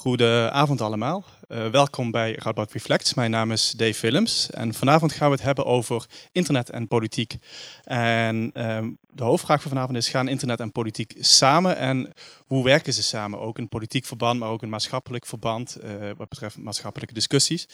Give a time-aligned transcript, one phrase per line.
[0.00, 1.24] Goedenavond allemaal.
[1.48, 3.14] Uh, welkom bij Radboud Reflects.
[3.14, 7.36] Mijn naam is Dave Willems en vanavond gaan we het hebben over internet en politiek.
[7.84, 12.12] En uh, de hoofdvraag van vanavond is: gaan internet en politiek samen en
[12.46, 13.40] hoe werken ze samen?
[13.40, 17.68] Ook in politiek verband, maar ook in maatschappelijk verband, uh, wat betreft maatschappelijke discussies.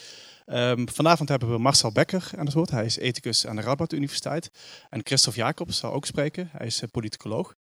[0.47, 2.71] Um, vanavond hebben we Marcel Becker aan het woord.
[2.71, 4.51] Hij is ethicus aan de Radboud Universiteit.
[4.91, 6.49] En Christophe Jacobs zal ook spreken.
[6.53, 7.55] Hij is politicoloog.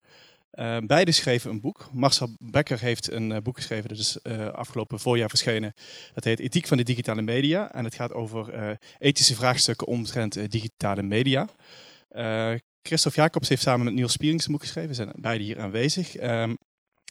[0.56, 1.90] Uh, beide schreven een boek.
[1.94, 5.74] Marcel Becker heeft een uh, boek geschreven, dat is uh, afgelopen voorjaar verschenen.
[6.14, 7.72] Dat heet Ethiek van de digitale media.
[7.72, 11.48] En het gaat over ethische vraagstukken omtrent digitale media.
[12.82, 14.96] Christophe Jacobs heeft samen met Niels Spierings een boek geschreven.
[14.96, 16.22] Zijn beide hier aanwezig.
[16.22, 16.58] Um,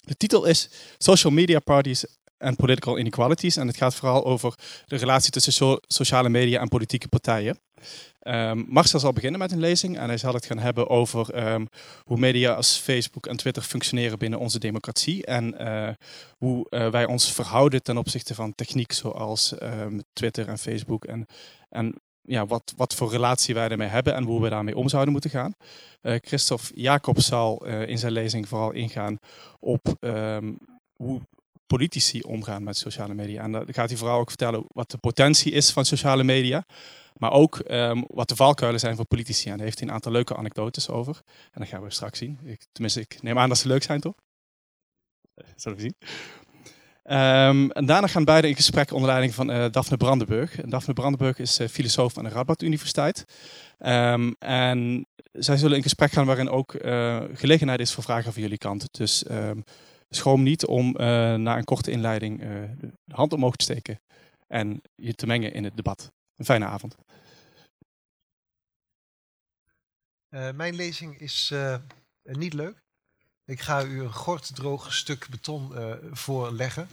[0.01, 0.69] de titel is
[0.99, 2.05] Social Media Parties
[2.39, 3.57] and Political Inequalities.
[3.57, 4.55] En het gaat vooral over
[4.87, 7.59] de relatie tussen so sociale media en politieke partijen.
[8.27, 11.69] Um, Marcel zal beginnen met een lezing en hij zal het gaan hebben over um,
[12.05, 15.89] hoe media als Facebook en Twitter functioneren binnen onze democratie en uh,
[16.39, 21.27] hoe uh, wij ons verhouden ten opzichte van techniek zoals um, Twitter en Facebook en,
[21.69, 25.13] en ja, wat, wat voor relatie wij ermee hebben en hoe we daarmee om zouden
[25.13, 25.55] moeten gaan.
[26.03, 29.19] Uh, Christophe Jacob zal in zijn lezing vooral ingaan
[29.59, 29.97] op
[30.97, 31.21] hoe
[31.67, 33.43] politici omgaan met sociale media.
[33.43, 36.65] En dan gaat hij vooral ook vertellen wat de potentie is van sociale media.
[37.19, 39.51] Maar ook um, wat de valkuilen zijn voor politici.
[39.51, 41.21] En daar heeft een aantal leuke anekdotes over.
[41.53, 42.39] En dat gaan we straks zien.
[42.45, 44.15] Ik, tenminste, ik neem aan dat ze leuk zijn, toch?
[45.57, 45.97] Zullen we zien.
[47.07, 50.61] Um, en daarna gaan beide in gesprek onder leiding van uh, Daphne Brandenburg.
[50.61, 53.25] En Daphne Brandenburg is uh, filosoof aan de Radboud Universiteit.
[53.79, 58.43] Um, en zij zullen in gesprek gaan waarin ook uh, gelegenheid is voor vragen van
[58.43, 58.87] jullie kant.
[58.91, 59.65] Dus um,
[60.11, 60.93] schroom niet om
[61.43, 62.41] na een korte inleiding
[63.05, 64.01] de hand omhoog te steken
[64.47, 66.13] en je te mengen in het debat.
[66.37, 66.97] Een fijne avond.
[70.31, 71.77] Uh, mijn lezing is uh,
[72.23, 72.83] niet leuk.
[73.45, 76.89] Ik ga u een gorddroog stuk beton uh, voorleggen.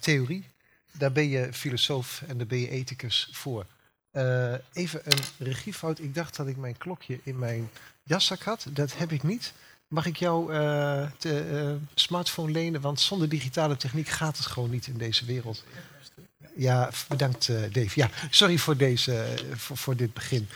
[0.00, 0.50] theorie.
[0.92, 3.66] Daar ben je filosoof en daar ben je ethicus voor.
[4.72, 5.98] even een regiefout.
[5.98, 7.70] Ik dacht dat ik mijn klokje in mijn
[8.02, 8.66] jaszak had.
[8.70, 9.52] Dat heb ik niet.
[9.88, 10.50] Mag ik jouw
[11.94, 12.80] smartphone lenen?
[12.80, 15.64] Want zonder digitale techniek gaat het gewoon niet in deze wereld.
[16.56, 17.90] Ja, bedankt uh, Dave.
[17.94, 20.48] Ja, sorry voor, deze, voor, voor dit begin.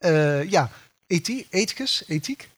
[0.00, 0.70] Uh, ja,
[1.06, 2.48] ethiek, ethicus, ethiek.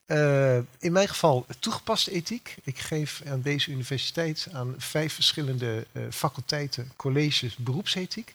[0.78, 2.56] In mijn geval toegepaste ethiek.
[2.65, 8.34] Ik geef aan deze universiteit aan vijf verschillende faculteiten colleges beroepsethiek.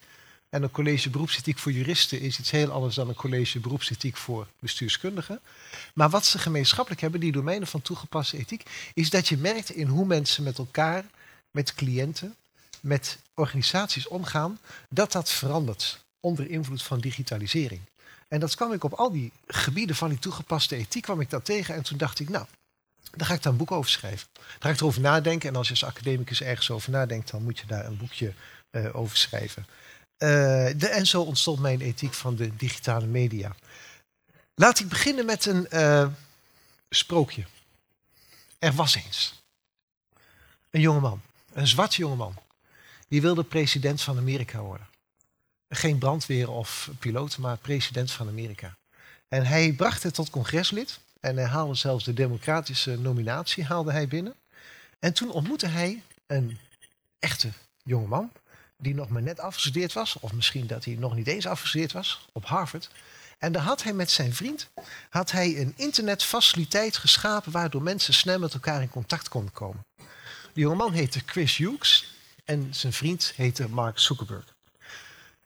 [0.49, 4.47] En een college beroepsethiek voor juristen is iets heel anders dan een college beroepsethiek voor
[4.59, 5.39] bestuurskundigen.
[5.93, 9.87] Maar wat ze gemeenschappelijk hebben, die domeinen van toegepaste ethiek, is dat je merkt in
[9.87, 11.05] hoe mensen met elkaar,
[11.51, 12.35] met cliënten,
[12.83, 17.81] met organisaties omgaan, dat dat verandert onder invloed van digitalisering.
[18.27, 21.45] En dat kwam ik op al die gebieden van die toegepaste ethiek kwam ik dat
[21.45, 21.75] tegen.
[21.75, 22.45] En toen dacht ik, nou,
[23.11, 24.27] daar ga ik daar een boek over schrijven.
[24.33, 25.49] Daar ga ik erover nadenken.
[25.49, 28.33] En als je als academicus ergens over nadenkt, dan moet je daar een boekje
[28.71, 29.65] uh, over schrijven.
[30.17, 30.29] Uh,
[30.77, 33.55] de, en zo ontstond mijn ethiek van de digitale media.
[34.55, 36.07] Laat ik beginnen met een uh,
[36.89, 37.43] sprookje.
[38.59, 39.43] Er was eens
[40.69, 41.21] een jongeman,
[41.53, 42.35] een zwarte jongeman.
[43.13, 44.87] Die wilde president van Amerika worden.
[45.69, 48.77] Geen brandweer of piloot, maar president van Amerika.
[49.27, 50.99] En hij bracht het tot congreslid.
[51.19, 54.35] En hij haalde zelfs de democratische nominatie haalde hij binnen.
[54.99, 56.57] En toen ontmoette hij een
[57.19, 57.51] echte
[57.83, 58.31] jongeman.
[58.77, 60.19] Die nog maar net afgestudeerd was.
[60.19, 62.27] Of misschien dat hij nog niet eens afgestudeerd was.
[62.31, 62.89] Op Harvard.
[63.37, 64.69] En daar had hij met zijn vriend
[65.09, 67.51] had hij een internetfaciliteit geschapen.
[67.51, 69.85] Waardoor mensen snel met elkaar in contact konden komen.
[70.53, 72.12] Die jongeman heette Chris Hughes.
[72.43, 74.55] En zijn vriend heette Mark Zuckerberg.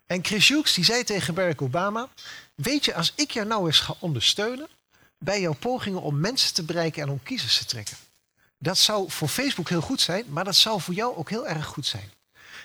[0.06, 2.09] En Chris Hughes die zei tegen Barack Obama:
[2.56, 4.68] Weet je, als ik jou nou eens ga ondersteunen
[5.18, 7.97] bij jouw pogingen om mensen te bereiken en om kiezers te trekken.
[8.58, 11.66] Dat zou voor Facebook heel goed zijn, maar dat zou voor jou ook heel erg
[11.66, 12.12] goed zijn.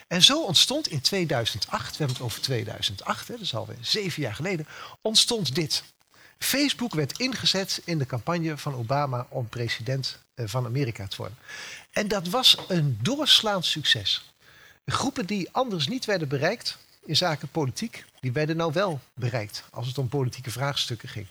[0.08, 4.22] En zo ontstond in 2008, we hebben het over 2008, hè, dat is alweer zeven
[4.22, 4.66] jaar geleden,
[5.00, 5.82] ontstond dit.
[6.38, 11.38] Facebook werd ingezet in de campagne van Obama om president eh, van Amerika te worden.
[11.92, 14.32] En dat was een doorslaand succes.
[14.86, 19.86] Groepen die anders niet werden bereikt in zaken politiek, die werden nou wel bereikt als
[19.86, 21.26] het om politieke vraagstukken ging.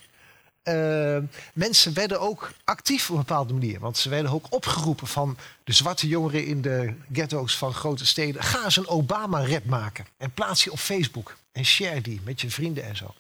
[0.64, 1.18] Uh,
[1.54, 3.80] mensen werden ook actief op een bepaalde manier.
[3.80, 8.44] Want ze werden ook opgeroepen van de zwarte jongeren in de ghetto's van grote steden.
[8.44, 11.38] Ga eens een Obama-rap maken en plaats die op Facebook.
[11.52, 13.14] En share die met je vrienden en zo.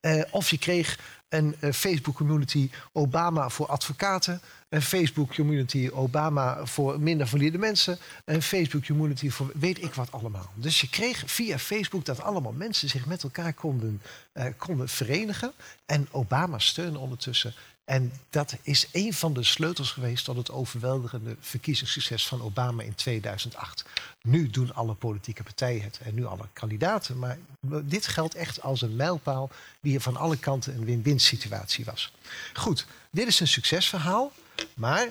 [0.00, 4.40] Uh, of je kreeg een uh, Facebook-community Obama voor advocaten.
[4.68, 7.98] Een Facebook-community Obama voor minder valide mensen.
[8.24, 10.50] Een Facebook-community voor weet ik wat allemaal.
[10.54, 14.02] Dus je kreeg via Facebook dat allemaal mensen zich met elkaar konden,
[14.34, 15.52] uh, konden verenigen.
[15.86, 17.54] En Obama steunde ondertussen
[17.88, 22.94] En dat is een van de sleutels geweest tot het overweldigende verkiezingssucces van Obama in
[22.94, 23.84] 2008.
[24.22, 27.18] Nu doen alle politieke partijen het en nu alle kandidaten.
[27.18, 27.38] Maar
[27.82, 29.50] dit geldt echt als een mijlpaal
[29.80, 32.12] die van alle kanten een win-win situatie was.
[32.54, 34.32] Goed, dit is een succesverhaal.
[34.74, 35.08] Maar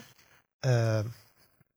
[0.65, 0.97] uh,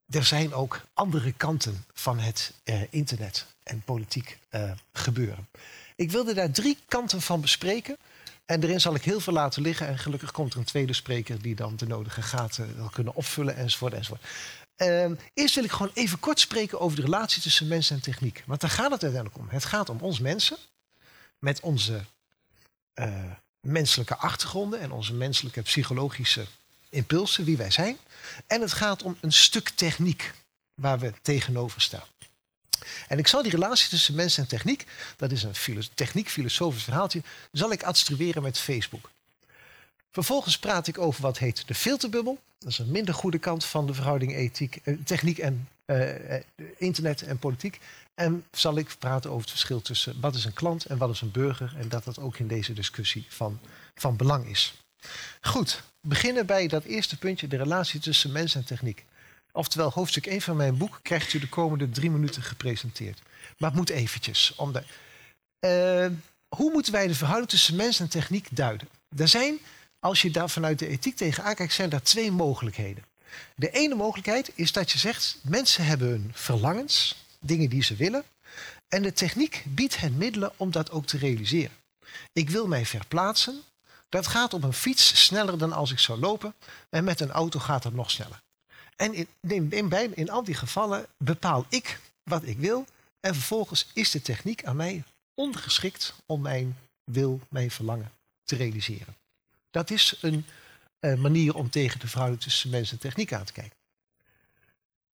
[0.09, 5.47] er zijn ook andere kanten van het uh, internet en politiek uh, gebeuren.
[5.95, 7.97] Ik wilde daar drie kanten van bespreken.
[8.51, 9.87] En erin zal ik heel veel laten liggen.
[9.87, 13.55] En gelukkig komt er een tweede spreker die dan de nodige gaten wil kunnen opvullen
[13.55, 13.93] enzovoort.
[13.93, 14.21] enzovoort.
[14.77, 18.43] Uh, eerst wil ik gewoon even kort spreken over de relatie tussen mens en techniek.
[18.45, 19.49] Want daar gaat het uiteindelijk om.
[19.49, 20.57] Het gaat om ons mensen.
[21.39, 22.01] Met onze
[22.95, 26.45] uh, menselijke achtergronden en onze menselijke psychologische
[26.89, 27.97] impulsen, wie wij zijn.
[28.47, 30.33] En het gaat om een stuk techniek
[30.73, 32.07] waar we tegenover staan.
[33.07, 34.85] En ik zal die relatie tussen mens en techniek,
[35.17, 39.09] dat is een techniek-filosofisch verhaaltje, zal ik adstrueren met Facebook.
[40.11, 42.39] Vervolgens praat ik over wat heet de filterbubbel.
[42.59, 46.09] Dat is een minder goede kant van de verhouding ethiek, eh, techniek en uh,
[46.77, 47.79] internet en politiek.
[48.13, 51.21] En zal ik praten over het verschil tussen wat is een klant en wat is
[51.21, 51.73] een burger.
[51.77, 53.59] En dat dat ook in deze discussie van,
[53.95, 54.73] van belang is.
[55.41, 59.05] Goed, beginnen bij dat eerste puntje, de relatie tussen mens en techniek.
[59.51, 63.21] Oftewel, hoofdstuk 1 van mijn boek krijgt u de komende drie minuten gepresenteerd.
[63.57, 64.55] Maar het moet eventjes.
[64.59, 66.05] Uh,
[66.47, 68.87] hoe moeten wij de verhouding tussen mens en techniek duiden?
[69.17, 69.57] Er zijn,
[69.99, 73.03] als je daar vanuit de ethiek tegenaan kijkt, zijn er twee mogelijkheden.
[73.55, 78.23] De ene mogelijkheid is dat je zegt, mensen hebben hun verlangens, dingen die ze willen.
[78.87, 81.75] En de techniek biedt hen middelen om dat ook te realiseren.
[82.33, 83.61] Ik wil mij verplaatsen.
[84.09, 86.53] Dat gaat op een fiets sneller dan als ik zou lopen.
[86.89, 88.41] En met een auto gaat dat nog sneller.
[89.01, 89.27] En in,
[89.71, 92.85] in, in, al die gevallen bepaal ik wat ik wil.
[93.19, 95.03] En vervolgens is de techniek aan mij
[95.33, 98.11] ondergeschikt om mijn wil, mijn verlangen
[98.43, 99.15] te realiseren.
[99.69, 100.45] Dat is een
[100.99, 103.77] uh, manier om tegen de verhouding tussen mens en techniek aan te kijken.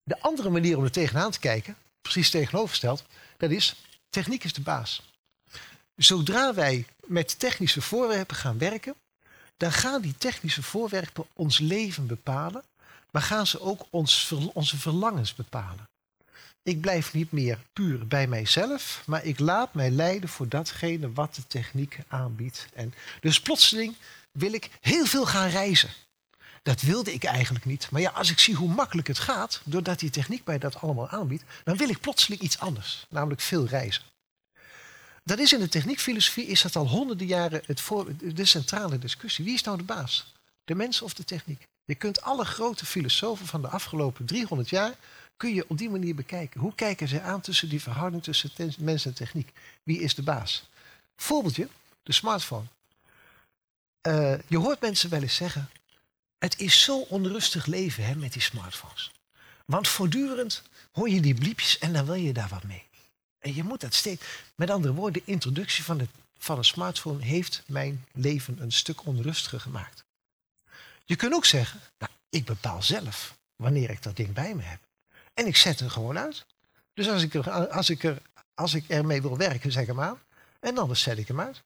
[0.03, 3.03] De andere manier om er tegenaan te kijken, precies tegenovergesteld,
[3.37, 3.75] dat is
[4.09, 5.11] techniek is de baas.
[5.95, 8.95] Zodra wij met technische voorwerpen gaan werken,
[9.57, 12.63] dan gaan die technische voorwerpen ons leven bepalen
[13.17, 15.89] maar gaan ze ook ons, onze verlangens bepalen.
[16.63, 21.35] Ik blijf niet meer puur bij mijzelf, maar ik laat mij leiden voor datgene wat
[21.35, 22.67] de techniek aanbiedt.
[22.73, 23.95] En dus plotseling
[24.31, 25.89] wil ik heel veel gaan reizen.
[26.63, 27.91] Dat wilde ik eigenlijk niet.
[27.91, 31.09] Maar ja, als ik zie hoe makkelijk het gaat, doordat die techniek mij dat allemaal
[31.09, 34.03] aanbiedt, dan wil ik plotseling iets anders, namelijk veel reizen.
[35.23, 39.45] Dat is in de techniekfilosofie is dat al honderden jaren het voor, de centrale discussie.
[39.45, 40.33] Wie is nou de baas?
[40.63, 41.67] De mens of de techniek?
[41.87, 44.95] Je kunt alle grote filosofen van de afgelopen 300 jaar
[45.37, 46.59] kun je op die manier bekijken.
[46.59, 49.51] Hoe kijken ze aan tussen die verhouding tussen mens en techniek?
[49.83, 50.69] Wie is de baas?
[51.15, 51.67] Voorbeeldje,
[52.03, 52.65] de smartphone.
[54.07, 55.69] Uh, je hoort mensen wel eens zeggen,
[56.37, 59.11] het is zo onrustig leven hè, met die smartphones.
[59.65, 62.83] Want voortdurend hoor je die bliepjes en dan wil je daar wat mee.
[63.39, 64.23] En je moet dat steeds.
[64.55, 66.07] Met andere woorden, de introductie van, de,
[66.37, 70.05] van een smartphone heeft mijn leven een stuk onrustiger gemaakt.
[71.07, 74.79] Je kunt ook zeggen, nou, ik bepaal zelf wanneer ik dat ding bij me heb.
[75.33, 76.45] En ik zet hem gewoon uit.
[76.93, 78.21] Dus als ik, er, als ik, er,
[78.53, 80.19] als ik ermee wil werken, zeg hem aan.
[80.59, 81.63] En anders zet ik hem uit.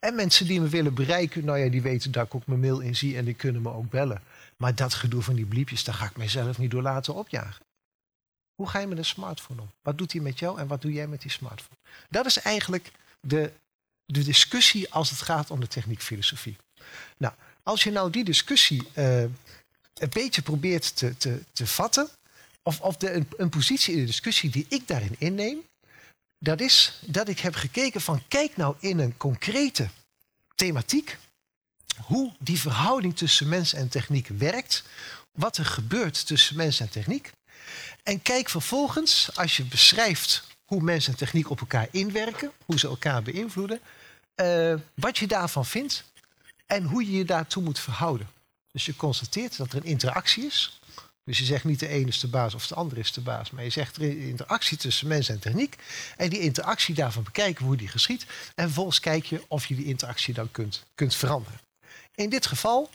[0.00, 2.80] En mensen die me willen bereiken, nou ja, die weten dat ik ook mijn mail
[2.80, 4.22] in zie en die kunnen me ook bellen.
[4.56, 7.64] Maar dat gedoe van die bliepjes, daar ga ik mijzelf niet door laten opjagen.
[8.54, 9.70] Hoe ga je met een smartphone om?
[9.82, 11.76] Wat doet hij met jou en wat doe jij met die smartphone?
[12.08, 13.52] Dat is eigenlijk de,
[14.04, 16.56] de discussie als het gaat om de techniekfilosofie.
[17.16, 22.08] Nou, als je nou die discussie uh, een beetje probeert te, te, te vatten,
[22.62, 25.62] of, of de, een, positie in de discussie die ik daarin inneem,
[26.38, 29.88] dat is dat ik heb gekeken van kijk nou in een concrete
[30.54, 31.18] thematiek
[32.00, 34.84] hoe die verhouding tussen mens en techniek werkt,
[35.32, 37.32] wat er gebeurt tussen mens en techniek.
[38.02, 42.86] En kijk vervolgens, als je beschrijft hoe mens en techniek op elkaar inwerken, hoe ze
[42.86, 43.80] elkaar beïnvloeden,
[44.36, 46.04] uh, wat je daarvan vindt
[46.70, 48.28] en hoe je je daartoe moet verhouden.
[48.72, 50.80] Dus je constateert dat er een interactie is.
[51.24, 53.50] Dus je zegt niet de ene is de baas of de andere is de baas.
[53.50, 55.76] Maar je zegt er interactie tussen mens en techniek.
[56.16, 58.26] En die interactie daarvan bekijken hoe die geschiet.
[58.54, 61.60] En vervolgens kijk je of je die interactie dan kunt, kunt veranderen.
[62.14, 62.90] In dit geval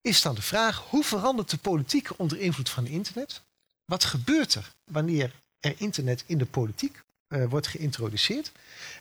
[0.00, 3.42] is dan de vraag: hoe verandert de politiek onder invloed van internet?
[3.84, 8.52] Wat gebeurt er wanneer er internet in de politiek uh, wordt geïntroduceerd?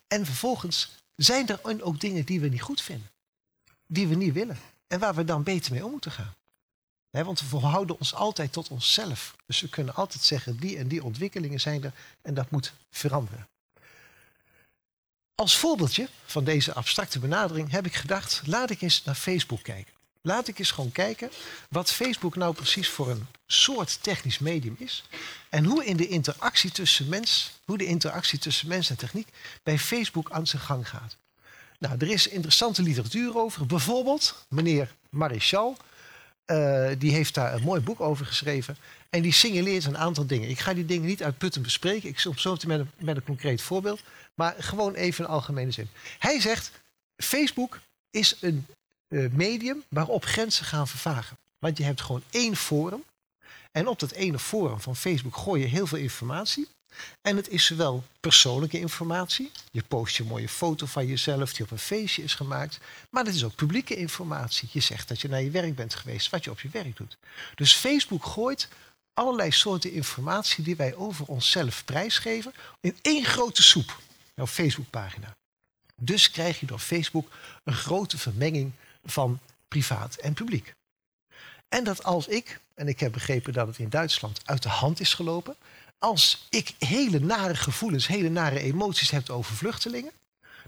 [0.08, 3.12] En vervolgens zijn er ook dingen die we niet goed vinden
[3.94, 4.58] die we niet willen.
[4.88, 6.36] En waar we dan beter mee om moeten gaan.
[7.10, 9.36] want we verhouden ons altijd tot onszelf.
[9.46, 13.48] Dus we kunnen altijd zeggen, die en die ontwikkelingen zijn er en dat moet veranderen.
[15.36, 19.94] Als voorbeeldje van deze abstracte benadering heb ik gedacht, laat ik eens naar Facebook kijken.
[20.22, 21.32] Laat ik eens gewoon kijken
[21.70, 25.04] wat Facebook nou precies voor een soort technisch medium is.
[25.50, 29.28] En hoe in de interactie tussen mens, hoe de interactie tussen mens en techniek
[29.64, 31.18] bij Facebook aan zijn gang gaat.
[31.84, 33.66] Nou, er is interessante literatuur over.
[33.66, 35.78] Bijvoorbeeld meneer Maréchal,
[36.46, 38.78] uh, die heeft daar een mooi boek over geschreven.
[39.10, 40.50] En die signaleert een aantal dingen.
[40.50, 42.10] Ik ga die dingen niet uitputtend bespreken.
[42.10, 44.02] Ik kom zo met een, met een concreet voorbeeld.
[44.34, 45.90] Maar gewoon even in algemene zin.
[46.20, 46.72] Hij zegt,
[47.24, 48.66] Facebook is een
[49.08, 51.38] uh, medium waarop grenzen gaan vervagen.
[51.60, 53.04] Want je hebt gewoon één forum.
[53.72, 56.68] En op dat ene forum van Facebook gooi je heel veel informatie.
[57.22, 59.52] En het is zowel persoonlijke informatie.
[59.72, 62.80] Je post je mooie foto van jezelf die op een feestje is gemaakt.
[63.10, 64.70] Maar het is ook publieke informatie.
[64.72, 67.18] Je zegt dat je naar je werk bent geweest, wat je op je werk doet.
[67.56, 68.68] Dus Facebook gooit
[69.14, 74.00] allerlei soorten informatie die wij over onszelf prijsgeven in één grote soep.
[74.36, 75.36] Jouw Facebookpagina.
[75.96, 77.30] Dus krijg je door Facebook
[77.64, 78.72] een grote vermenging
[79.06, 80.74] van privaat en publiek.
[81.70, 85.00] En dat als ik, en ik heb begrepen dat het in Duitsland uit de hand
[85.00, 85.56] is gelopen,
[86.04, 90.12] als ik hele nare gevoelens, hele nare emoties heb over vluchtelingen,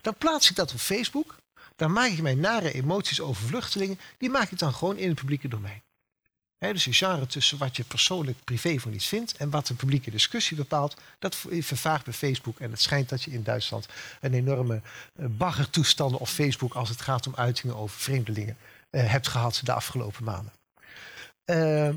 [0.01, 1.36] dan plaats ik dat op Facebook.
[1.75, 5.18] Dan maak ik mijn nare emoties over vluchtelingen, die maak ik dan gewoon in het
[5.18, 5.84] publieke domein.
[6.58, 10.12] dus een genre tussen wat je persoonlijk privé van iets vindt en wat de publieke
[10.12, 12.60] discussie bepaalt, dat vervaagt bij Facebook.
[12.60, 13.88] En het schijnt dat je in Duitsland
[14.22, 14.82] een enorme
[15.15, 18.58] uh, baggertoestanden op Facebook als het gaat om uitingen over vreemdelingen
[18.92, 20.54] uh, hebt gehad de afgelopen maanden.
[21.46, 21.89] Uh,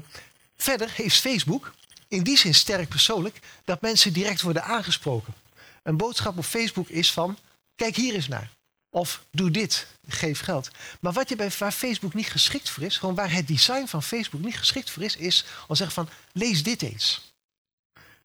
[0.57, 1.73] verder heeft Facebook
[2.09, 5.35] in die zin sterk persoonlijk dat mensen direct worden aangesproken.
[5.83, 7.38] Een boodschap op Facebook is van,
[7.75, 8.50] kijk hier eens naar.
[8.91, 10.71] Of doe dit, geef geld.
[11.00, 14.03] Maar wat je bij, waar Facebook niet geschikt voor is, gewoon waar het design van
[14.03, 17.33] Facebook niet geschikt voor is, is al zeggen van, lees dit eens.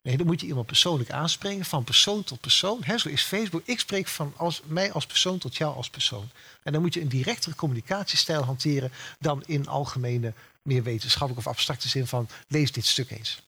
[0.02, 2.82] Nee, dan moet je iemand persoonlijk aanspreken, van persoon tot persoon.
[2.82, 3.62] He, zo is Facebook.
[3.64, 6.28] Ik spreek van als, mij als persoon tot jou als persoon.
[6.62, 11.88] En dan moet je een directere communicatiestijl hanteren dan in algemene, meer wetenschappelijke of abstracte
[11.88, 13.42] zin van lees dit stuk eens.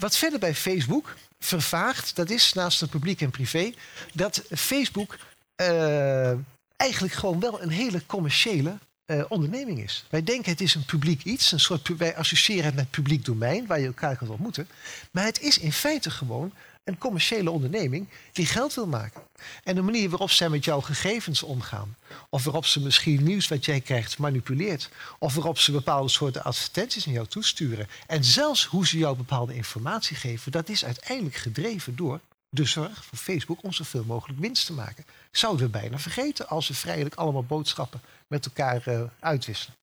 [0.00, 3.72] Wat verder bij Facebook vervaagt, dat is naast het publiek en privé,
[4.12, 5.18] dat Facebook
[5.56, 6.32] uh,
[6.76, 10.04] eigenlijk gewoon wel een hele commerciële uh, onderneming is.
[10.10, 13.66] Wij denken het is een publiek iets, een soort, wij associëren het met publiek domein
[13.66, 14.68] waar je elkaar kunt ontmoeten.
[15.10, 16.52] Maar het is in feite gewoon
[16.84, 19.22] een commerciële onderneming die geld wil maken.
[19.64, 21.96] En de manier waarop zij met jouw gegevens omgaan,
[22.28, 27.04] of waarop ze misschien nieuws wat jij krijgt manipuleert, of waarop ze bepaalde soorten advertenties
[27.04, 31.96] naar jou toesturen, en zelfs hoe ze jou bepaalde informatie geven, dat is uiteindelijk gedreven
[31.96, 35.04] door de zorg van Facebook om zoveel mogelijk winst te maken.
[35.30, 39.76] Zouden we bijna vergeten als we vrijelijk allemaal boodschappen met elkaar uh, uitwisselen.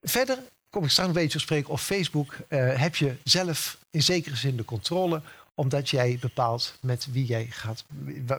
[0.00, 0.38] Verder
[0.70, 1.70] kom ik straks een beetje op spreken.
[1.70, 5.22] Op Facebook uh, heb je zelf in zekere zin de controle
[5.54, 7.84] omdat jij bepaalt met wie jij, gaat,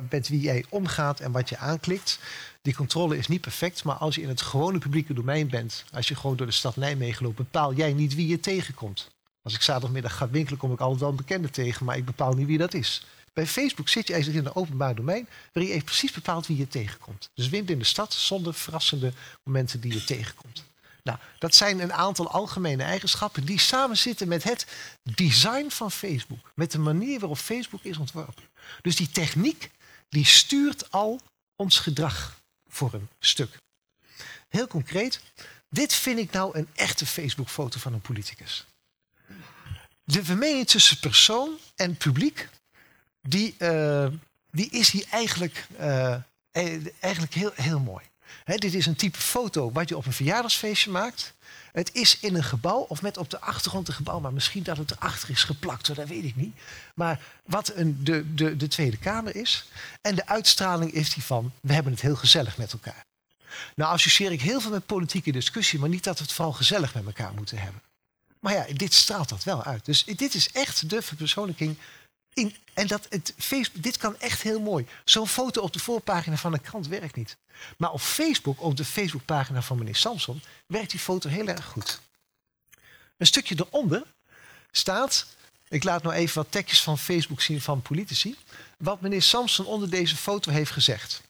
[0.10, 2.20] met wie jij omgaat en wat je aanklikt.
[2.62, 6.08] Die controle is niet perfect, maar als je in het gewone publieke domein bent, als
[6.08, 9.12] je gewoon door de stad Nijmegen loopt, bepaal jij niet wie je tegenkomt.
[9.42, 12.34] Als ik zaterdagmiddag ga winkelen, kom ik altijd wel een bekende tegen, maar ik bepaal
[12.34, 13.06] niet wie dat is.
[13.34, 16.68] Bij Facebook zit je eigenlijk in een openbaar domein waarin je precies bepaalt wie je
[16.68, 17.30] tegenkomt.
[17.34, 20.64] Dus wint in de stad zonder verrassende momenten die je tegenkomt.
[21.06, 24.68] Nou, dat zijn een aantal algemene eigenschappen die samenzitten met het
[25.04, 26.52] design van Facebook.
[26.56, 28.44] Met de manier waarop Facebook is ontworpen.
[28.82, 29.70] Dus die techniek,
[30.10, 31.22] die stuurt al
[31.56, 33.58] ons gedrag voor een stuk.
[34.50, 35.22] Heel concreet,
[35.70, 38.66] dit vind ik nou een echte Facebook-foto van een politicus.
[40.04, 42.50] De vermenging tussen persoon en publiek,
[43.22, 44.08] die, uh,
[44.52, 46.16] die is hier eigenlijk, uh,
[47.00, 48.06] eigenlijk heel, heel mooi
[48.46, 51.34] dit is een type foto wat je op een verjaardagsfeestje maakt.
[51.72, 54.78] Het is in een gebouw of met op de achtergrond een gebouw, maar misschien dat
[54.78, 56.56] het erachter is geplakt, dat weet ik niet.
[56.96, 59.70] Maar wat een, de, de, de Tweede Kamer is.
[60.02, 63.06] En de uitstraling is die van, we hebben het heel gezellig met elkaar.
[63.76, 66.94] Nou associeer ik heel veel met politieke discussie, maar niet dat we het vooral gezellig
[66.94, 67.82] met elkaar moeten hebben.
[68.40, 69.86] Maar ja, dit straalt dat wel uit.
[69.86, 71.78] Dus dit is echt de verpersoonlijking
[72.74, 73.34] en dat het
[73.74, 74.88] dit kan echt heel mooi.
[75.06, 77.38] Zo'n foto op de voorpagina van een krant werkt niet.
[77.78, 82.00] Maar op Facebook, op de Facebookpagina van meneer Samson, werkt die foto heel erg goed.
[83.18, 84.04] Een stukje eronder
[84.72, 85.26] staat,
[85.68, 88.36] ik laat nou even wat tekstjes van Facebook zien van politici,
[88.78, 91.22] wat meneer Samson onder deze foto heeft gezegd.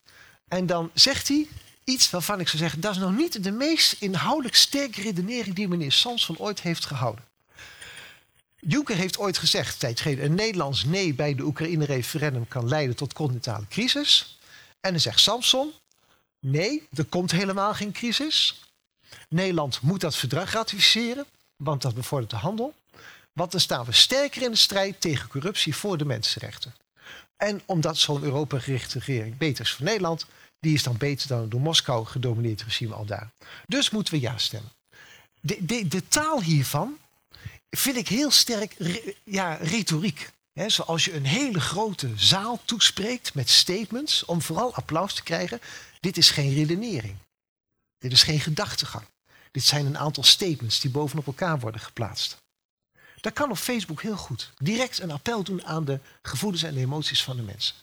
[0.47, 1.47] En dan zegt hij
[1.83, 5.67] iets waarvan ik zou zeggen, dat is nog niet de meest inhoudelijk sterke redenering die
[5.67, 7.25] meneer Samson ooit heeft gehouden.
[8.67, 13.67] Juncker heeft ooit gezegd, tijdens een Nederlands nee bij de Oekraïne-referendum kan leiden tot continentale
[13.67, 14.39] crisis.
[14.79, 15.71] En dan zegt Samson,
[16.39, 18.63] nee, er komt helemaal geen crisis.
[19.29, 22.73] Nederland moet dat verdrag ratificeren, want dat bevordert de handel.
[23.33, 26.75] Want dan staan we sterker in de strijd tegen corruptie voor de mensenrechten.
[27.37, 30.25] En omdat zo'n Europa-gerichte regering beter is voor Nederland,
[30.59, 33.31] die is dan beter dan een door Moskou gedomineerd regime al daar.
[33.67, 34.71] Dus moeten we ja stemmen.
[35.41, 36.97] De, de, de taal hiervan
[37.77, 38.75] vind ik heel sterk
[39.23, 40.33] ja, retoriek.
[40.53, 45.59] He, zoals je een hele grote zaal toespreekt met statements om vooral applaus te krijgen.
[45.99, 47.15] Dit is geen redenering.
[47.97, 49.05] Dit is geen gedachtegang.
[49.51, 52.37] Dit zijn een aantal statements die bovenop elkaar worden geplaatst.
[53.21, 54.51] Dat kan op Facebook heel goed.
[54.57, 57.75] Direct een appel doen aan de gevoelens en de emoties van de mensen.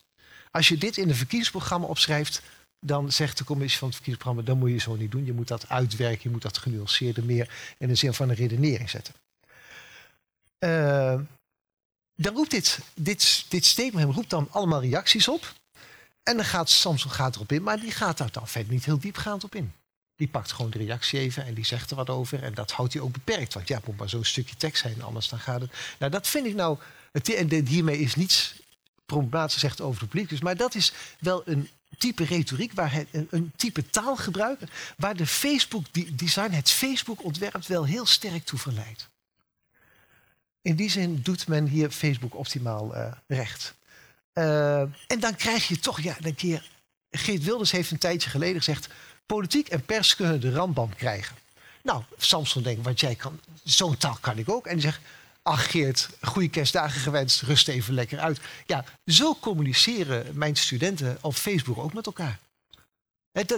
[0.50, 2.42] Als je dit in een verkiezingsprogramma opschrijft,
[2.80, 5.24] dan zegt de commissie van het verkiezingsprogramma, dan moet je zo niet doen.
[5.24, 8.90] Je moet dat uitwerken, je moet dat genuanceerder meer in de zin van een redenering
[8.90, 9.14] zetten.
[10.64, 11.20] Uh,
[12.14, 15.52] dan roept dit, dit, dit statement roept dan allemaal reacties op.
[16.22, 18.98] En dan gaat Samsung gaat erop in, maar die gaat daar dan verder niet heel
[18.98, 19.72] diepgaand op in.
[20.16, 22.42] Die pakt gewoon de reactie even en die zegt er wat over.
[22.42, 23.54] En dat houdt hij ook beperkt.
[23.54, 25.72] Want ja, moet maar zo'n stukje tekst zijn, anders dan gaat het.
[25.98, 26.78] Nou, dat vind ik nou.
[27.12, 28.54] Het, en hiermee is niets
[29.06, 30.28] problematisch gezegd over de publiek.
[30.28, 34.60] Dus, maar dat is wel een type retoriek, waar het, een, een type taalgebruik.
[34.96, 39.10] waar de Facebook-design, het Facebook-ontwerp wel heel sterk toe verleidt.
[40.62, 43.74] In die zin doet men hier Facebook optimaal uh, recht.
[44.34, 46.70] Uh, en dan krijg je toch, ja, een keer.
[47.10, 48.88] Geert Wilders heeft een tijdje geleden gezegd.
[49.26, 51.36] Politiek en pers kunnen de rambam krijgen.
[51.82, 54.66] Nou, Samson denkt, want jij kan, zo'n taal kan ik ook.
[54.66, 55.00] En die zegt,
[55.42, 58.40] ach Geert, goede kerstdagen gewenst, rust even lekker uit.
[58.66, 62.38] Ja, zo communiceren mijn studenten op Facebook ook met elkaar.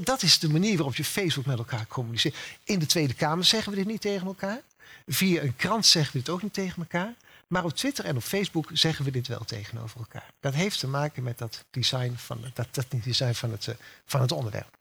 [0.03, 2.37] Dat is de manier waarop je Facebook met elkaar communiceert.
[2.65, 4.61] In de Tweede Kamer zeggen we dit niet tegen elkaar.
[5.07, 7.15] Via een krant zeggen we dit ook niet tegen elkaar.
[7.47, 10.31] Maar op Twitter en op Facebook zeggen we dit wel tegenover elkaar.
[10.41, 13.75] Dat heeft te maken met dat design van, dat, dat design van, het, eh,
[14.05, 14.77] van het onderwerp.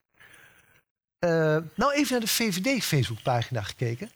[1.19, 1.29] Uh,
[1.75, 4.11] nou even naar de VVD-Facebookpagina gekeken.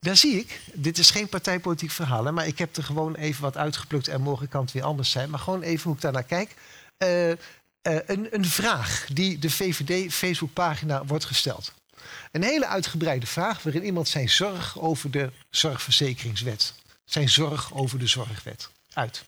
[0.00, 3.56] Daar zie ik, dit is geen partijpolitiek verhaal, maar ik heb er gewoon even wat
[3.56, 5.30] uitgeplukt en morgen kan het weer anders zijn.
[5.30, 6.54] Maar gewoon even hoe ik daarnaar kijk.
[6.98, 7.28] Uh,
[7.82, 11.72] een, een vraag die de VVD-Facebookpagina wordt gesteld.
[12.30, 18.06] Een hele uitgebreide vraag waarin iemand zijn zorg over de zorgverzekeringswet, zijn zorg over de
[18.06, 19.24] zorgwet uit.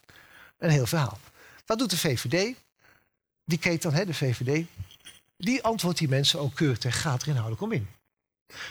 [0.58, 1.18] Een heel verhaal.
[1.66, 2.54] Wat doet de VVD?
[3.44, 4.66] Die keet dan, hè, de VVD,
[5.36, 7.88] die antwoordt die mensen ook keurig en gaat er inhoudelijk om in.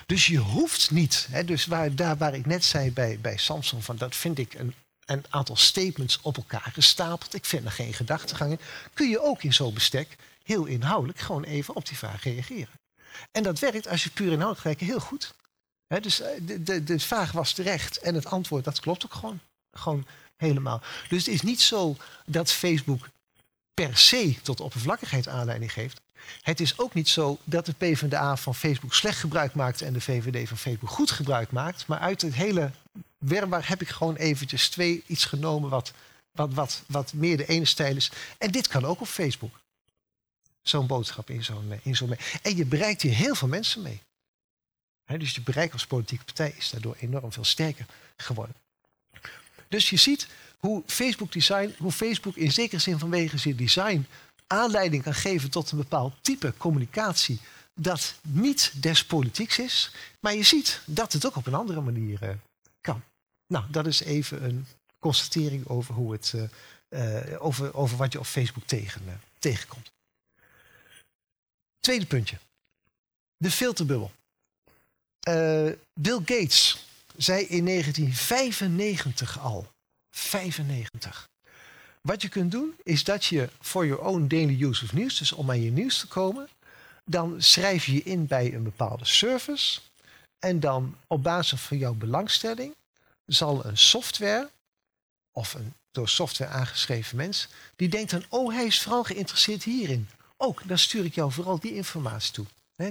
[0.05, 3.83] Dus je hoeft niet, hè, dus waar, daar waar ik net zei bij, bij Samsung,
[3.83, 4.73] van dat vind ik een,
[5.05, 8.59] een aantal statements op elkaar gestapeld, ik vind er geen gedachtegang in,
[8.93, 12.81] kun je ook in zo'n bestek heel inhoudelijk gewoon even op die vraag reageren.
[13.31, 15.33] En dat werkt als je puur inhoudelijk kijkt heel goed.
[15.87, 19.39] dus eh, de, de, de vraag was terecht en het antwoord, dat klopt ook gewoon.
[19.71, 20.05] Gewoon
[20.37, 20.81] helemaal.
[21.09, 21.95] Dus het is niet zo
[22.25, 23.09] dat Facebook
[23.73, 26.01] per se tot oppervlakkigheid aanleiding geeft.
[26.41, 30.01] Het is ook niet zo dat de PvdA van Facebook slecht gebruik maakt en de
[30.01, 31.87] VVD van Facebook goed gebruik maakt.
[31.87, 32.71] Maar uit het hele
[33.17, 35.93] werkbaar heb ik gewoon eventjes twee iets genomen wat,
[36.31, 38.11] wat, wat, wat meer de ene stijl is.
[38.37, 39.59] En dit kan ook op Facebook
[40.63, 44.01] zo'n boodschap in zo'n eh, in zo'n En je bereikt hier heel veel mensen mee.
[45.17, 47.85] dus je bereik als politieke partij is daardoor enorm veel sterker
[48.17, 48.55] geworden.
[49.67, 54.07] Dus je ziet hoe Facebook design, hoe Facebook in zekere zin vanwege zijn design
[54.47, 57.39] aanleiding kan geven tot een bepaald type communicatie
[57.75, 62.23] dat niet des politieks is, maar je ziet dat het ook op een andere manier
[62.23, 62.29] uh,
[62.81, 63.03] kan.
[63.47, 64.65] Nou, dat is even een
[64.99, 66.33] constatering over, hoe het,
[66.89, 69.91] uh, over, over wat je op Facebook tegen, tegenkomt.
[71.83, 72.37] Tweede puntje.
[73.37, 74.11] De filterbubbel.
[75.27, 76.85] Uh, Bill Gates
[77.17, 79.67] zei in 1995 al.
[80.11, 81.29] 95.
[82.01, 85.31] Wat je kunt doen is dat je voor your own daily use of news, dus
[85.31, 86.49] om aan je nieuws te komen,
[87.05, 89.79] dan schrijf je je in bij een bepaalde service.
[90.39, 92.75] En dan op basis van jouw belangstelling
[93.25, 94.49] zal een software
[95.31, 100.07] of een door software aangeschreven mens, die denkt dan, oh hij is vooral geïnteresseerd hierin
[100.43, 102.45] ook, dan stuur ik jou vooral die informatie toe.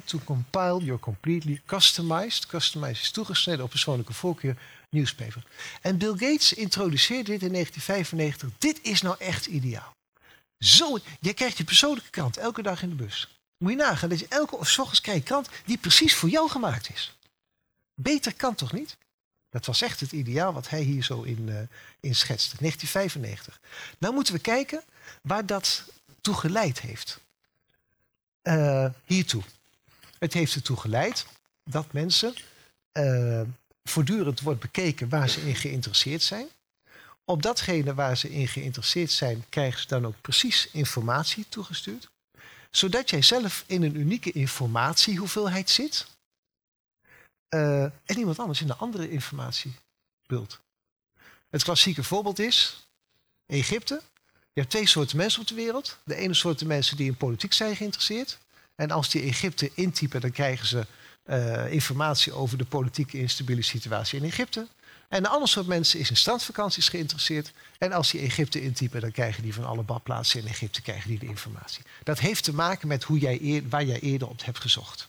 [0.05, 4.57] to compile your completely customized, customized is toegesneden op persoonlijke voorkeur,
[4.91, 5.43] newspaper.
[5.81, 8.51] En Bill Gates introduceerde dit in 1995.
[8.59, 9.95] Dit is nou echt ideaal.
[10.59, 13.41] Zo, jij krijgt je persoonlijke krant elke dag in de bus.
[13.59, 17.17] Moet je nagaan dat je elke ochtends krijgt krant die precies voor jou gemaakt is.
[17.95, 18.97] Beter kan toch niet?
[19.51, 21.59] Dat was echt het ideaal wat hij hier zo in, uh,
[22.01, 22.57] in schetste.
[22.59, 23.61] 1995.
[23.99, 24.83] Nou moeten we kijken
[25.23, 25.85] waar dat
[26.21, 27.21] toe geleid heeft
[28.43, 29.43] uh, hiertoe.
[30.19, 31.27] Het heeft ertoe geleid
[31.65, 32.35] dat mensen
[32.93, 33.41] uh,
[33.85, 36.47] voortdurend wordt bekeken waar ze in geïnteresseerd zijn.
[37.25, 42.11] Op datgene waar ze in geïnteresseerd zijn, krijgen ze dan ook precies informatie toegestuurd.
[42.71, 46.07] Zodat jij zelf in een unieke informatiehoeveelheid zit.
[47.55, 50.61] Uh, en iemand anders in een andere informatiebult.
[51.49, 52.87] Het klassieke voorbeeld is
[53.47, 54.03] Egypte.
[54.53, 55.99] Je hebt twee soorten mensen op de wereld.
[56.05, 58.39] De ene soort mensen die in politiek zijn geïnteresseerd.
[58.75, 60.87] En als die Egypte intypen, dan krijgen ze
[61.27, 64.67] uh, informatie over de politieke instabiele situatie in Egypte.
[65.09, 67.53] En een ander soort mensen is in strandvakanties geïnteresseerd.
[67.79, 71.19] En als die Egypte intypen, dan krijgen die van alle badplaatsen in Egypte krijgen die
[71.19, 71.83] de informatie.
[72.03, 75.07] Dat heeft te maken met hoe jij waar jij eerder op hebt gezocht.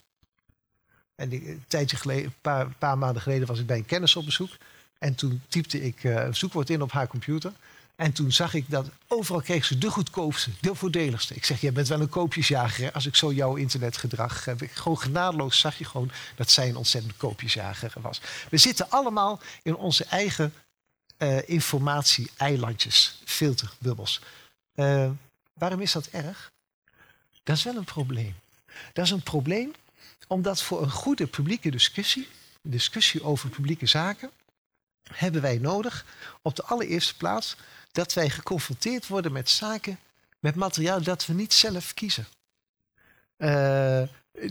[1.16, 4.52] En een tijdje geleden, een paar, maanden geleden was ik bij een kennis op bezoek.
[4.98, 7.52] En toen typte ik uh, een zoekwoord in op haar computer.
[7.96, 11.34] En toen zag ik dat overal kreeg ze de goedkoopste, de voordeligste.
[11.34, 12.84] Ik zeg, jij bent wel een koopjesjager.
[12.84, 12.94] Hè?
[12.94, 14.62] Als ik zo jouw internetgedrag heb.
[14.74, 18.22] Gewoon genadeloos zag je gewoon dat zij een ontzettende koopjesjager was.
[18.50, 20.54] We zitten allemaal in onze eigen
[21.18, 24.22] uh, informatie-eilandjes, filterbubbels.
[24.76, 25.10] Uh,
[25.54, 26.52] waarom is dat erg?
[27.44, 28.36] Dat is wel een probleem.
[28.94, 29.74] Dat is een probleem
[30.28, 32.28] omdat voor een goede publieke discussie,
[32.62, 34.32] discussie over publieke zaken,
[35.12, 36.06] hebben wij nodig
[36.42, 37.56] op de allereerste plaats
[37.94, 40.00] dat wij geconfronteerd worden met zaken,
[40.40, 42.28] met materiaal dat we niet zelf kiezen.
[43.38, 44.02] Uh,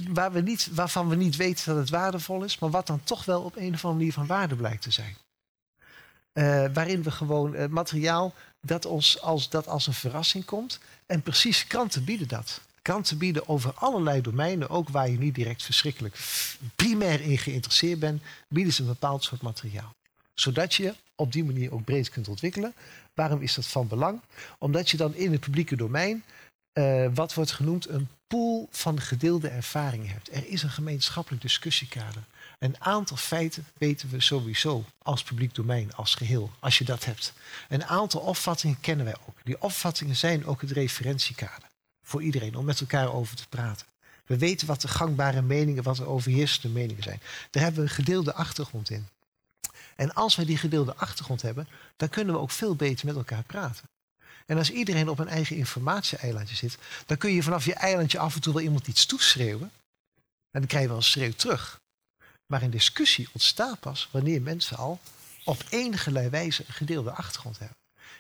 [0.09, 3.25] waar we niet, waarvan we niet weten dat het waardevol is, maar wat dan toch
[3.25, 5.17] wel op een of andere manier van waarde blijkt te zijn.
[6.33, 10.79] Uh, waarin we gewoon uh, materiaal dat ons als, dat als een verrassing komt.
[11.07, 12.61] En precies kranten bieden dat.
[12.83, 16.17] Kranten bieden over allerlei domeinen, ook waar je niet direct verschrikkelijk
[16.77, 19.95] primair in geïnteresseerd bent, bieden ze een bepaald soort materiaal.
[20.35, 22.75] Zodat je op die manier ook breed kunt ontwikkelen.
[23.15, 24.21] Waarom is dat van belang?
[24.59, 26.25] Omdat je dan in het publieke domein
[26.79, 30.35] uh, wat wordt genoemd een pool van gedeelde ervaringen hebt.
[30.35, 32.23] Er is een gemeenschappelijk discussiekader.
[32.59, 37.33] Een aantal feiten weten we sowieso als publiek domein, als geheel, als je dat hebt.
[37.69, 39.37] Een aantal opvattingen kennen wij ook.
[39.45, 41.69] Die opvattingen zijn ook het referentiekader
[42.03, 43.87] voor iedereen om met elkaar over te praten.
[44.27, 47.21] We weten wat de gangbare meningen, wat de overheersende meningen zijn.
[47.51, 49.09] Daar hebben we een gedeelde achtergrond in.
[49.97, 53.43] En als wij die gedeelde achtergrond hebben, dan kunnen we ook veel beter met elkaar
[53.43, 53.89] praten.
[54.47, 58.35] En als iedereen op een eigen informatie-eilandje zit, dan kun je vanaf je eilandje af
[58.35, 59.71] en toe wel iemand iets toeschreeuwen.
[60.51, 61.81] En dan krijg je wel een schreeuw terug.
[62.47, 65.01] Maar een discussie ontstaat pas wanneer mensen al
[65.45, 67.77] op enige wijze een gedeelde achtergrond hebben.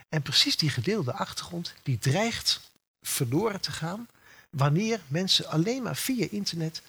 [0.08, 4.08] En precies die gedeelde achtergrond, die dreigt verloren te gaan
[4.50, 6.82] wanneer mensen alleen maar via internet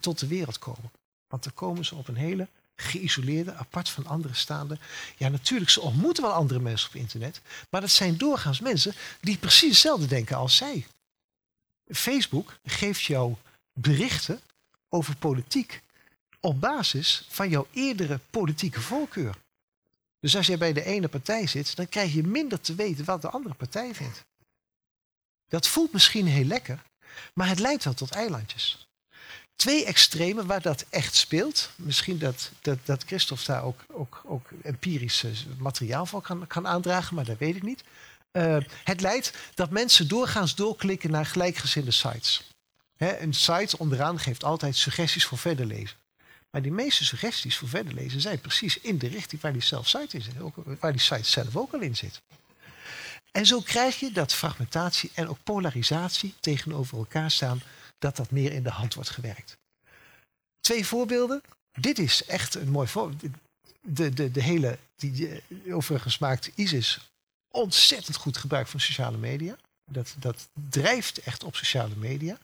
[0.00, 0.90] tot de wereld komen.
[1.26, 2.48] Want dan komen ze op een hele
[2.80, 4.78] geïsoleerde, apart van anderen staande.
[5.16, 7.40] Ja, natuurlijk, ze ontmoeten wel andere mensen op internet.
[7.70, 10.86] Maar dat zijn doorgaans mensen die precies hetzelfde denken als zij.
[11.88, 13.34] Facebook geeft jou
[13.72, 14.40] berichten
[14.88, 15.82] over politiek
[16.40, 19.36] op basis van jouw eerdere politieke voorkeur.
[20.20, 23.22] Dus als jij bij de ene partij zit, dan krijg je minder te weten wat
[23.22, 24.24] de andere partij vindt.
[25.48, 26.82] Dat voelt misschien heel lekker,
[27.34, 28.87] maar het leidt wel tot eilandjes
[29.58, 31.70] twee extremen waar dat echt speelt.
[31.76, 36.66] Misschien dat, dat, dat Christophe daar ook, ook, ook empirisch eh, materiaal van kan, kan
[36.66, 37.84] aandragen, maar dat weet ik niet.
[38.32, 42.50] Uh, het leidt dat mensen doorgaans doorklikken naar gelijkgezinde sites.
[42.96, 45.96] Een site onderaan geeft altijd suggesties voor verder lezen.
[46.50, 49.88] Maar die meeste suggesties voor verder lezen zijn precies in de richting waar die, zelf
[49.88, 50.34] site in zit,
[50.80, 52.20] waar die site zelf ook al in zit.
[53.32, 57.62] En zo krijg je dat fragmentatie en ook polarisatie tegenover elkaar staan
[57.98, 59.56] dat dat meer in de hand wordt gewerkt.
[60.60, 61.42] Twee voorbeelden.
[61.72, 63.32] Dit is echt een mooi voorbeeld.
[63.80, 67.10] De, de, de hele, die, overigens maakt ISIS
[67.48, 69.56] ontzettend goed gebruik van sociale media.
[69.84, 72.38] Dat, dat drijft echt op sociale media.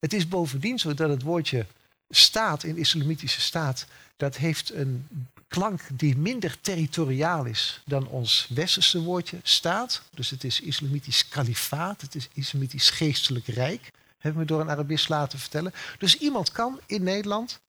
[0.00, 1.66] Het is bovendien zo dat het woordje
[2.08, 5.08] staat in islamitische staat, dat heeft een
[5.48, 10.02] klank die minder territoriaal is dan ons westerse woordje staat.
[10.10, 13.90] Dus het is islamitisch kalifaat, het is islamitisch geestelijk rijk
[14.24, 15.74] hebben we door een Arabist laten vertellen.
[15.98, 17.60] Dus iemand kan in Nederland,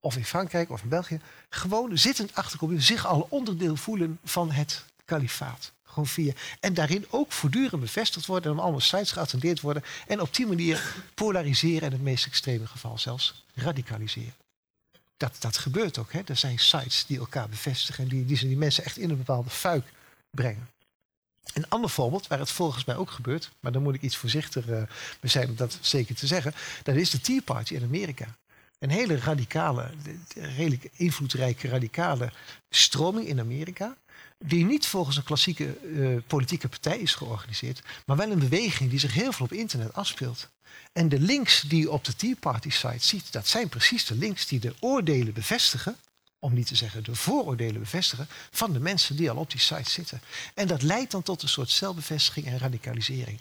[0.00, 4.84] of in Frankrijk of in België, gewoon zittend achter zich al onderdeel voelen van het
[5.04, 5.72] kalifaat.
[5.84, 6.32] Gewoon via.
[6.60, 9.84] En daarin ook voortdurend bevestigd worden en op allemaal sites geattendeerd worden.
[10.06, 14.34] En op die manier polariseren en in het meest extreme geval zelfs radicaliseren.
[15.16, 16.12] Dat, dat gebeurt ook.
[16.12, 16.20] Hè.
[16.26, 19.50] Er zijn sites die elkaar bevestigen en die, die, die mensen echt in een bepaalde
[19.50, 19.92] fuik
[20.30, 20.68] brengen.
[21.54, 24.78] Een ander voorbeeld, waar het volgens mij ook gebeurt, maar dan moet ik iets voorzichtiger
[24.78, 28.36] uh, zijn om dat zeker te zeggen, dat is de Tea Party in Amerika.
[28.78, 29.90] Een hele radicale,
[30.34, 32.32] redelijk invloedrijke radicale
[32.70, 33.96] stroming in Amerika,
[34.38, 38.98] die niet volgens een klassieke uh, politieke partij is georganiseerd, maar wel een beweging die
[38.98, 40.48] zich heel veel op internet afspeelt.
[40.92, 44.14] En de links die je op de Tea Party site ziet, dat zijn precies de
[44.14, 45.96] links die de oordelen bevestigen
[46.40, 49.90] om niet te zeggen de vooroordelen bevestigen van de mensen die al op die site
[49.90, 50.20] zitten.
[50.54, 53.40] En dat leidt dan tot een soort zelfbevestiging en radicalisering.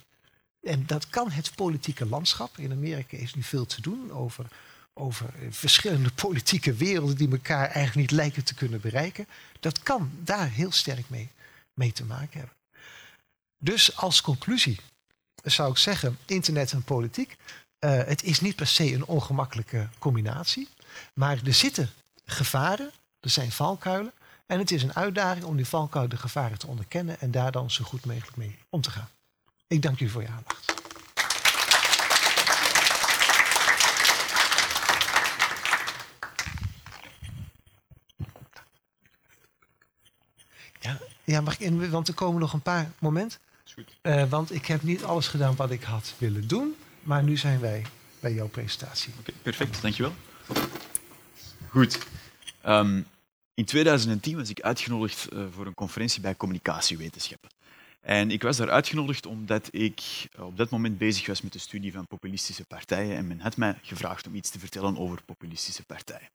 [0.61, 2.57] En dat kan het politieke landschap.
[2.57, 4.45] In Amerika is nu veel te doen over,
[4.93, 9.27] over verschillende politieke werelden die elkaar eigenlijk niet lijken te kunnen bereiken.
[9.59, 11.29] Dat kan daar heel sterk mee,
[11.73, 12.55] mee te maken hebben.
[13.57, 14.79] Dus als conclusie
[15.43, 17.37] zou ik zeggen, internet en politiek.
[17.79, 20.67] Uh, het is niet per se een ongemakkelijke combinatie,
[21.13, 21.89] maar er zitten
[22.29, 24.13] gevaren, er zijn valkuilen.
[24.45, 27.71] En het is een uitdaging om die valkuilen, de gevaren te onderkennen en daar dan
[27.71, 29.09] zo goed mogelijk mee om te gaan.
[29.67, 30.77] Ik dank jullie voor je aandacht.
[40.79, 43.39] Ja, ja, mag ik in, want er komen nog een paar momenten.
[44.01, 46.75] Uh, want ik heb niet alles gedaan wat ik had willen doen.
[47.03, 47.85] Maar nu zijn wij
[48.19, 49.13] bij jouw presentatie.
[49.19, 49.81] Oké, perfect.
[49.81, 50.13] Dankjewel.
[51.69, 51.99] Goed.
[52.67, 53.05] Um,
[53.53, 57.49] in 2010 was ik uitgenodigd uh, voor een conferentie bij communicatiewetenschappen.
[58.01, 60.01] En ik was daar uitgenodigd omdat ik
[60.35, 63.57] uh, op dat moment bezig was met de studie van populistische partijen en men had
[63.57, 66.29] mij gevraagd om iets te vertellen over populistische partijen.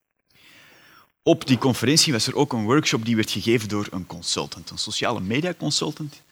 [1.23, 4.79] Op die conferentie was er ook een workshop die werd gegeven door een consultant, een
[4.79, 6.23] sociale media consultant.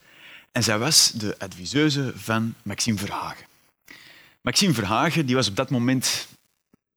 [0.52, 3.46] En zij was de adviseuse van Maxime Verhagen.
[4.40, 6.28] Maxime Verhagen die was op dat moment,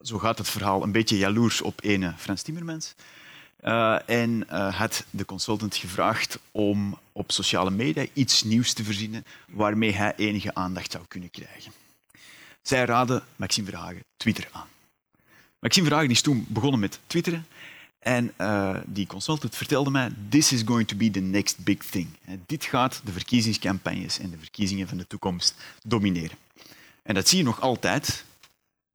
[0.05, 2.95] zo gaat het verhaal, een beetje jaloers op ene Frans Timmermans.
[3.63, 9.25] Uh, en uh, had de consultant gevraagd om op sociale media iets nieuws te verzinnen
[9.47, 11.71] waarmee hij enige aandacht zou kunnen krijgen.
[12.61, 14.67] Zij raadde Maxime Verhagen Twitter aan.
[15.59, 17.47] Maxime Verhagen is toen begonnen met twitteren
[17.99, 22.07] en uh, die consultant vertelde mij, this is going to be the next big thing.
[22.45, 26.37] Dit gaat de verkiezingscampagnes en de verkiezingen van de toekomst domineren.
[27.03, 28.25] En dat zie je nog altijd,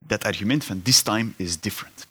[0.06, 2.08] dat argument van this time is different.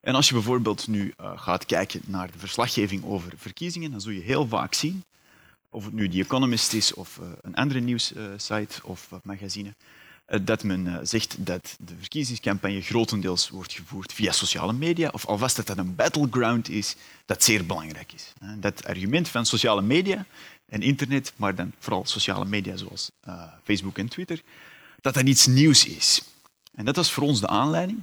[0.00, 4.12] En als je bijvoorbeeld nu uh, gaat kijken naar de verslaggeving over verkiezingen, dan zul
[4.12, 5.04] je heel vaak zien,
[5.70, 9.74] of het nu The Economist is of uh, een andere nieuwssite of magazine,
[10.28, 15.56] uh, dat men zegt dat de verkiezingscampagne grotendeels wordt gevoerd via sociale media, of alvast
[15.56, 18.32] dat dat een battleground is, dat zeer belangrijk is.
[18.56, 20.26] Dat argument van sociale media
[20.66, 23.10] en internet, maar dan vooral sociale media zoals
[23.64, 24.42] Facebook en Twitter,
[25.06, 26.22] dat dat iets nieuws is.
[26.74, 27.98] En dat was voor ons de aanleiding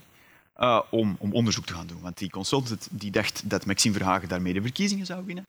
[0.58, 2.02] uh, om, om, onderzoek te gaan doen.
[2.02, 5.48] Want die consultant die dacht dat Maxime Verhagen daarmee de verkiezingen zou winnen.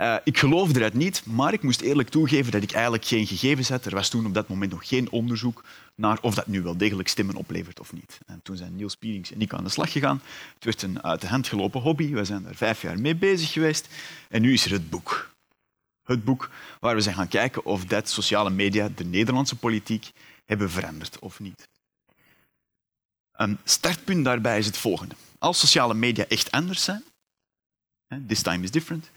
[0.00, 3.68] Uh, ik geloofde dat niet, maar ik moest eerlijk toegeven dat ik eigenlijk geen gegevens
[3.68, 3.84] had.
[3.84, 5.64] Er was toen op dat moment nog geen onderzoek
[5.94, 8.18] naar of dat nu wel degelijk stemmen oplevert of niet.
[8.26, 10.22] En toen zijn Niels Pierings en ik aan de slag gegaan.
[10.54, 12.12] Het werd een uit de hand gelopen hobby.
[12.12, 13.88] We zijn er vijf jaar mee bezig geweest.
[14.28, 15.30] En nu is er het boek
[16.10, 20.10] het boek waar we zijn gaan kijken of dat sociale media de Nederlandse politiek
[20.50, 21.68] hebben veranderd of niet.
[23.32, 25.14] Een startpunt daarbij is het volgende.
[25.38, 27.04] Als sociale media echt anders zijn,
[28.26, 29.10] this time is different,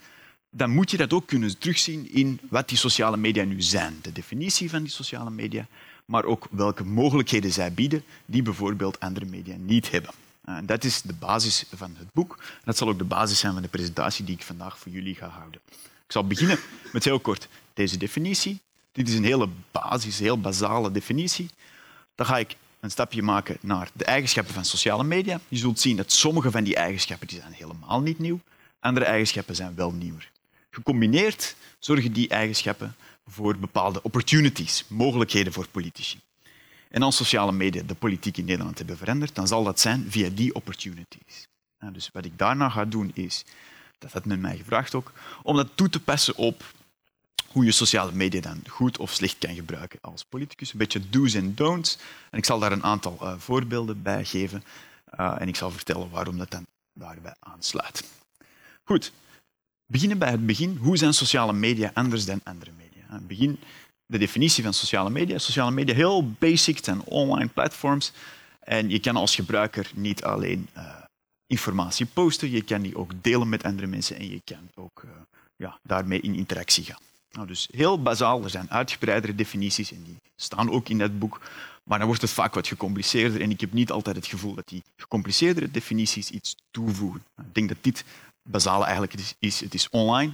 [0.50, 3.98] dan moet je dat ook kunnen terugzien in wat die sociale media nu zijn.
[4.02, 5.66] De definitie van die sociale media,
[6.04, 10.14] maar ook welke mogelijkheden zij bieden die bijvoorbeeld andere media niet hebben.
[10.44, 12.42] En dat is de basis van het boek.
[12.64, 15.28] Dat zal ook de basis zijn van de presentatie die ik vandaag voor jullie ga
[15.28, 15.60] houden.
[16.06, 16.58] Ik zal beginnen
[16.92, 18.60] met heel kort deze definitie.
[18.94, 21.50] Dit is een hele basis, heel basale definitie.
[22.14, 25.40] Dan ga ik een stapje maken naar de eigenschappen van sociale media.
[25.48, 28.40] Je zult zien dat sommige van die eigenschappen die zijn helemaal niet nieuw.
[28.80, 30.30] Andere eigenschappen zijn wel nieuwer.
[30.70, 32.94] Gecombineerd zorgen die eigenschappen
[33.26, 36.20] voor bepaalde opportunities, mogelijkheden voor politici.
[36.90, 40.28] En als sociale media de politiek in Nederland hebben veranderd, dan zal dat zijn via
[40.28, 41.48] die opportunities.
[41.92, 43.44] Dus wat ik daarna ga doen is
[43.98, 46.64] dat had men mij gevraagd ook, om dat toe te passen op
[47.54, 50.72] hoe je sociale media dan goed of slecht kan gebruiken als politicus.
[50.72, 51.98] Een beetje do's en don'ts.
[52.30, 54.64] En ik zal daar een aantal uh, voorbeelden bij geven.
[55.20, 58.04] Uh, en ik zal vertellen waarom dat dan daarbij aansluit.
[58.84, 59.12] Goed,
[59.86, 60.76] beginnen bij het begin.
[60.76, 63.20] Hoe zijn sociale media anders dan andere media?
[63.26, 63.58] Begin
[64.06, 65.38] de definitie van sociale media.
[65.38, 68.12] Sociale media, heel basic, zijn online platforms.
[68.60, 70.94] En je kan als gebruiker niet alleen uh,
[71.46, 75.04] informatie posten, je kan die ook delen met andere mensen en je kan ook
[75.56, 77.00] ja, daarmee in interactie gaan.
[77.34, 81.40] Nou, dus heel bazaal, er zijn uitgebreidere definities en die staan ook in dat boek,
[81.84, 84.68] maar dan wordt het vaak wat gecompliceerder en ik heb niet altijd het gevoel dat
[84.68, 87.24] die gecompliceerdere definities iets toevoegen.
[87.36, 88.04] Ik denk dat dit
[88.42, 90.32] basale eigenlijk is, het is online,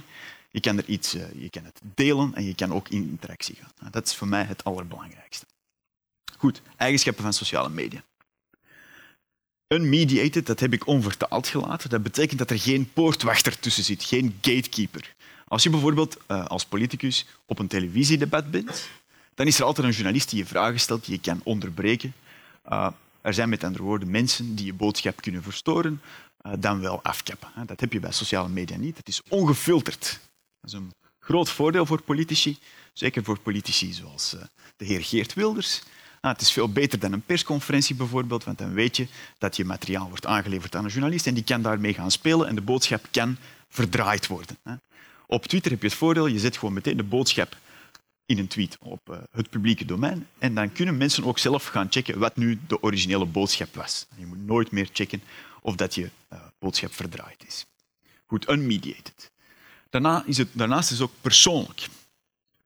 [0.51, 3.55] je kan, er iets, uh, je kan het delen en je kan ook in interactie
[3.55, 3.71] gaan.
[3.79, 5.45] Nou, dat is voor mij het allerbelangrijkste.
[6.37, 8.03] Goed, eigenschappen van sociale media.
[9.67, 11.89] Unmediated, dat heb ik onvertaald gelaten.
[11.89, 15.15] Dat betekent dat er geen poortwachter tussen zit, geen gatekeeper.
[15.51, 18.89] Als je bijvoorbeeld uh, als politicus op een televisiedebat bent,
[19.35, 22.13] dan is er altijd een journalist die je vragen stelt, die je kan onderbreken.
[22.69, 22.87] Uh,
[23.21, 26.01] er zijn met andere woorden mensen die je boodschap kunnen verstoren,
[26.45, 27.49] uh, dan wel afkappen.
[27.65, 28.97] Dat heb je bij sociale media niet.
[28.97, 30.19] Het is ongefilterd.
[30.61, 32.57] Dat is een groot voordeel voor politici,
[32.93, 34.35] zeker voor politici zoals
[34.77, 35.81] de heer Geert Wilders.
[36.21, 39.65] Ah, het is veel beter dan een persconferentie bijvoorbeeld, want dan weet je dat je
[39.65, 43.07] materiaal wordt aangeleverd aan een journalist en die kan daarmee gaan spelen en de boodschap
[43.11, 43.37] kan
[43.69, 44.57] verdraaid worden.
[45.33, 47.57] Op Twitter heb je het voordeel, je zet gewoon meteen de boodschap
[48.25, 50.27] in een tweet op uh, het publieke domein.
[50.37, 54.05] En dan kunnen mensen ook zelf gaan checken wat nu de originele boodschap was.
[54.15, 55.21] Je moet nooit meer checken
[55.61, 57.65] of dat je uh, boodschap verdraaid is.
[58.25, 59.31] Goed, unmediated.
[59.89, 61.87] Daarna is het, daarnaast is het ook persoonlijk.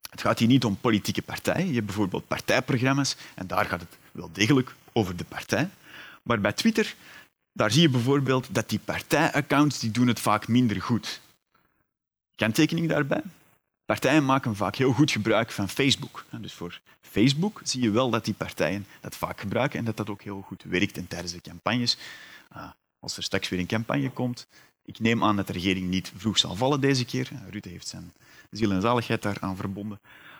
[0.10, 1.68] Het gaat hier niet om politieke partijen.
[1.68, 5.70] Je hebt bijvoorbeeld partijprogramma's en daar gaat het wel degelijk over de partij.
[6.24, 6.96] Maar bij Twitter
[7.52, 11.22] daar zie je bijvoorbeeld dat die partijaccounts die doen het vaak minder goed.
[12.36, 13.22] Kanttekening daarbij?
[13.86, 16.26] Partijen maken vaak heel goed gebruik van Facebook.
[16.42, 20.10] Dus voor Facebook zie je wel dat die partijen dat vaak gebruiken en dat dat
[20.10, 20.98] ook heel goed werkt.
[20.98, 21.98] En tijdens de campagnes,
[22.50, 22.70] ah,
[23.00, 24.48] als er straks weer een campagne komt,
[24.86, 27.30] ik neem aan dat de regering niet vroeg zal vallen deze keer.
[27.50, 28.14] Rutte heeft zijn
[28.52, 30.00] ziel en zaligheid daaraan verbonden.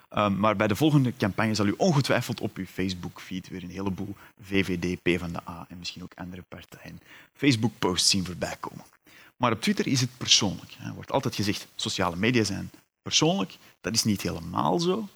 [0.10, 4.16] Ehm, maar bij de volgende campagne zal u ongetwijfeld op uw Facebook-feed weer een heleboel
[4.42, 7.00] VVD, PvdA en misschien ook andere partijen
[7.34, 8.86] Facebook-posts zien voorbij komen.
[9.38, 10.72] Maar op Twitter is het persoonlijk.
[10.84, 12.72] Er wordt altijd gezegd, sociale media zijn
[13.02, 13.58] persoonlijk.
[13.82, 15.08] Dat is niet helemaal zo.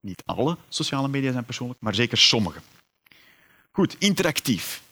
[0.00, 2.60] Niet alle sociale media zijn persoonlijk, maar zeker sommige.
[3.72, 4.82] Goed, interactief.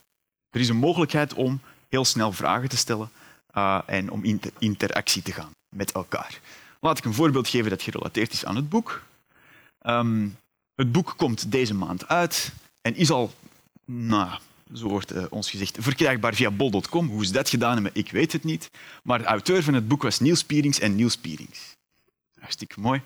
[0.51, 3.11] Er is een mogelijkheid om heel snel vragen te stellen
[3.55, 6.41] uh, en om in interactie te gaan met elkaar.
[6.81, 9.03] Laat ik een voorbeeld geven dat gerelateerd is aan het boek.
[9.83, 10.39] Um,
[10.75, 13.35] het boek komt deze maand uit en is al,
[13.85, 14.39] nou,
[14.75, 17.09] zo wordt uh, ons gezegd, verkrijgbaar via bol.com.
[17.09, 18.71] Hoe ze dat gedaan ik weet het niet.
[19.03, 21.77] Maar de auteur van het boek was Niels Pierings en Niels Pierings.
[22.39, 23.03] Hartstikke mooi.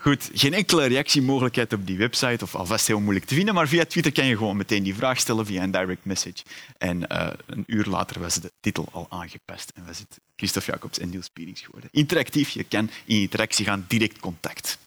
[0.00, 3.84] Goed, geen enkele reactiemogelijkheid op die website, of alvast heel moeilijk te vinden, maar via
[3.84, 6.42] Twitter kan je gewoon meteen die vraag stellen via een direct message.
[6.78, 10.98] En uh, een uur later was de titel al aangepast en was het Christophe Jacobs
[10.98, 11.90] en Niels Pierings geworden.
[11.92, 14.78] Interactief, je kan in interactie gaan, direct contact.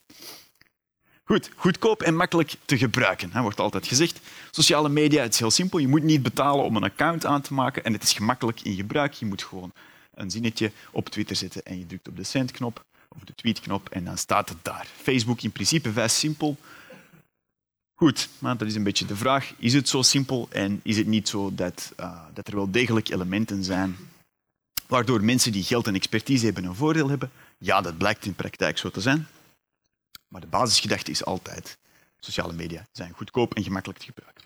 [1.26, 4.20] Goed, goedkoop en makkelijk te gebruiken, hè, wordt altijd gezegd.
[4.52, 5.80] Sociale media, is heel simpel.
[5.80, 8.76] Je moet niet betalen om een account aan te maken en het is gemakkelijk in
[8.76, 9.14] gebruik.
[9.14, 9.72] Je moet gewoon
[10.14, 14.04] een zinnetje op Twitter zetten en je drukt op de send-knop of de tweet-knop en
[14.04, 14.88] dan staat het daar.
[15.02, 16.58] Facebook in principe vrij simpel.
[17.96, 19.54] Goed, maar dat is een beetje de vraag.
[19.58, 23.10] Is het zo simpel en is het niet zo dat, uh, dat er wel degelijk
[23.10, 23.96] elementen zijn
[24.88, 27.32] waardoor mensen die geld en expertise hebben een voordeel hebben?
[27.58, 29.28] Ja, dat blijkt in praktijk zo te zijn.
[30.34, 31.78] Maar de basisgedachte is altijd,
[32.20, 34.44] sociale media zijn goedkoop en gemakkelijk te gebruiken.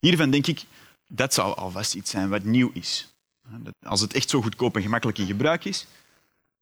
[0.00, 0.64] Hiervan denk ik,
[1.06, 3.14] dat zou alvast iets zijn wat nieuw is.
[3.82, 5.86] Als het echt zo goedkoop en gemakkelijk in gebruik is,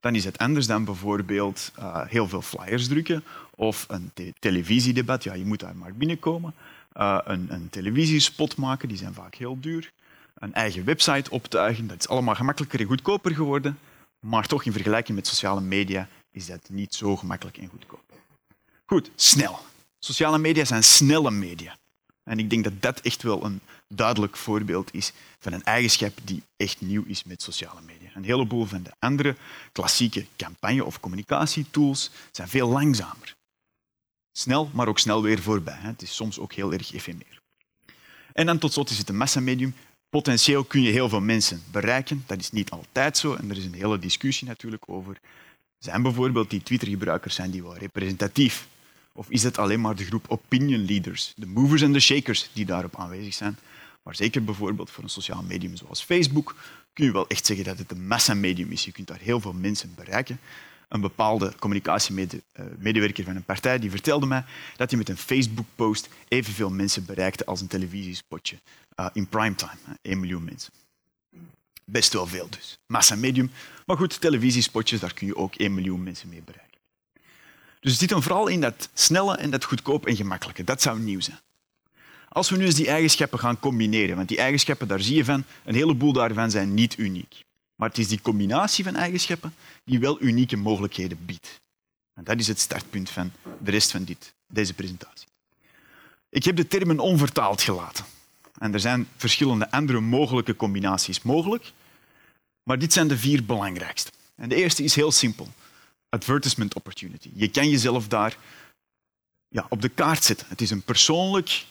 [0.01, 5.25] dan is het anders dan bijvoorbeeld uh, heel veel flyers drukken of een te televisiedebat.
[5.25, 6.55] Ja, je moet daar maar binnenkomen.
[6.97, 9.93] Uh, een, een televisiespot maken, die zijn vaak heel duur.
[10.35, 13.79] Een eigen website optuigen, dat is allemaal gemakkelijker en goedkoper geworden.
[14.21, 18.13] Maar toch in vergelijking met sociale media is dat niet zo gemakkelijk en goedkoop.
[18.87, 19.59] Goed, snel.
[19.99, 21.77] Sociale media zijn snelle media.
[22.25, 26.43] En ik denk dat dat echt wel een duidelijk voorbeeld is van een eigenschap die
[26.57, 28.11] echt nieuw is met sociale media.
[28.15, 29.37] Een heleboel van de andere
[29.73, 33.35] klassieke campagne- of communicatietools zijn veel langzamer.
[34.33, 35.79] Snel, maar ook snel weer voorbij.
[35.79, 37.41] Het is soms ook heel erg efemer.
[38.33, 39.75] En dan tot slot is het een massamedium.
[40.09, 42.25] Potentieel kun je heel veel mensen bereiken.
[42.27, 43.35] Dat is niet altijd zo.
[43.35, 45.21] En er is een hele discussie natuurlijk over
[45.87, 48.67] zijn bijvoorbeeld die Twitter-gebruikers zijn die wel representatief?
[49.13, 52.67] Of is het alleen maar de groep opinion leaders, de movers en de shakers, die
[52.67, 53.59] daarop aanwezig zijn?
[54.03, 56.55] Maar zeker bijvoorbeeld voor een sociaal medium zoals Facebook
[56.93, 58.85] kun je wel echt zeggen dat het een massamedium is.
[58.85, 60.41] Je kunt daar heel veel mensen bereiken.
[60.89, 64.45] Een bepaalde communicatiemedewerker van een partij die vertelde mij
[64.77, 68.57] dat hij met een Facebook-post evenveel mensen bereikte als een televisiespotje
[69.01, 69.79] uh, in primetime.
[70.03, 70.73] 1 miljoen mensen.
[71.89, 72.79] Best wel veel dus.
[72.87, 73.51] Massa medium.
[73.87, 76.79] Maar goed, televisiespotjes, daar kun je ook 1 miljoen mensen mee bereiken.
[77.81, 80.65] Dus het zit hem vooral in dat snelle en dat goedkoop en gemakkelijke.
[80.65, 81.41] Dat zou nieuw zijn.
[82.29, 85.45] Als we nu eens die eigenschappen gaan combineren, want die eigenschappen, daar zie je van,
[85.65, 87.45] een heleboel daarvan zijn niet uniek.
[87.75, 91.61] Maar het is die combinatie van eigenschappen die wel unieke mogelijkheden biedt.
[92.15, 95.29] En dat is het startpunt van de rest van dit, deze presentatie.
[96.29, 98.05] Ik heb de termen onvertaald gelaten.
[98.59, 101.73] En er zijn verschillende andere mogelijke combinaties mogelijk.
[102.63, 104.11] Maar dit zijn de vier belangrijkste.
[104.35, 105.49] En de eerste is heel simpel.
[106.09, 107.31] Advertisement opportunity.
[107.35, 108.37] Je kan jezelf daar
[109.49, 110.47] ja, op de kaart zetten.
[110.49, 111.65] Het is een persoonlijk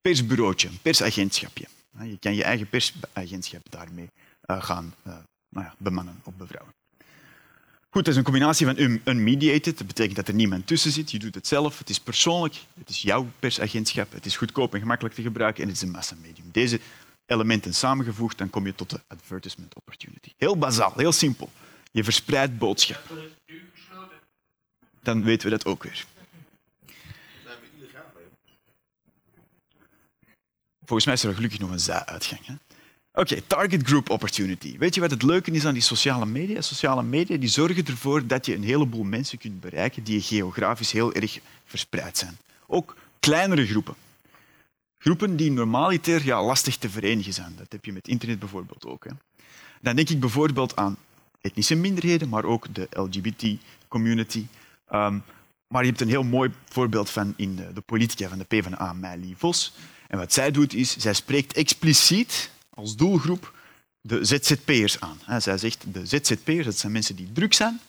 [0.00, 1.66] persbureautje, een persagentschapje.
[2.02, 4.10] Je kan je eigen persagentschap daarmee
[4.46, 5.16] uh, gaan uh,
[5.48, 6.74] nou ja, bemannen of bevrouwen.
[7.92, 9.78] Goed, het is een combinatie van unmediated.
[9.78, 11.10] Dat betekent dat er niemand tussen zit.
[11.10, 11.78] Je doet het zelf.
[11.78, 12.54] Het is persoonlijk.
[12.78, 14.12] Het is jouw persagentschap.
[14.12, 15.62] Het is goedkoop en gemakkelijk te gebruiken.
[15.62, 16.48] En het is een massamedium.
[16.52, 16.80] Deze
[17.26, 20.32] elementen samengevoegd, dan kom je tot de advertisement opportunity.
[20.36, 21.50] Heel bazaal, heel simpel.
[21.92, 23.02] Je verspreidt boodschap.
[25.02, 26.06] Dan weten we dat ook weer.
[30.84, 32.58] Volgens mij is er gelukkig nog een za-uitgang.
[33.12, 34.78] Oké, target group opportunity.
[34.78, 36.60] Weet je wat het leuke is aan die sociale media?
[36.60, 41.12] Sociale media die zorgen ervoor dat je een heleboel mensen kunt bereiken die geografisch heel
[41.12, 42.38] erg verspreid zijn.
[42.66, 43.94] Ook kleinere groepen.
[44.98, 47.54] Groepen die normaliter ja, lastig te verenigen zijn.
[47.56, 49.04] Dat heb je met internet bijvoorbeeld ook.
[49.04, 49.10] Hè.
[49.80, 50.96] Dan denk ik bijvoorbeeld aan
[51.40, 54.46] etnische minderheden, maar ook de LGBT-community.
[54.88, 55.18] Ehm,
[55.66, 59.34] maar je hebt een heel mooi voorbeeld van in de, politica van de PvdA, Meili
[59.36, 59.72] Vos.
[60.08, 62.50] En wat zij doet is, zij spreekt expliciet
[62.80, 63.54] als doelgroep
[64.00, 65.40] de ZZP'ers aan.
[65.40, 67.80] Zij zegt, de ZZP'ers, dat zijn mensen die druk zijn,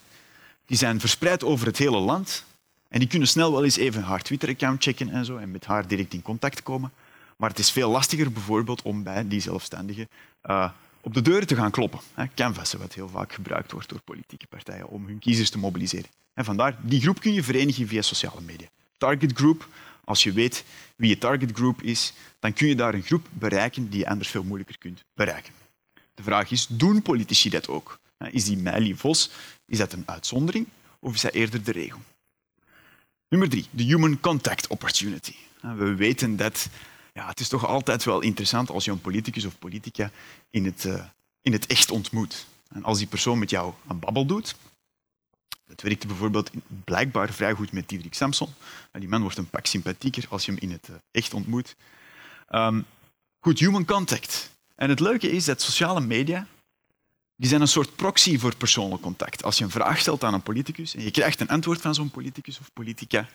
[0.66, 2.44] die zijn verspreid over het hele land
[2.88, 5.88] en die kunnen snel wel eens even haar Twitter-account checken en zo en met haar
[5.88, 6.92] direct in contact komen.
[7.38, 10.08] Maar het is veel lastiger bijvoorbeeld om bij die zelfstandigen
[10.46, 10.70] uh,
[11.02, 12.00] op de deuren te gaan kloppen.
[12.36, 16.10] Canvassen, wat heel vaak gebruikt wordt door politieke partijen om hun kiezers te mobiliseren.
[16.34, 18.68] En vandaar, die groep kun je verenigen via sociale media.
[18.98, 19.68] Target group,
[20.12, 20.64] als je weet
[20.96, 24.30] wie je target group is, dan kun je daar een groep bereiken die je anders
[24.30, 25.54] veel moeilijker kunt bereiken.
[26.14, 28.00] De vraag is, doen politici dat ook?
[28.32, 29.32] Is die Meili Vos
[29.66, 30.68] is dat een uitzondering
[31.00, 32.00] of is dat eerder de regel?
[33.28, 35.36] Nummer drie, de human contact opportunity.
[35.62, 36.70] We weten dat
[37.14, 40.12] ja, het is toch altijd wel interessant als je een politicus of politica
[40.50, 41.04] in het, uh,
[41.42, 42.48] in het echt ontmoet.
[42.70, 44.56] En als die persoon met jou een babbel doet,
[45.72, 46.52] dat werkte bijvoorbeeld
[46.84, 48.50] blijkbaar vrij goed met Diederik Samson.
[48.92, 51.76] Die man wordt een pak sympathieker als je hem in het eh, echt ontmoet.
[52.50, 52.86] Um,
[53.40, 54.52] goed, human contact.
[54.76, 56.48] En het leuke is dat sociale media
[57.36, 59.44] die zijn een soort proxy voor persoonlijk contact.
[59.44, 62.10] Als je een vraag stelt aan een politicus en je krijgt een antwoord van zo'n
[62.10, 63.30] politicus of politica,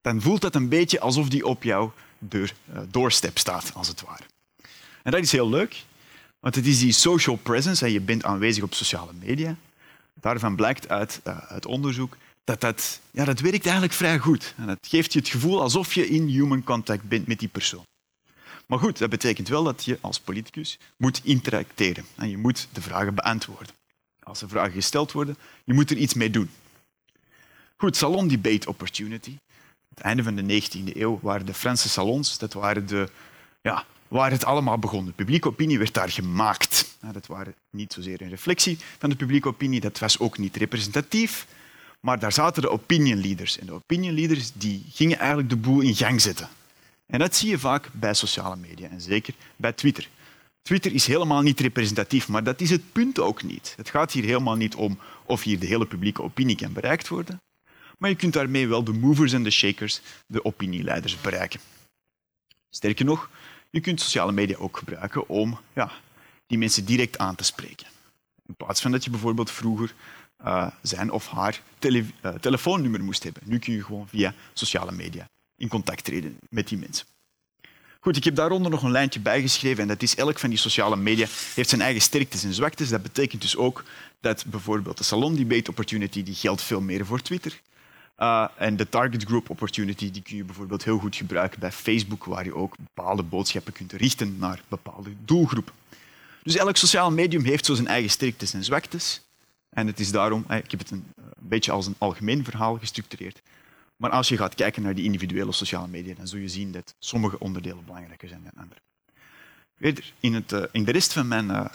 [0.00, 4.00] dan voelt dat een beetje alsof die op jouw deur, uh, doorstep staat, als het
[4.00, 4.24] ware.
[5.02, 5.84] En dat is heel leuk,
[6.40, 9.56] want het is die social presence, en je bent aanwezig op sociale media.
[10.20, 14.54] Daarvan blijkt uit, uh, uit onderzoek dat dat, ja, dat werkt eigenlijk vrij goed.
[14.56, 17.84] En dat geeft je het gevoel alsof je in human contact bent met die persoon.
[18.66, 22.82] Maar goed, dat betekent wel dat je als politicus moet interacteren en je moet de
[22.82, 23.74] vragen beantwoorden.
[24.22, 26.50] Als er vragen gesteld worden, je moet er iets mee doen.
[27.76, 29.36] Goed, salon debate opportunity.
[29.88, 33.08] Het einde van de 19e eeuw waren de Franse salons, dat waren de,
[33.62, 35.04] ja, waar het allemaal begon.
[35.04, 36.96] De publieke opinie werd daar gemaakt.
[37.12, 41.46] Dat waren niet zozeer een reflectie van de publieke opinie, dat was ook niet representatief.
[42.00, 43.58] Maar daar zaten de opinion leaders.
[43.58, 46.48] En de opinion leaders die gingen eigenlijk de boel in gang zetten.
[47.06, 50.08] En dat zie je vaak bij sociale media en zeker bij Twitter.
[50.62, 53.74] Twitter is helemaal niet representatief, maar dat is het punt ook niet.
[53.76, 57.40] Het gaat hier helemaal niet om of hier de hele publieke opinie kan bereikt worden,
[57.98, 61.60] maar je kunt daarmee wel de movers en de shakers, de opinieleiders, bereiken.
[62.74, 63.30] Sterker nog,
[63.72, 65.90] je kunt sociale media ook gebruiken om ja,
[66.46, 67.86] die mensen direct aan te spreken.
[68.46, 69.94] In plaats van dat je bijvoorbeeld vroeger
[70.44, 72.04] uh, zijn of haar uh,
[72.40, 73.42] telefoonnummer moest hebben.
[73.44, 77.06] Nu kun je gewoon via sociale media in contact treden met die mensen.
[78.00, 80.96] Goed, ik heb daaronder nog een lijntje bijgeschreven en dat is elk van die sociale
[80.96, 82.88] media heeft zijn eigen sterktes en zwaktes.
[82.88, 83.84] Dat betekent dus ook
[84.20, 87.60] dat bijvoorbeeld de Salon Debate Opportunity die geldt veel meer voor Twitter.
[88.18, 92.24] Uh, en de Target Group Opportunity die kun je bijvoorbeeld heel goed gebruiken bij Facebook,
[92.24, 95.74] waar je ook bepaalde boodschappen kunt richten naar bepaalde doelgroepen.
[96.42, 99.22] Dus elk sociaal medium heeft zo zijn eigen sterktes en zwaktes.
[99.68, 103.42] En het is daarom, ik heb het een, een beetje als een algemeen verhaal gestructureerd.
[103.96, 106.94] Maar als je gaat kijken naar die individuele sociale media, dan zul je zien dat
[106.98, 108.80] sommige onderdelen belangrijker zijn dan andere.
[109.76, 111.70] Verder, in, het, in de rest van mijn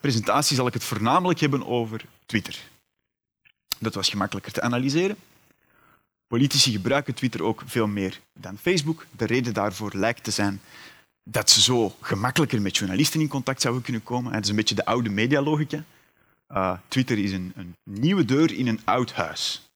[0.00, 2.58] presentatie zal ik het voornamelijk hebben over Twitter.
[3.82, 5.16] Dat was gemakkelijker te analyseren.
[6.26, 9.06] Politici gebruiken Twitter ook veel meer dan Facebook.
[9.16, 10.60] De reden daarvoor lijkt te zijn
[11.24, 14.32] dat ze zo gemakkelijker met journalisten in contact zouden kunnen komen.
[14.32, 15.84] Het is een beetje de oude medialogica.
[16.48, 19.70] Uh, Twitter is een, een, nieuwe deur in een oud huis.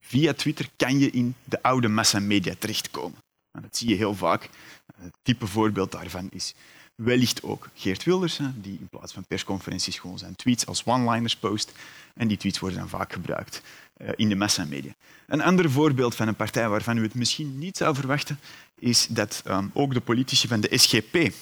[0.00, 3.18] Via Twitter kan je in de oude massamedia terechtkomen.
[3.50, 4.50] En dat zie je heel vaak.
[4.96, 6.54] Het type voorbeeld daarvan is
[6.96, 11.72] wellicht ook Geert Wilders, die in plaats van persconferenties gewoon zijn tweets als one-liners post.
[12.14, 13.62] En die tweets worden dan vaak gebruikt
[13.96, 14.94] uh, in de massamedia.
[15.26, 18.38] Een ander voorbeeld van een partij waarvan u het misschien niet zou verwachten,
[18.78, 21.32] is dat um, ook de politici van de SGP,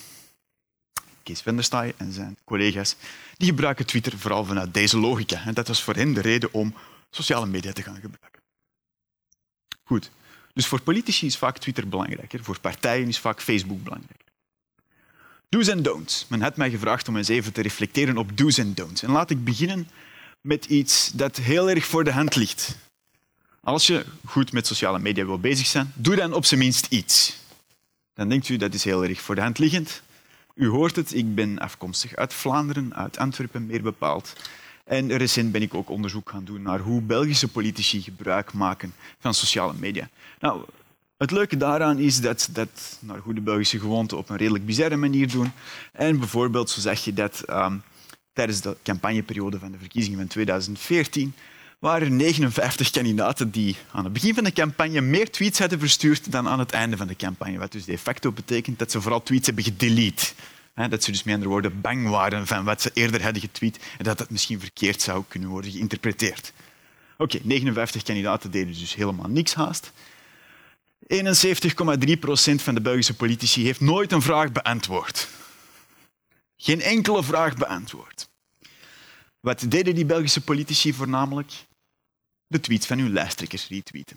[1.22, 2.96] Kees van der en zijn collega's,
[3.36, 5.44] die gebruiken Twitter vooral vanuit deze logica.
[5.44, 6.74] En dat was voor hen de reden om
[7.10, 8.42] sociale media te gaan gebruiken.
[9.84, 10.10] Goed.
[10.52, 14.23] Dus voor politici is vaak Twitter belangrijker, voor partijen is vaak Facebook belangrijker.
[15.54, 16.26] Do's en don'ts.
[16.28, 19.02] Men had mij gevraagd om eens even te reflecteren op do's en don'ts.
[19.02, 19.88] En laat ik beginnen
[20.40, 22.76] met iets dat heel erg voor de hand ligt.
[23.60, 27.36] Als je goed met sociale media wil bezig zijn, doe dan op zijn minst iets.
[28.14, 30.02] Dan denkt u dat is heel erg voor de hand liggend.
[30.54, 34.32] U hoort het, ik ben afkomstig uit Vlaanderen, uit Antwerpen meer bepaald.
[34.84, 39.34] En recent ben ik ook onderzoek gaan doen naar hoe Belgische politici gebruik maken van
[39.34, 40.08] sociale media.
[40.40, 40.64] Nou,
[41.16, 44.96] Het leuke daaraan is dat ze dat naar goede Belgische gewoonte op een redelijk bizarre
[44.96, 45.52] manier doen.
[45.92, 47.76] En bijvoorbeeld, zo zeg je dat ehm,
[48.32, 51.34] tijdens de campagneperiode van de verkiezingen van 2014
[51.78, 56.32] waren er 59 kandidaten die aan het begin van de campagne meer tweets hadden verstuurd
[56.32, 57.58] dan aan het einde van de campagne.
[57.58, 60.32] Wat dus de facto betekent dat ze vooral tweets hebben gedelete.
[60.74, 64.04] Dat ze dus met andere woorden bang waren van wat ze eerder hadden getweet en
[64.04, 66.52] dat dat misschien verkeerd zou kunnen worden geïnterpreteerd.
[67.18, 69.92] Oké, 59 kandidaten deden dus helemaal niks haast.
[71.06, 75.28] 71,3 procent van de Belgische politici heeft nooit een vraag beantwoord.
[76.56, 78.28] Geen enkele vraag beantwoord.
[79.40, 81.52] Wat deden die Belgische politici voornamelijk?
[82.46, 84.16] De tweets van hun lijsttrekkers retweeten.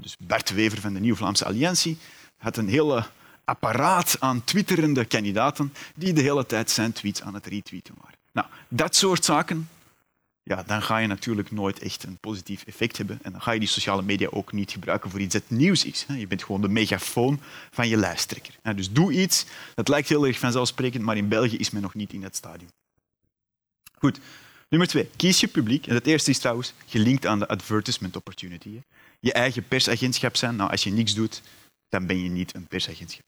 [0.00, 1.98] Dus Bert Wever van de Nieuw-Vlaamse Alliantie
[2.36, 3.06] had een hele
[3.44, 8.18] apparaat aan twitterende kandidaten die de hele tijd zijn tweets aan het retweeten waren.
[8.32, 9.68] Nou, dat soort zaken
[10.46, 13.18] ja, dan ga je natuurlijk nooit echt een positief effect hebben.
[13.22, 16.06] En dan ga je die sociale media ook niet gebruiken voor iets dat nieuws is.
[16.08, 17.40] Je bent gewoon de megafoon
[17.70, 18.54] van je lijsttrekker.
[18.74, 19.46] Dus doe iets.
[19.74, 22.68] Dat lijkt heel erg vanzelfsprekend, maar in België is men nog niet in dat stadium.
[23.98, 24.20] Goed.
[24.68, 25.86] Nummer twee, kies je publiek.
[25.86, 28.80] En het eerste is trouwens gelinkt aan de advertisement opportunity.
[29.20, 30.56] Je eigen persagentschap zijn.
[30.56, 31.42] Nou, als je niks doet,
[31.88, 33.24] dan ben je niet een persagentschap.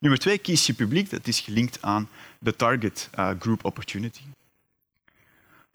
[0.00, 1.10] Nummer twee, kies je publiek.
[1.10, 2.08] Dat is gelinkt aan
[2.38, 4.22] de target uh, group opportunity.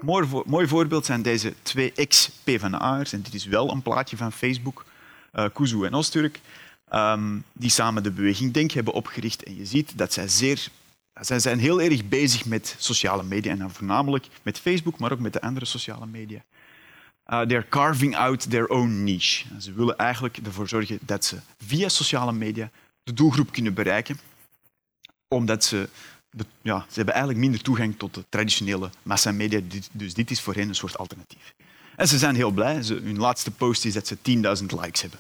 [0.01, 4.85] Mooi, mooi voorbeeld zijn deze twee ex-PvdA'ers, en dit is wel een plaatje van Facebook,
[5.33, 6.39] uh, Kuzu en Osturk,
[6.93, 9.43] um, die samen de beweging Denk hebben opgericht.
[9.43, 10.69] En je ziet dat zij zeer
[11.19, 15.19] zij zijn heel erg bezig met sociale media en dan voornamelijk met Facebook, maar ook
[15.19, 16.43] met de andere sociale media.
[17.27, 19.45] Uh, they're carving out their own niche.
[19.59, 22.69] Ze willen eigenlijk ervoor zorgen dat ze via sociale media
[23.03, 24.19] de doelgroep kunnen bereiken,
[25.27, 25.89] omdat ze
[26.61, 29.61] ja, ze hebben eigenlijk minder toegang tot de traditionele massamedia,
[29.91, 31.53] dus dit is voor hen een soort alternatief.
[31.95, 32.81] En ze zijn heel blij.
[32.83, 34.17] Ze, hun laatste post is dat ze
[34.61, 35.19] 10.000 likes hebben.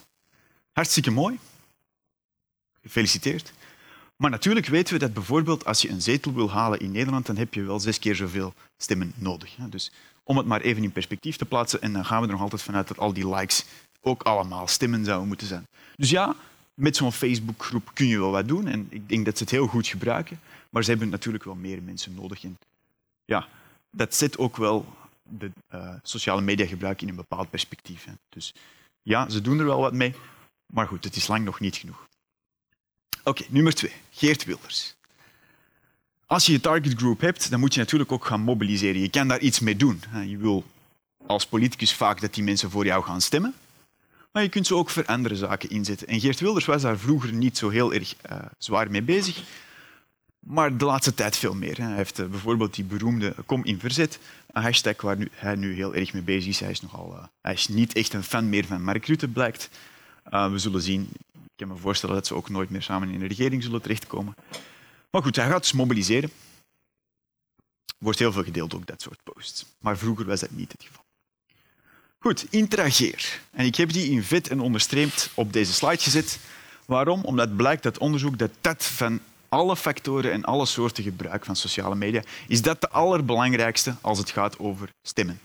[0.71, 1.39] Hartstikke mooi.
[2.81, 3.53] Gefeliciteerd.
[4.15, 7.37] Maar natuurlijk weten we dat bijvoorbeeld als je een zetel wil halen in Nederland, dan
[7.37, 9.55] heb je wel zes keer zoveel stemmen nodig.
[9.69, 9.91] Dus
[10.23, 12.61] om het maar even in perspectief te plaatsen, en dan gaan we er nog altijd
[12.61, 13.65] vanuit dat al die likes
[14.01, 15.67] ook allemaal stemmen zouden moeten zijn.
[15.95, 16.35] Dus ja,
[16.73, 19.67] met zo'n Facebookgroep kun je wel wat doen en ik denk dat ze het heel
[19.67, 20.39] goed gebruiken.
[20.71, 22.43] Maar ze hebben natuurlijk wel meer mensen nodig.
[22.43, 22.57] En
[23.25, 23.47] ja,
[23.91, 24.85] dat zet ook wel
[25.23, 28.03] de uh, sociale media gebruik in een bepaald perspectief.
[28.05, 28.13] Hè.
[28.29, 28.53] Dus
[29.01, 30.15] ja, ze doen er wel wat mee,
[30.73, 32.07] maar goed, het is lang nog niet genoeg.
[33.23, 33.93] Oké, nummer twee.
[34.11, 34.95] Geert Wilders.
[36.25, 39.01] Als je je target group hebt, dan moet je natuurlijk ook gaan mobiliseren.
[39.01, 40.01] Je kan daar iets mee doen.
[40.27, 40.63] Je wil
[41.25, 43.53] als politicus vaak dat die mensen voor jou gaan stemmen.
[44.31, 46.07] Maar je kunt ze ook voor andere zaken inzetten.
[46.07, 49.43] En Geert Wilders was daar vroeger niet zo heel erg uh, zwaar mee bezig.
[50.41, 51.77] Maar de laatste tijd veel meer.
[51.77, 54.19] Hij heeft eh, bijvoorbeeld die beroemde Kom in Verzet,
[54.51, 56.59] een hashtag waar nu, hij nu heel erg mee bezig is.
[56.59, 59.69] Hij is, nogal, uh, hij is niet echt een fan meer van Mark Rutte, blijkt.
[60.31, 61.09] Uh, we zullen zien.
[61.33, 64.35] Ik kan me voorstellen dat ze ook nooit meer samen in de regering zullen terechtkomen.
[65.11, 66.31] Maar goed, hij gaat dus mobiliseren.
[67.97, 69.65] Wordt heel veel gedeeld, ook dat soort posts.
[69.79, 71.03] Maar vroeger was dat niet het geval.
[72.19, 73.39] Goed, interageer.
[73.51, 76.39] En ik heb die in vet en onderstreept op deze slide gezet.
[76.85, 77.23] Waarom?
[77.23, 79.19] Omdat blijkt uit onderzoek dat dat van
[79.55, 84.29] alle factoren en alle soorten gebruik van sociale media, is dat de allerbelangrijkste als het
[84.29, 85.39] gaat over stemmen.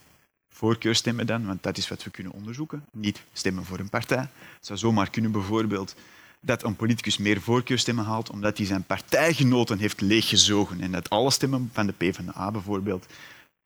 [0.49, 2.85] Voorkeurstemmen dan, want dat is wat we kunnen onderzoeken.
[2.91, 4.17] Niet stemmen voor een partij.
[4.17, 5.95] Het zou zomaar kunnen bijvoorbeeld
[6.39, 11.31] dat een politicus meer voorkeurstemmen haalt omdat hij zijn partijgenoten heeft leeggezogen en dat alle
[11.31, 13.05] stemmen van de PvdA bijvoorbeeld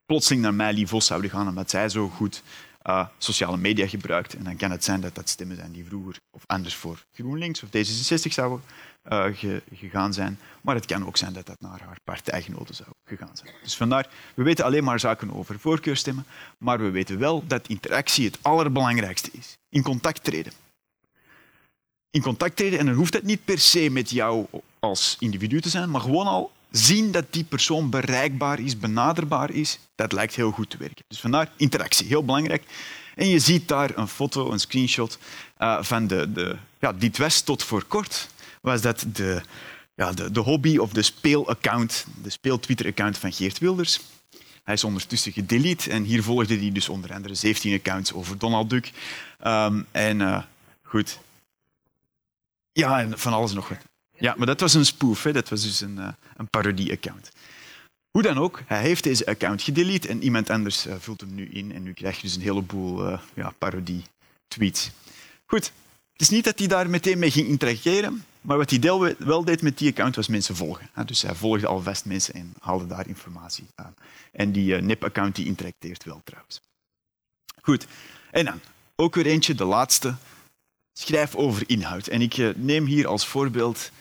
[0.05, 2.43] plotseling naar Meili Vos zouden gaan omdat zij zo goed
[2.87, 4.35] uh, sociale media gebruikt.
[4.35, 7.63] En dan kan het zijn dat dat stemmen zijn die vroeger of anders voor GroenLinks
[7.63, 8.61] of D66 zouden
[9.09, 9.25] uh,
[9.73, 10.39] gegaan zijn.
[10.61, 13.53] Maar het kan ook zijn dat dat naar haar partijgenoten zou gegaan zijn.
[13.63, 16.25] Dus vandaar, we weten alleen maar zaken over voorkeurstemmen,
[16.57, 19.57] maar we weten wel dat interactie het allerbelangrijkste is.
[19.69, 20.53] In contact treden.
[22.09, 24.45] In contact treden, en dan hoeft het niet per se met jou
[24.79, 29.79] als individu te zijn, maar gewoon al zien dat die persoon bereikbaar is, benaderbaar is,
[29.95, 31.05] dat lijkt heel goed te werken.
[31.07, 32.63] Dus vandaar interactie, heel belangrijk.
[33.15, 35.19] En je ziet daar een foto, een screenshot
[35.59, 38.29] uh, van de, de, ja, dit was tot voor kort
[38.61, 39.41] was dat de,
[39.95, 43.99] ja, de, de hobby of de speelaccount, de speeltwitter-account van Geert Wilders.
[44.63, 48.69] Hij is ondertussen gedelete en hier volgde hij dus onder andere 17 accounts over Donald
[48.69, 48.91] Duck.
[49.45, 50.43] Um, en uh,
[50.83, 51.19] goed.
[52.71, 53.77] Ja, en van alles nog wat.
[54.17, 55.33] Ja, maar dat was een spoof, hè.
[55.33, 56.07] dat was dus een, uh,
[56.37, 57.31] een parodie-account.
[58.11, 61.49] Hoe dan ook, hij heeft deze account gedelete en iemand anders uh, vult hem nu
[61.49, 64.91] in en nu krijg je dus een heleboel ja, parodie-tweets.
[65.45, 65.71] Goed,
[66.11, 69.61] het is niet dat hij daar meteen mee ging interageren, maar wat hij wel deed
[69.61, 70.89] met die account was mensen volgen.
[71.05, 73.93] Dus hij volgde alvast mensen en haalde daar informatie aan.
[74.31, 76.61] En die uh, nep-account die interacteert wel trouwens.
[77.61, 77.87] Goed.
[78.31, 78.59] En dan
[78.95, 80.15] ook weer eentje, de laatste.
[80.93, 82.07] schrijf over inhoud.
[82.07, 83.91] En ik eh, neem hier als voorbeeld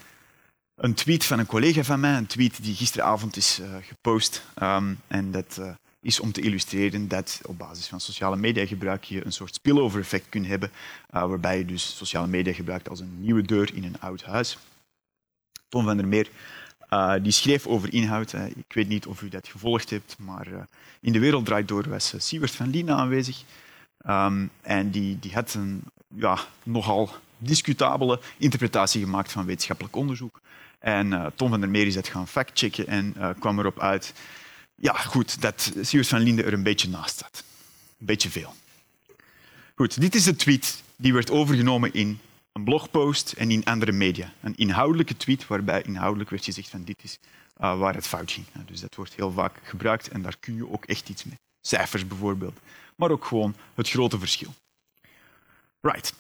[0.75, 4.45] een tweet van een collega van mij, een tweet die gisteravond is uh, gepost.
[4.63, 5.61] Um, en dat
[6.01, 10.01] is om te illustreren dat op basis van sociale media gebruik je een soort spillover
[10.01, 10.71] effect kunt hebben,
[11.15, 14.59] uh, waarbij je dus sociale media gebruikt als een nieuwe deur in een oud huis.
[15.69, 16.29] Tom van der Meer
[16.91, 18.33] uh, die schreef over inhoud.
[18.33, 20.63] Ik weet niet of u dat gevolgd hebt, maar uh,
[21.01, 23.43] in de wereld draait door was Siewert van Liene aanwezig.
[24.07, 30.41] Um, en die, die had een ja, nogal discutabele interpretatie gemaakt van wetenschappelijk onderzoek.
[30.79, 34.13] En Tom van der Meer is dat gaan factchecken en kwam erop uit
[34.81, 37.45] ja, goed, dat Siewert van Linde er een beetje naast staat.
[37.99, 38.55] Een beetje veel.
[39.75, 42.21] Goed, dit is de tweet die werd overgenomen in
[42.53, 44.33] een blogpost en in andere media.
[44.41, 47.19] Een inhoudelijke tweet waarbij inhoudelijk werd gezegd van dit is
[47.61, 48.47] uh, waar het fout ging.
[48.67, 51.39] Dus dat wordt heel vaak gebruikt en daar kun je ook echt iets mee.
[51.61, 52.59] Cijfers bijvoorbeeld.
[52.97, 54.55] Maar ook gewoon het grote verschil.
[55.81, 56.15] Right.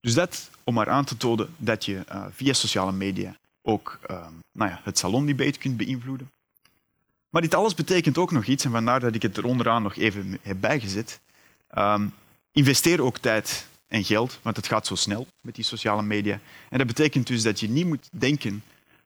[0.00, 4.26] Dus dat om maar aan te tonen dat je uh, via sociale media ook uh,
[4.52, 6.30] nou ja, het salondebate kunt beïnvloeden.
[7.34, 9.96] Maar dit alles betekent ook nog iets, en vandaar dat ik het er onderaan nog
[9.96, 11.20] even heb bijgezet.
[11.78, 12.14] Um,
[12.52, 16.40] investeer ook tijd en geld, want het gaat zo snel met die sociale media.
[16.68, 18.64] En dat betekent dus dat je niet moet denken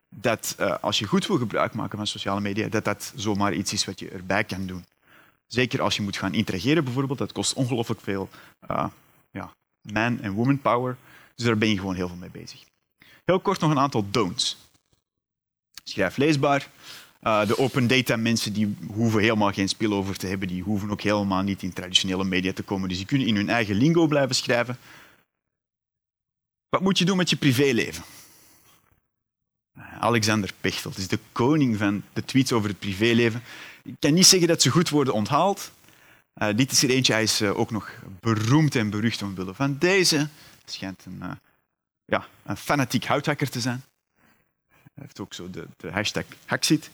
[0.08, 3.72] dat uh, als je goed wil gebruik maken van sociale media, dat dat zomaar iets
[3.72, 4.84] is wat je erbij kan doen.
[5.46, 8.28] Zeker als je moet gaan interageren bijvoorbeeld, dat kost ongelooflijk veel
[8.70, 8.86] uh,
[9.30, 9.52] ja,
[9.92, 10.96] man- en woman power.
[11.34, 12.64] Dus daar ben je gewoon heel veel mee bezig.
[13.24, 14.56] Heel kort nog een aantal don'ts.
[15.84, 16.68] Schrijf leesbaar.
[17.22, 21.00] Uh, de open data mensen die hoeven helemaal geen spillover te hebben, die hoeven ook
[21.00, 22.88] helemaal niet in traditionele media te komen.
[22.88, 24.78] Dus die kunnen in hun eigen lingo blijven schrijven.
[26.68, 28.04] Wat moet je doen met je privéleven?
[30.00, 33.42] Alexander Pechtold is de koning van de tweets over het privéleven.
[33.82, 35.72] Ik kan niet zeggen dat ze goed worden onthaald.
[36.42, 37.90] Uh, dit is er eentje, hij is uh, ook nog
[38.20, 40.16] beroemd en berucht omwille van deze.
[40.16, 40.28] Hij
[40.64, 41.22] schijnt een,
[42.04, 43.82] ja, een fanatiek houthakker te zijn.
[44.98, 46.90] Hij heeft ook zo de, de hashtag Haxit.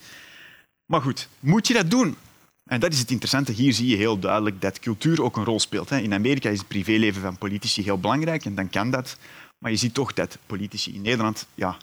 [0.86, 2.16] Maar goed, moet je dat doen?
[2.64, 3.52] En dat is het interessante.
[3.52, 5.90] Hier zie je heel duidelijk dat cultuur ook een rol speelt.
[5.90, 9.16] In Amerika is het privéleven van politici heel belangrijk en dan kan dat.
[9.58, 11.76] Maar je ziet toch dat politici in Nederland, ja,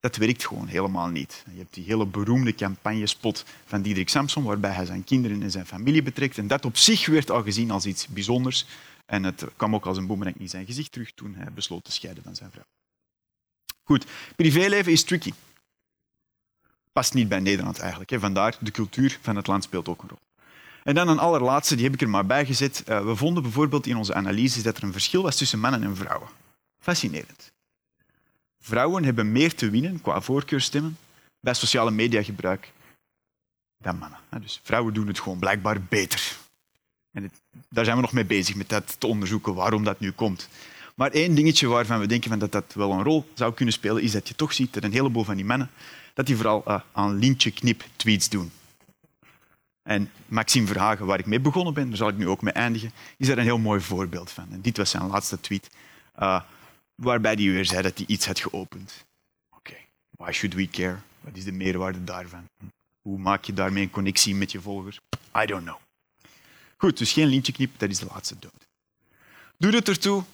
[0.00, 1.44] dat werkt gewoon helemaal niet.
[1.52, 5.66] Je hebt die hele beroemde campagnespot van Diederik Samson, waarbij hij zijn kinderen en zijn
[5.66, 6.38] familie betrekt.
[6.38, 8.66] En dat op zich werd al gezien als iets bijzonders.
[9.06, 11.92] En het kwam ook als een boemerang in zijn gezicht terug toen hij besloot te
[11.92, 12.66] scheiden van zijn vrouw.
[13.82, 14.06] Goed,
[14.36, 15.32] privéleven is tricky
[16.94, 18.10] past niet bij Nederland eigenlijk.
[18.10, 18.18] Hè.
[18.18, 20.18] Vandaar, de cultuur van het land speelt ook een rol.
[20.82, 22.84] En dan een allerlaatste, die heb ik er maar bij gezet.
[22.88, 25.96] Uh, we vonden bijvoorbeeld in onze analyses dat er een verschil was tussen mannen en
[25.96, 26.28] vrouwen.
[26.78, 27.52] Fascinerend.
[28.60, 30.98] Vrouwen hebben meer te winnen qua voorkeurstemmen
[31.40, 32.72] bij sociale mediagebruik
[33.78, 34.18] dan mannen.
[34.40, 36.36] Dus vrouwen doen het gewoon blijkbaar beter.
[37.12, 37.32] En
[37.68, 40.48] daar zijn we nog mee bezig met dat te onderzoeken waarom dat nu komt.
[40.94, 44.02] Maar één dingetje waarvan we denken van dat dat wel een rol zou kunnen spelen,
[44.02, 45.70] is dat je toch ziet dat een heleboel van die mannen
[46.14, 48.52] dat die vooral uh, aan lintje knip tweets doen.
[49.82, 52.92] En Maxime Verhagen, waar ik mee begonnen ben, daar zal ik nu ook mee eindigen,
[53.16, 54.46] is daar een heel mooi voorbeeld van.
[54.50, 55.70] En dit was zijn laatste tweet,
[56.18, 56.42] uh,
[56.94, 59.04] waarbij hij weer zei dat hij iets had geopend.
[59.56, 59.74] Oké,
[60.10, 60.96] why should we care?
[61.20, 62.44] Wat is de meerwaarde daarvan?
[63.02, 65.00] Hoe maak je daarmee een connectie met je volgers?
[65.42, 65.78] I don't know.
[66.76, 68.68] Goed, dus geen lintje knip, dat is de laatste dood.
[69.56, 70.24] Doe het ertoe.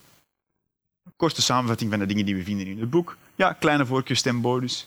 [1.17, 3.17] Korte samenvatting van de dingen die we vinden in het boek.
[3.35, 4.87] Ja, kleine voorkeursstembonus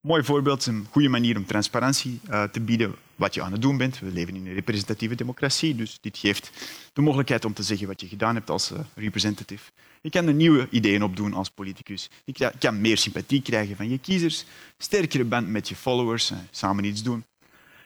[0.00, 3.76] mooi voorbeeld, een goede manier om transparantie uh, te bieden wat je aan het doen
[3.76, 3.98] bent.
[3.98, 6.50] We leven in een representatieve democratie, dus dit geeft
[6.92, 9.70] de mogelijkheid om te zeggen wat je gedaan hebt als uh, representative.
[10.00, 12.10] Je kan er nieuwe ideeën opdoen als politicus.
[12.24, 14.44] Je kan meer sympathie krijgen van je kiezers,
[14.78, 17.24] sterkere band met je followers, uh, samen iets doen.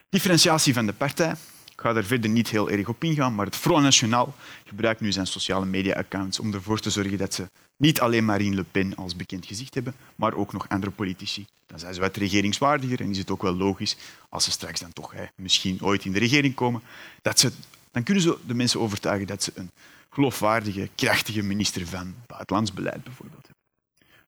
[0.09, 1.35] Differentiatie van de partij.
[1.73, 4.33] Ik ga daar verder niet heel erg op ingaan, maar het Front National
[4.65, 8.63] gebruikt nu zijn sociale media-accounts om ervoor te zorgen dat ze niet alleen Marine Le
[8.63, 11.45] Pen als bekend gezicht hebben, maar ook nog andere politici.
[11.65, 13.97] Dan zijn ze wat regeringswaardiger en is het ook wel logisch,
[14.29, 16.81] als ze straks dan toch hè, misschien ooit in de regering komen,
[17.21, 17.51] dat ze,
[17.91, 19.71] dan kunnen ze de mensen overtuigen dat ze een
[20.09, 23.63] geloofwaardige, krachtige minister van buitenlands beleid bijvoorbeeld hebben.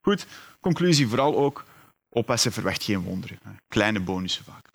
[0.00, 0.26] Goed,
[0.60, 1.64] conclusie vooral ook,
[2.08, 3.38] oppassen verwacht geen wonderen.
[3.68, 4.68] Kleine bonussen vaak.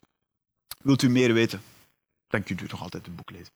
[0.82, 1.62] Wilt u meer weten?
[2.32, 3.52] Dan kunt u toch altijd het boek lezen.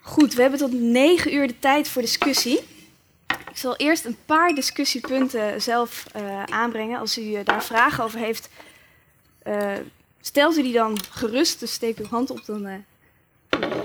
[0.00, 2.58] Goed, we hebben tot negen uur de tijd voor discussie.
[3.28, 6.98] Ik zal eerst een paar discussiepunten zelf uh, aanbrengen.
[6.98, 8.48] Als u daar vragen over heeft,
[9.46, 9.72] uh,
[10.20, 11.60] stelt u die dan gerust.
[11.60, 12.84] Dus steek uw hand op, dan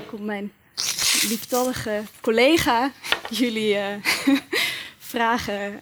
[0.07, 0.51] komt mijn
[1.21, 2.91] lieftallige collega
[3.37, 3.77] jullie
[5.13, 5.79] vragen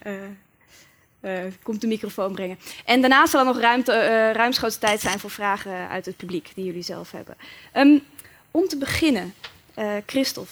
[1.22, 2.60] eh, komt de microfoon brengen.
[2.86, 6.52] En daarna zal er nog ruimte, eh, ruimschoots tijd zijn voor vragen uit het publiek
[6.56, 7.36] die jullie zelf hebben.
[7.72, 7.97] Ehm,
[8.52, 9.34] om te beginnen,
[9.74, 10.52] eh Christophe,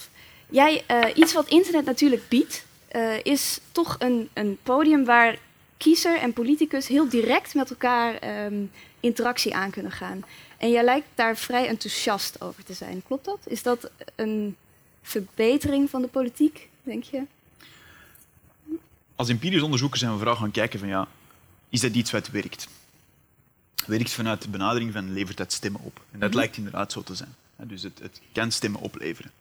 [0.50, 5.38] jij, eh, iets wat internet natuurlijk biedt, eh, is toch een, een podium waar
[5.78, 8.64] kiezer en politicus heel direct met elkaar ehm,
[9.00, 10.24] interactie aan kunnen gaan.
[10.58, 13.04] En jij lijkt daar vrij enthousiast over te zijn.
[13.08, 13.40] Klopt dat?
[13.46, 14.56] Is dat een
[15.02, 17.24] verbetering van de politiek, denk je?
[19.16, 21.08] Als empirisch onderzoeker zijn we vooral gaan kijken van ja,
[21.70, 22.68] is dat iets wat werkt?
[23.86, 26.02] Werkt vanuit de benadering van levert dat stemmen op?
[26.12, 26.38] En dat Mhm.
[26.38, 27.36] lijkt inderdaad zo te zijn.
[27.56, 29.32] Hè, Dus het, het kan stemmen opleveren.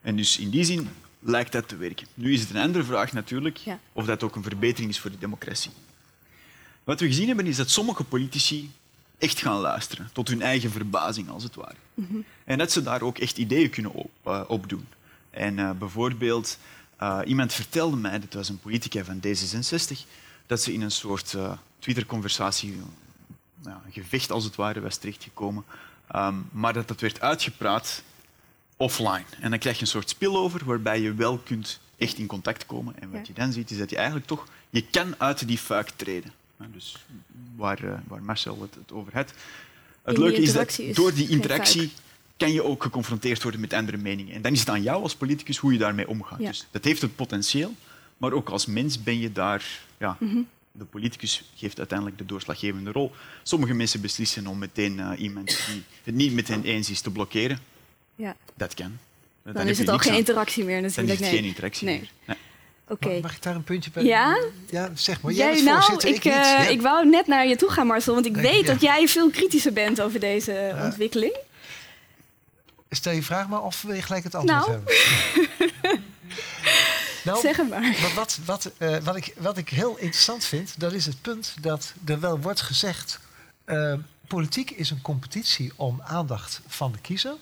[0.00, 2.06] En dus in die zin lijkt dat te werken.
[2.14, 3.78] Nu is het een andere vraag natuurlijk Ja.
[3.92, 5.70] of dat ook een verbetering is voor de democratie.
[6.84, 8.70] Wat we gezien hebben is dat sommige politici
[9.18, 11.74] echt gaan luisteren, tot hun eigen verbazing als het ware.
[12.44, 14.86] En dat ze daar ook echt ideeën kunnen op, eh, opdoen.
[15.30, 16.58] En eh, bijvoorbeeld,
[16.96, 19.98] eh, iemand vertelde mij, dat was een politica van D66,
[20.46, 22.80] dat ze in een soort eh, Twitter-conversatie,
[23.62, 25.64] nou, een gevecht als het ware, was terechtgekomen,
[26.10, 28.02] Ehm, maar dat dat werd uitgepraat
[28.76, 29.24] offline.
[29.40, 32.94] En dan krijg je een soort spillover waarbij je wel kunt echt in contact komen.
[33.00, 34.46] En wat je dan ziet, is dat je eigenlijk toch...
[34.70, 36.32] Je kan uit die fuik treden.
[36.56, 37.04] Dus
[37.56, 39.32] waar, waar Marcel het, het over had.
[40.02, 41.92] Het leuke is dat door die interactie.
[42.40, 44.34] Kan je ook geconfronteerd worden met andere meningen.
[44.34, 46.40] En dan is het aan jou als politicus hoe je daarmee omgaat.
[46.40, 46.48] Ja.
[46.48, 47.74] Dus dat heeft het potentieel,
[48.16, 49.64] maar ook als mens ben je daar...
[49.98, 50.38] Ja, Mhm.
[50.72, 53.12] De politicus geeft uiteindelijk de doorslaggevende rol.
[53.42, 57.10] Sommige mensen beslissen om meteen eh, iemand die het niet met hen eens is te
[57.10, 57.58] blokkeren.
[58.14, 58.36] Ja.
[58.56, 58.98] Dat kan.
[59.42, 60.18] Dan, is het al geen aan.
[60.18, 61.20] interactie meer Dan is natuurlijk.
[61.20, 61.38] het Nee.
[61.40, 61.98] geen interactie Nee.
[61.98, 62.10] meer.
[62.26, 62.36] Nee.
[63.12, 64.04] Mag, mag ik daar een puntje bij?
[64.04, 64.38] Ja?
[64.70, 65.32] Ja, zeg maar.
[65.32, 66.32] Jij Jij, nou, voorzitter, ik, ik, niet.
[66.32, 66.68] eh, Ja.
[66.68, 68.72] ik wou net naar je toe gaan, Marcel, want ik weet ja.
[68.72, 71.36] dat jij veel kritischer bent over deze ontwikkeling.
[72.90, 74.70] Stel je vraag maar of wil je gelijk het antwoord Nou.
[74.70, 76.02] hebben?
[77.24, 77.80] nou, Zeg het maar.
[77.80, 81.54] Maar wat, wat, eh, wat, ik, wat ik heel interessant vind, dat is het punt
[81.60, 83.20] dat er wel wordt gezegd...
[83.64, 83.94] eh,
[84.26, 87.34] politiek is een competitie om aandacht van de kiezer.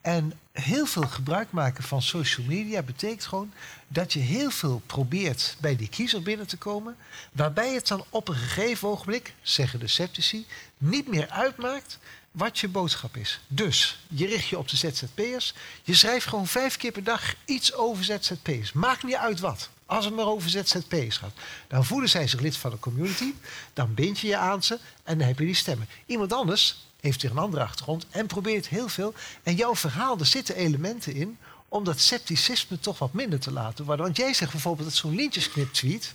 [0.00, 3.52] En heel veel gebruik maken van social media betekent gewoon
[3.88, 6.96] dat je heel veel probeert bij die kiezer binnen te komen.
[7.32, 10.46] Waarbij het dan op een gegeven ogenblik, zeggen de sceptici,
[10.78, 11.98] niet meer uitmaakt
[12.36, 13.40] wat je boodschap is.
[13.46, 15.54] Dus je richt je op de ZZP'ers.
[15.82, 18.72] Je schrijft gewoon vijf keer per dag iets over ZZP'ers.
[18.72, 19.70] Maakt niet uit wat.
[19.86, 21.32] Als het maar over ZZP'ers gaat.
[21.68, 23.34] Dan voelen zij zich lid van de community.
[23.72, 25.88] Dan bind je je aan ze en dan heb je die stemmen.
[26.06, 29.14] Iemand anders heeft weer een andere achtergrond en probeert heel veel.
[29.42, 33.84] En jouw verhaal, er zitten elementen in om dat scepticisme toch wat minder te laten
[33.84, 34.04] worden.
[34.04, 36.14] Want jij zegt bijvoorbeeld dat zo'n lintjesknip tweet.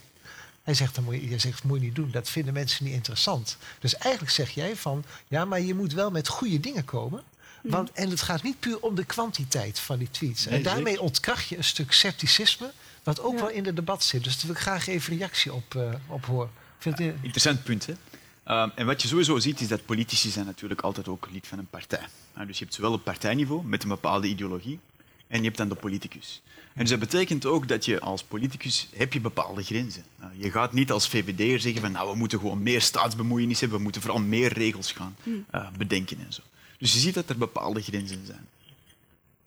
[0.62, 2.10] Hij zegt, dat moet je, jij zegt, dat moet je niet doen.
[2.10, 3.56] Dat vinden mensen niet interessant.
[3.80, 7.22] Dus eigenlijk zeg jij van, ja, maar je moet wel met goede dingen komen.
[7.62, 10.44] Want, en het gaat niet puur om de kwantiteit van die tweets.
[10.44, 11.00] Nee, en daarmee zeker.
[11.00, 13.40] ontkracht je een stuk scepticisme, wat ook Ja.
[13.40, 14.24] wel in het debat zit.
[14.24, 16.50] Dus daar wil ik graag even reactie op, eh, op horen.
[16.78, 17.86] Het, Interessant punt.
[17.86, 17.92] Hè?
[18.44, 21.58] Ehm, en wat je sowieso ziet, is dat politici zijn natuurlijk altijd ook lid van
[21.58, 22.06] een partij.
[22.34, 24.80] Nou, dus je hebt zowel het partijniveau met een bepaalde ideologie
[25.26, 26.42] en je hebt dan de politicus.
[26.74, 30.02] En dus dat betekent ook dat je als politicus heb je bepaalde grenzen.
[30.20, 33.78] Nou, je gaat niet als VVD'er zeggen van nou, we moeten gewoon meer staatsbemoeienis hebben,
[33.78, 35.16] we moeten vooral meer regels gaan
[35.50, 36.40] eh, bedenken en zo.
[36.78, 38.46] Dus je ziet dat er bepaalde grenzen zijn.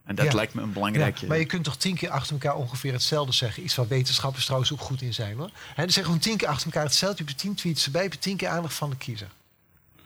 [0.03, 0.33] En dat Ja.
[0.33, 1.25] lijkt me een Ja, belangrijke...
[1.25, 3.63] maar je kunt toch tien keer achter elkaar ongeveer hetzelfde zeggen.
[3.63, 5.49] Iets waar wetenschappers trouwens ook goed in zijn hoor.
[5.53, 7.17] Hè, dan zeggen gewoon tien keer achter elkaar hetzelfde.
[7.23, 9.27] Je hebt tien tweets erbij, je hebt tien keer aandacht van de kiezer.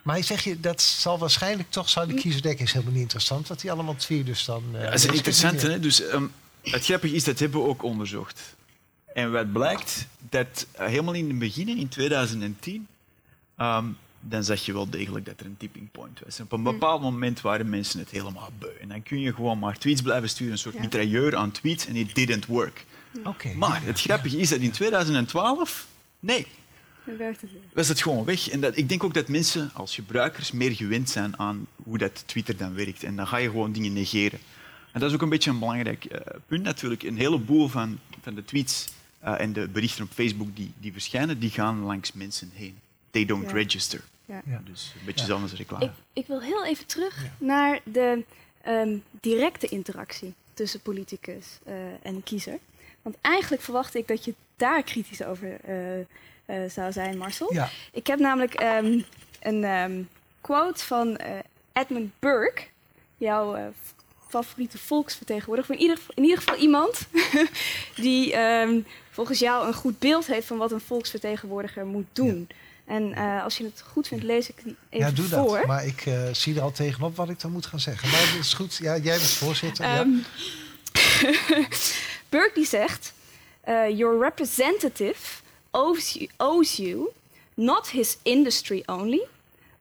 [0.01, 3.01] Maar hij zeg je, dat zal waarschijnlijk toch, zou de kiezer denken, is helemaal niet
[3.01, 4.25] interessant wat die allemaal tweet.
[4.25, 4.63] Dus dan.
[4.73, 5.61] eh, Ja, dat is dat interessant.
[5.61, 5.79] Hè?
[5.79, 6.23] Dus, ehm,
[6.61, 8.55] het grappige is, dat hebben we ook onderzocht.
[9.13, 12.87] En wat blijkt, dat helemaal in het begin, in 2010,
[13.57, 13.85] ehm,
[14.21, 16.39] dan zag je wel degelijk dat er een tipping point was.
[16.39, 18.69] Op een bepaald moment waren mensen het helemaal beu.
[18.81, 20.81] En dan kun je gewoon maar tweets blijven sturen, een soort Ja.
[20.81, 22.85] mitrailleur aan tweets, en it didn't work.
[23.23, 23.53] Oké.
[23.53, 25.87] Maar het grappige is dat in 2012,
[26.19, 26.47] nee,
[27.73, 28.49] was het gewoon weg.
[28.49, 32.23] En dat, ik denk ook dat mensen als gebruikers meer gewend zijn aan hoe dat
[32.25, 33.03] Twitter dan werkt.
[33.03, 34.39] En dan ga je gewoon dingen negeren.
[34.91, 37.03] En dat is ook een beetje een belangrijk eh, punt natuurlijk.
[37.03, 38.87] Een heleboel van, van de tweets
[39.19, 42.79] eh, en de berichten op Facebook die, die verschijnen, die gaan langs mensen heen.
[43.11, 43.51] They don't Ja.
[43.53, 44.01] register.
[44.25, 44.41] Ja.
[44.45, 44.61] Ja.
[44.65, 45.85] Dus een beetje zelfs als reclame.
[45.85, 47.31] Ik, ik wil heel even terug Ja.
[47.45, 48.23] naar de
[48.61, 52.57] ehm, directe interactie tussen politicus eh, en kiezer.
[53.01, 56.05] Want eigenlijk verwacht ik dat je daar kritisch over eh, eh,
[56.69, 57.53] zou zijn, Marcel.
[57.53, 58.99] Ja, Ik heb namelijk ehm,
[59.41, 60.01] een ehm,
[60.41, 61.37] quote van eh,
[61.73, 62.61] Edmund Burke,
[63.17, 63.65] jouw eh,
[64.29, 65.75] favoriete volksvertegenwoordiger.
[65.75, 67.07] In ieder, geval- in ieder geval iemand
[67.95, 68.79] die ehm,
[69.11, 72.49] volgens jou een goed beeld heeft van wat een volksvertegenwoordiger moet doen.
[72.85, 75.57] En eh, als je het goed vindt, lees ik die even ja doe voor.
[75.57, 75.65] dat.
[75.67, 78.09] Maar ik eh, zie er al tegenop wat ik dan moet gaan zeggen.
[78.09, 78.75] Maar dat is goed.
[78.75, 79.85] Ja, jij bent voorzitter.
[79.85, 79.99] ja.
[79.99, 80.09] Ehm,
[82.29, 83.13] Burke die zegt,
[83.61, 85.17] eh, your representative
[85.71, 87.09] owes you, owes you
[87.53, 89.21] not his industry only,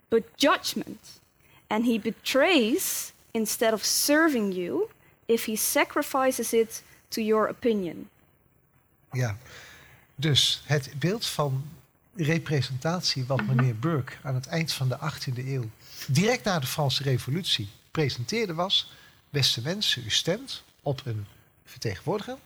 [0.09, 1.21] but judgment.
[1.67, 4.89] And he betrays instead of serving you
[5.27, 8.09] if he sacrifices it to your opinion.
[9.13, 9.37] Ja,
[10.15, 11.65] dus het beeld van
[12.17, 15.71] representatie wat meneer Burke aan het eind van de 18e eeuw,
[16.07, 18.93] direct na de Franse Revolutie, presenteerde was:
[19.31, 21.27] beste mensen, u stemt op een
[21.65, 22.37] vertegenwoordiger.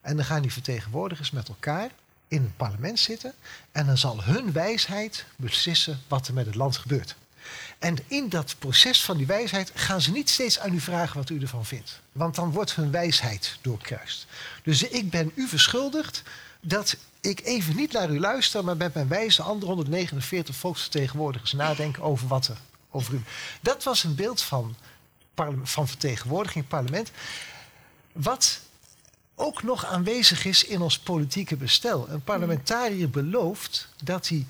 [0.00, 1.90] En dan gaan die vertegenwoordigers met elkaar
[2.28, 3.34] in het parlement zitten.
[3.72, 7.16] En dan zal hun wijsheid beslissen wat er met het land gebeurt.
[7.78, 11.30] En in dat proces van die wijsheid gaan ze niet steeds aan u vragen wat
[11.30, 12.00] u ervan vindt.
[12.12, 14.26] Want dan wordt hun wijsheid doorkruist.
[14.62, 16.22] Dus ik ben u verschuldigd
[16.60, 22.02] dat ik even niet naar u luister, maar met mijn wijze andere 149 volksvertegenwoordigers nadenken
[22.02, 22.56] over wat er
[22.90, 23.22] over u.
[23.60, 24.76] Dat was een beeld van,
[25.62, 27.10] van vertegenwoordiging in parlement.
[28.12, 28.60] Wat
[29.34, 32.08] ook nog aanwezig is in ons politieke bestel.
[32.08, 34.46] Een parlementariër belooft dat hij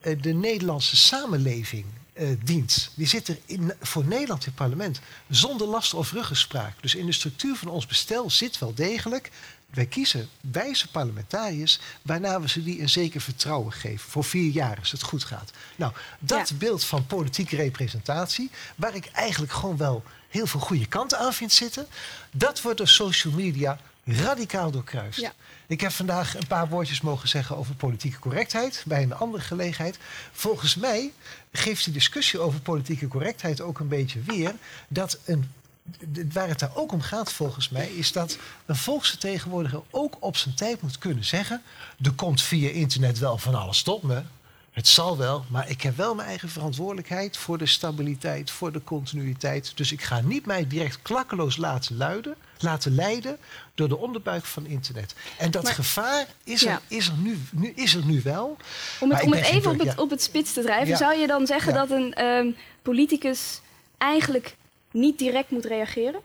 [0.00, 1.84] eh, de Nederlandse samenleving
[2.22, 2.90] uh, dient.
[2.94, 6.74] Die zit er in, voor Nederland in het parlement zonder last of ruggespraak.
[6.80, 9.30] Dus in de structuur van ons bestel zit wel degelijk.
[9.70, 14.10] Wij kiezen wijze parlementariërs, waarna we ze die een zeker vertrouwen geven.
[14.10, 15.50] Voor vier jaar als het goed gaat.
[15.76, 16.54] Nou, dat Ja.
[16.54, 21.52] beeld van politieke representatie, waar ik eigenlijk gewoon wel heel veel goede kanten aan vind
[21.52, 21.86] zitten,
[22.30, 25.20] dat wordt door social media radicaal doorkruist.
[25.20, 25.32] Ja.
[25.72, 29.98] Ik heb vandaag een paar woordjes mogen zeggen over politieke correctheid bij een andere gelegenheid.
[30.32, 31.12] Volgens mij
[31.52, 34.54] geeft die discussie over politieke correctheid ook een beetje weer
[34.88, 35.50] dat een.
[36.32, 40.54] Waar het daar ook om gaat, volgens mij, is dat een volksvertegenwoordiger ook op zijn
[40.54, 41.62] tijd moet kunnen zeggen:
[42.02, 44.22] Er komt via internet wel van alles tot me.
[44.72, 48.84] Het zal wel, maar ik heb wel mijn eigen verantwoordelijkheid voor de stabiliteit, voor de
[48.84, 49.76] continuïteit.
[49.76, 53.38] Dus ik ga niet mij direct klakkeloos laten, luiden, laten leiden
[53.74, 55.14] door de onderbuik van internet.
[55.38, 56.72] En dat Maar- gevaar is, Ja.
[56.72, 58.56] er, is, er nu, nu, is er nu wel.
[59.00, 60.02] Om het, om het even op het, ja.
[60.02, 60.96] op het spits te drijven, Ja.
[60.96, 62.50] zou je dan zeggen dat een ehm,
[62.82, 63.60] politicus
[63.98, 64.56] eigenlijk
[64.90, 66.20] niet direct moet reageren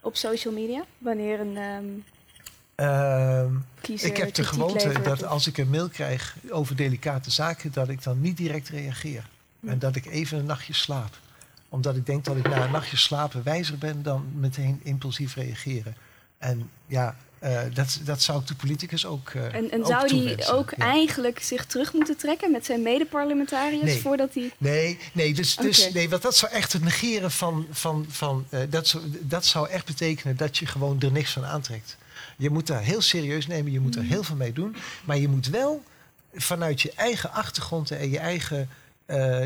[0.00, 1.84] op social media wanneer een ehm,
[2.80, 7.72] Ehm, kiezer ik heb de gewoonte dat als ik een mail krijg over delicate zaken,
[7.72, 9.24] dat ik dan niet direct reageer.
[9.66, 11.18] En dat ik even een nachtje slaap.
[11.68, 15.94] Omdat ik denk dat ik na een nachtje slapen wijzer ben dan meteen impulsief reageren.
[16.38, 19.28] En ja, eh, dat, dat zou ik de politicus ook.
[19.30, 20.54] eh, En, en ook zou die toewensen.
[20.54, 20.84] ook Ja.
[20.84, 24.00] eigenlijk zich terug moeten trekken met zijn medeparlementariërs Nee.
[24.00, 24.50] voordat hij...
[24.58, 27.66] Nee, nee, dus, dus, nee want dat zou echt het negeren van.
[27.70, 31.44] van, van eh, dat, zou, dat zou echt betekenen dat je gewoon er niks van
[31.44, 31.96] aantrekt.
[32.40, 34.76] Je moet daar heel serieus nemen, je moet er heel veel mee doen.
[35.04, 35.82] Maar je moet wel
[36.34, 38.68] vanuit je eigen achtergrond en je eigen.
[39.06, 39.42] eh,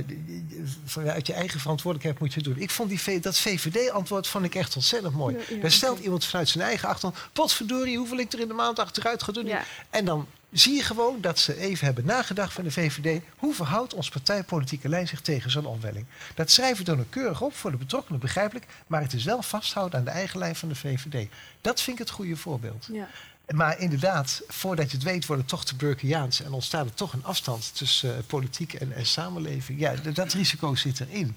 [0.85, 2.63] vanuit je eigen verantwoordelijkheid moet je het doen.
[2.63, 5.37] Ik vond die, dat VVD-antwoord vond ik echt ontzettend mooi.
[5.37, 7.29] Ja, ja, Daar stelt iemand vanuit zijn eigen achtergrond...
[7.33, 9.47] potverdorie, hoeveel ik er in de maand achteruit ga doen.
[9.47, 9.65] Ja.
[9.91, 13.23] En dan zie je gewoon dat ze even hebben nagedacht van de VVD...
[13.37, 16.07] hoe verhoudt ons partijpolitieke lijn zich tegen zo'n omwelling?
[16.35, 18.67] Dat schrijven we dan keurig op, voor de betrokkenen begrijpelijk...
[18.87, 21.29] maar het is wel vasthouden aan de eigen lijn van de VVD.
[21.61, 22.89] Dat vind ik het goede voorbeeld.
[22.93, 23.09] Ja.
[23.55, 26.43] Maar inderdaad, voordat je het weet, wordt het toch te Burkeaans...
[26.43, 29.81] en ontstaat er toch een afstand tussen eh, politiek en, en samenleving.
[29.81, 31.37] Ja, dat risico zit erin.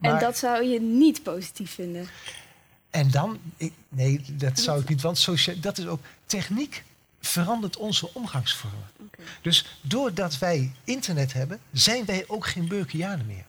[0.00, 2.08] En Maar- dat zou je niet positief vinden.
[2.90, 6.84] En dan, ik, nee, dat zou ik niet, want socia- dat is ook techniek
[7.20, 8.86] verandert onze omgangsvormen.
[9.42, 13.44] Dus doordat wij internet hebben, zijn wij ook geen Burkeanen meer.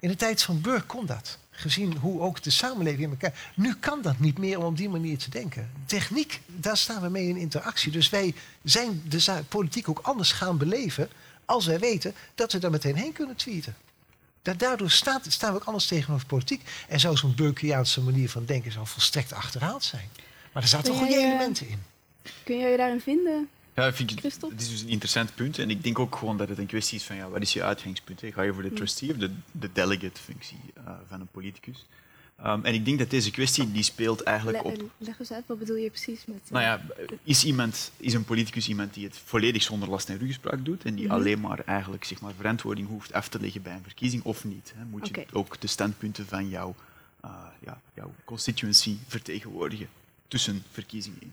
[0.00, 1.38] In de tijd van Burke kon dat.
[1.50, 3.50] Gezien hoe ook de samenleving in elkaar.
[3.54, 5.70] Nu kan dat niet meer om op die manier te denken.
[5.86, 7.92] Techniek, daar staan we mee in interactie.
[7.92, 11.08] Dus wij zijn de politiek ook anders gaan beleven.
[11.44, 13.76] als wij weten dat we daar meteen heen kunnen tweeten.
[14.42, 16.62] Da- Daardoor staat, staan we ook anders tegenover politiek.
[16.88, 20.08] En zou zo'n Burkeaanse manier van denken zou volstrekt achterhaald zijn.
[20.52, 21.82] Maar er zaten goede eh, elementen in.
[22.44, 23.48] Kun jij je daarin vinden?
[23.74, 24.54] Ja, vind ik, Christophe?
[24.54, 25.58] het is dus een interessant punt.
[25.58, 27.62] En ik denk ook gewoon dat het een kwestie is van ja, wat is je
[27.62, 28.20] uitgangspunt?
[28.20, 28.32] hè?
[28.32, 31.86] Ga je voor de trustee of de, de delegate-functie eh, van een politicus?
[32.42, 34.72] Ehm, en ik denk dat deze kwestie die speelt eigenlijk op.
[34.78, 36.36] eh, leg eens uit, wat bedoel je precies met...
[36.44, 36.80] eh, Nou ja,
[37.22, 40.94] is, iemand, is een politicus iemand die het volledig zonder last en ruggespraak doet en
[40.94, 41.14] die Mhm.
[41.14, 44.72] alleen maar eigenlijk zeg maar, verantwoording hoeft af te leggen bij een verkiezing of niet?
[44.76, 44.84] Hè?
[44.84, 46.74] Moet je ook de standpunten van jouw,
[47.20, 47.30] eh,
[47.64, 49.88] ja, jouw constituency vertegenwoordigen
[50.28, 51.32] tussen verkiezingen in?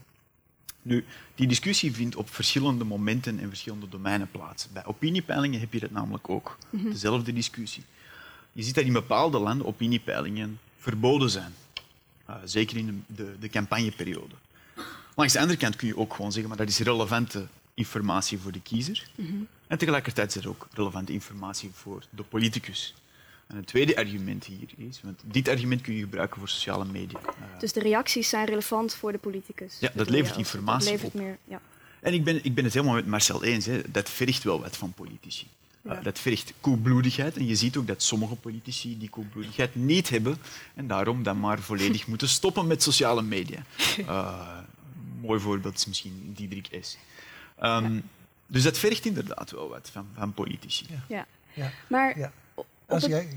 [0.88, 4.68] Nu, die discussie vindt op verschillende momenten en verschillende domeinen plaats.
[4.74, 6.90] Bij opiniepeilingen heb je dat namelijk ook, Mhm.
[6.90, 7.84] dezelfde discussie.
[8.52, 11.54] Je ziet dat in bepaalde landen opiniepeilingen verboden zijn.
[12.30, 14.36] Uh, zeker in de, de, de campagneperiode.
[15.16, 18.52] Langs de andere kant kun je ook gewoon zeggen, maar dat is relevante informatie voor
[18.52, 19.10] de kiezer.
[19.16, 19.34] Mhm.
[19.68, 22.94] En tegelijkertijd is er ook relevante informatie voor de politicus.
[23.48, 27.20] En het tweede argument hier is, want dit argument kun je gebruiken voor sociale media.
[27.20, 29.78] Uh, Dus de reacties zijn relevant voor de politicus.
[29.80, 31.22] Ja, dat levert informatie dat levert op.
[31.22, 31.62] Meer, ja.
[32.00, 33.66] En ik ben, ik ben het helemaal met Marcel eens.
[33.66, 33.82] Hè.
[33.92, 35.48] Dat vergt wel wat van politici.
[35.82, 35.98] Ja.
[35.98, 37.38] Uh, dat vergt koelbloedigheid.
[37.38, 40.38] En je ziet ook dat sommige politici die koelbloedigheid niet hebben.
[40.76, 43.62] En daarom dan maar volledig moeten stoppen met sociale media.
[44.00, 44.58] Uh,
[44.96, 46.98] een mooi voorbeeld is misschien Diederik S.
[47.64, 48.02] Um, ja.
[48.48, 50.86] Dus dat vergt inderdaad wel wat van, van politici.
[51.08, 51.26] Ja.
[51.54, 51.72] Ja.
[51.88, 52.32] Maar
[52.88, 53.28] Op, het, jij,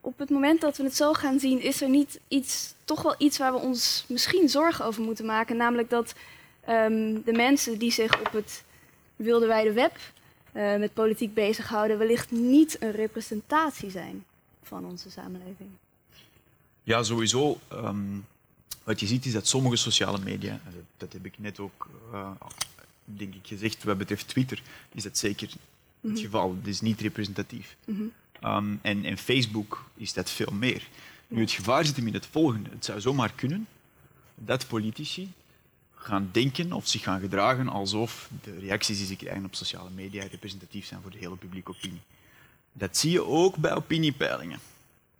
[0.00, 3.14] op het moment dat we het zo gaan zien, is er niet iets, toch wel
[3.18, 5.56] iets waar we ons misschien zorgen over moeten maken.
[5.56, 6.14] Namelijk dat
[6.60, 8.64] ehm, de mensen die zich op het
[9.16, 9.96] wilde wijde web
[10.52, 14.24] eh, met politiek bezighouden, wellicht niet een representatie zijn
[14.62, 15.70] van onze samenleving.
[16.82, 17.58] Ja, sowieso.
[17.72, 18.26] Um,
[18.84, 20.60] wat je ziet is dat sommige sociale media,
[20.96, 22.30] dat, heb ik net ook uh,
[23.04, 25.50] denk ik gezegd, wat betreft Twitter, is dat zeker
[26.00, 26.56] het geval.
[26.56, 27.76] Het is niet representatief.
[27.84, 28.02] Mhm.
[28.44, 30.88] Um, en, en Facebook is dat veel meer.
[31.28, 32.70] Nu, het gevaar zit hem in het volgende.
[32.70, 33.66] Het zou zomaar kunnen
[34.34, 35.32] dat politici
[35.94, 40.26] gaan denken of zich gaan gedragen alsof de reacties die ze krijgen op sociale media
[40.30, 42.00] representatief zijn voor de hele publieke opinie.
[42.72, 44.58] Dat zie je ook bij opiniepeilingen.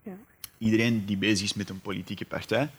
[0.03, 0.17] Ja.
[0.59, 2.71] Iedereen die bezig is met een politieke partij,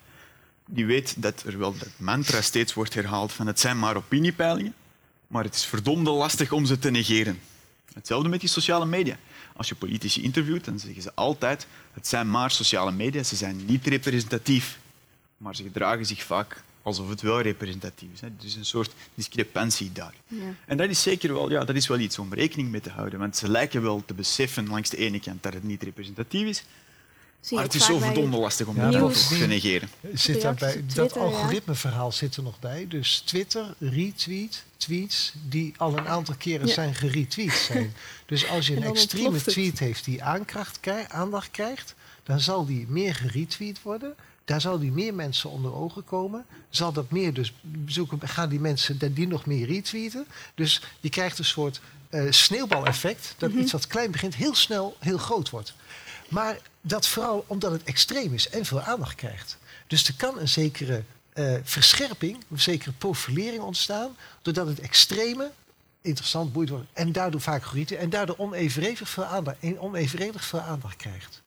[0.66, 4.74] die weet dat er wel dat mantra steeds wordt herhaald van het zijn maar opiniepeilingen,
[5.26, 7.40] maar het is verdomde lastig om ze te negeren.
[7.94, 9.16] Hetzelfde met die sociale media.
[9.56, 13.64] Als je politici interviewt, dan zeggen ze altijd het zijn maar sociale media, ze zijn
[13.66, 14.78] niet representatief.
[15.36, 18.20] Maar ze gedragen zich vaak alsof het wel representatief is.
[18.40, 20.14] Dus een soort discrepantie daar.
[20.26, 20.54] Ja.
[20.66, 23.18] En dat is zeker wel, ja, dat is wel iets om rekening mee te houden.
[23.18, 26.64] Want ze lijken wel te beseffen langs de ene kant dat het niet representatief is,
[27.50, 29.88] maar het is zo verdomde lastig om Ja, dat te negeren.
[30.12, 32.86] zit daarbij, dat algoritmeverhaal zit er nog bij.
[32.88, 36.72] Dus Twitter retweet tweets die al een aantal keren Ja.
[36.74, 37.94] zijn geretweet zijn.
[38.26, 41.94] Dus als je En een extreme tweet heeft die aankracht, krij- aandacht krijgt,
[42.24, 44.14] dan zal die meer geretweet worden.
[44.44, 46.44] Daar zal die meer mensen onder ogen komen.
[46.70, 47.52] Zal dat meer dus
[47.86, 50.26] zoeken, gaan die mensen dan die nog meer retweeten.
[50.54, 51.80] Dus je krijgt een soort
[52.10, 53.34] eh, sneeuwbaleffect.
[53.38, 53.58] Dat Mhm.
[53.58, 55.74] iets wat klein begint heel snel heel groot wordt.
[56.28, 59.58] Maar dat vooral omdat het extreem is en veel aandacht krijgt.
[59.86, 61.02] Dus er kan een zekere
[61.32, 64.16] eh, verscherping, een zekere profilering ontstaan.
[64.42, 65.50] Doordat het extreme
[66.00, 66.86] interessant, boeiend wordt.
[66.92, 67.98] En daardoor vaak gerieten.
[67.98, 71.42] En daardoor onevenredig veel aandacht, onevenredig veel aandacht krijgt.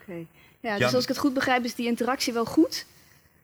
[0.00, 0.12] Oké.
[0.60, 2.86] Ja, dus Ja, als ik het goed begrijp, is die interactie wel goed.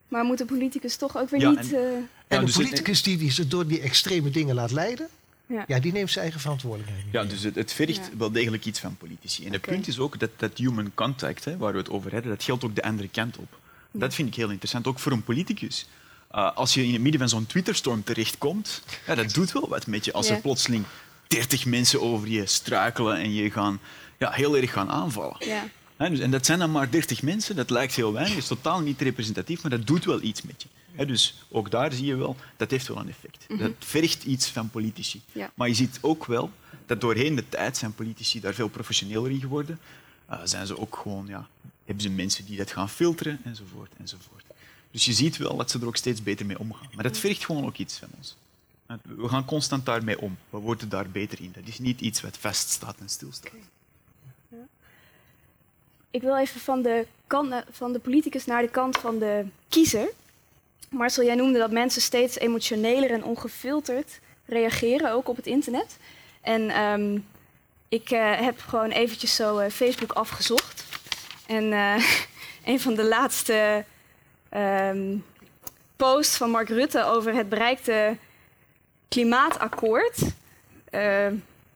[0.09, 1.59] Maar moet de politicus toch ook weer Ja, niet.
[1.59, 4.71] en- eh, En Ja, de dus politicus die, die ze door die extreme dingen laat
[4.71, 5.09] leiden,
[5.53, 5.65] ja.
[5.67, 7.05] ja, die neemt zijn eigen verantwoordelijkheid.
[7.11, 8.17] Ja, dus het, het vergt Ja.
[8.19, 9.47] wel degelijk iets van politici.
[9.47, 12.31] En het punt is ook dat dat human contact, hè, waar we het over hebben,
[12.31, 13.59] dat geldt ook de andere kant op.
[13.91, 15.87] Dat vind ik heel interessant, ook voor een politicus.
[16.35, 19.87] Uh, als je in het midden van zo'n Twitterstorm terechtkomt, ja, dat doet wel wat
[19.87, 20.13] met je.
[20.13, 20.35] Als Ja.
[20.35, 20.85] er plotseling
[21.27, 23.81] 30 mensen over je struikelen en je gaan,
[24.19, 25.37] ja, heel erg gaan aanvallen.
[25.39, 25.65] ja.
[25.97, 28.81] Hè, dus, en dat zijn dan maar 30 mensen, dat lijkt heel weinig, is totaal
[28.81, 30.69] niet representatief, maar dat doet wel iets met je.
[30.97, 33.47] Dus ook daar zie je wel, dat heeft wel een effect.
[33.59, 35.23] Dat vergt iets van politici.
[35.33, 35.51] Ja.
[35.55, 36.51] Maar je ziet ook wel
[36.87, 39.79] dat doorheen de tijd zijn politici daar veel professioneler in geworden.
[40.31, 41.49] Uh, zijn ze ook gewoon, ja,
[41.85, 44.45] hebben ze mensen die dat gaan filteren, enzovoort, enzovoort.
[44.91, 46.89] Dus je ziet wel dat ze er ook steeds beter mee omgaan.
[46.95, 48.37] Maar dat vergt gewoon ook iets van ons.
[49.03, 50.39] We gaan constant daarmee om.
[50.51, 51.53] We worden daar beter in.
[51.53, 53.53] Dat is niet iets wat vaststaat en stilstaat.
[56.11, 60.09] Ik wil even van de, kant, van de politicus naar de kant van de kiezer.
[60.91, 65.97] Marcel, jij noemde dat mensen steeds emotioneler en ongefilterd reageren, ook op het internet.
[66.41, 67.19] En ehm,
[67.89, 70.85] ik eh, heb gewoon eventjes zo eh, Facebook afgezocht.
[71.47, 72.05] En eh,
[72.73, 73.85] een van de laatste
[74.49, 75.17] ehm,
[75.97, 78.17] posts van Mark Rutte over het bereikte
[79.09, 80.19] klimaatakkoord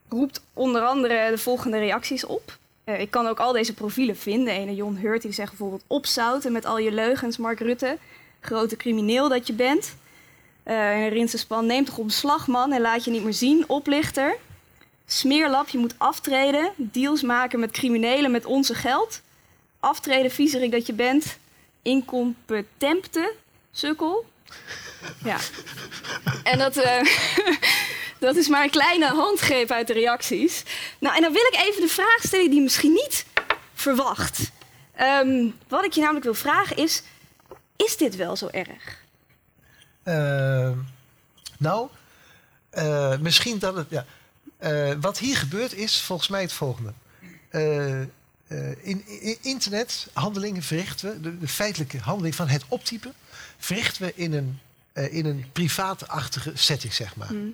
[0.09, 2.57] roept onder andere de volgende reacties op.
[2.85, 4.55] Ik kan ook al deze profielen vinden.
[4.55, 7.99] Ene Jon Hurt die zegt bijvoorbeeld opzouten met al je leugens, Mark Rutte.
[8.47, 9.97] Grote crimineel dat je bent.
[10.63, 12.11] Eh en Span, neem toch op
[12.47, 14.37] man en laat je niet meer zien, oplichter.
[15.07, 16.73] Smeerlap, je moet aftreden.
[16.77, 19.21] Deals maken met criminelen met onze geld.
[19.81, 21.39] Aftreden, viezerik dat je bent.
[21.83, 23.33] Incompetente,
[23.73, 24.27] sukkel.
[25.25, 25.39] Ja.
[26.43, 27.03] En dat, eh,
[28.27, 30.63] dat is maar een kleine handgreep uit de reacties.
[30.99, 33.27] Nou, en dan wil ik even de vraag stellen die je misschien niet
[33.75, 34.51] verwacht.
[34.95, 37.03] Ehm, wat ik je namelijk wil vragen is:
[37.77, 39.05] is dit wel zo erg?
[40.03, 40.70] Eh,
[41.59, 41.89] nou,
[42.70, 43.87] eh, misschien dat het.
[43.91, 44.07] Ja.
[44.57, 46.93] Eh, wat hier gebeurt is volgens mij het volgende.
[47.49, 48.01] Eh,
[48.83, 53.12] in, in internethandelingen verrichten we, de, de feitelijke handeling van het optypen,
[53.59, 54.61] verrichten we in een,
[55.11, 57.29] in een privaatachtige setting, zeg maar.
[57.29, 57.47] Hm.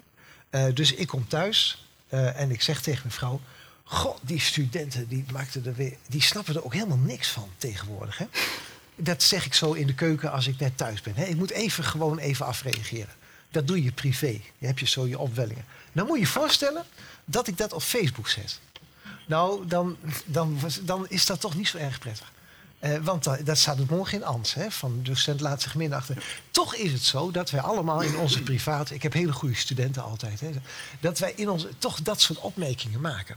[0.50, 3.40] Eh, dus ik kom thuis en ik zeg tegen mijn vrouw:
[3.84, 8.18] God, die studenten die, maakten er weer, die snappen er ook helemaal niks van tegenwoordig.
[8.18, 8.26] Hè?
[8.96, 11.28] Dat zeg ik zo in de keuken als ik net thuis ben.
[11.28, 13.14] Ik moet even gewoon even afreageren.
[13.50, 14.40] Dat doe je privé.
[14.58, 15.64] Je hebt je zo je opwellingen.
[15.92, 16.84] Nou moet je voorstellen
[17.24, 18.60] dat ik dat op Facebook zet.
[19.26, 22.32] Nou, dan, dan, dan is dat toch niet zo erg prettig.
[22.82, 25.92] Eh, want da- dat staat het morgen in Ans, hè, van docent laat zich min
[25.92, 26.24] achter.
[26.50, 28.90] Toch is het zo dat wij allemaal in onze privaat...
[28.90, 30.40] ik heb hele goede studenten altijd...
[30.40, 30.50] Hè,
[31.00, 33.36] dat wij in onze, toch dat soort opmerkingen maken.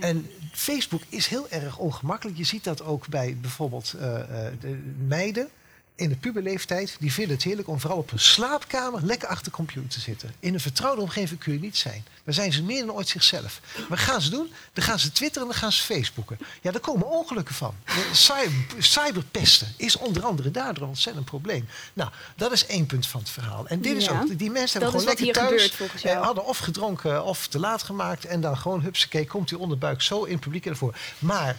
[0.00, 2.36] En Facebook is heel erg ongemakkelijk.
[2.36, 5.48] Je ziet dat ook bij bijvoorbeeld eh, eh, de meiden
[5.94, 6.96] in de puberleeftijd.
[6.98, 10.34] Die vinden het heerlijk om vooral op een slaapkamer lekker achter de computer te zitten.
[10.40, 12.04] In een vertrouwde omgeving kun je niet zijn.
[12.24, 13.60] Dan zijn ze meer dan ooit zichzelf.
[13.88, 14.52] Wat gaan ze doen?
[14.72, 16.38] Dan gaan ze twitteren en dan gaan ze facebooken.
[16.60, 17.74] Ja, daar komen ongelukken van.
[18.12, 21.68] Cyber- cyberpesten is onder andere daardoor een ontzettend probleem.
[21.92, 23.66] Nou, dat is één punt van het verhaal.
[23.66, 25.70] En dit is ook, die mensen hebben gewoon lekker thuis.
[25.70, 28.24] gebeurt eh, hadden of gedronken of te laat gemaakt.
[28.24, 30.96] En dan gewoon, hupsakee, komt die onderbuik zo in publiek ervoor.
[31.18, 31.56] Maar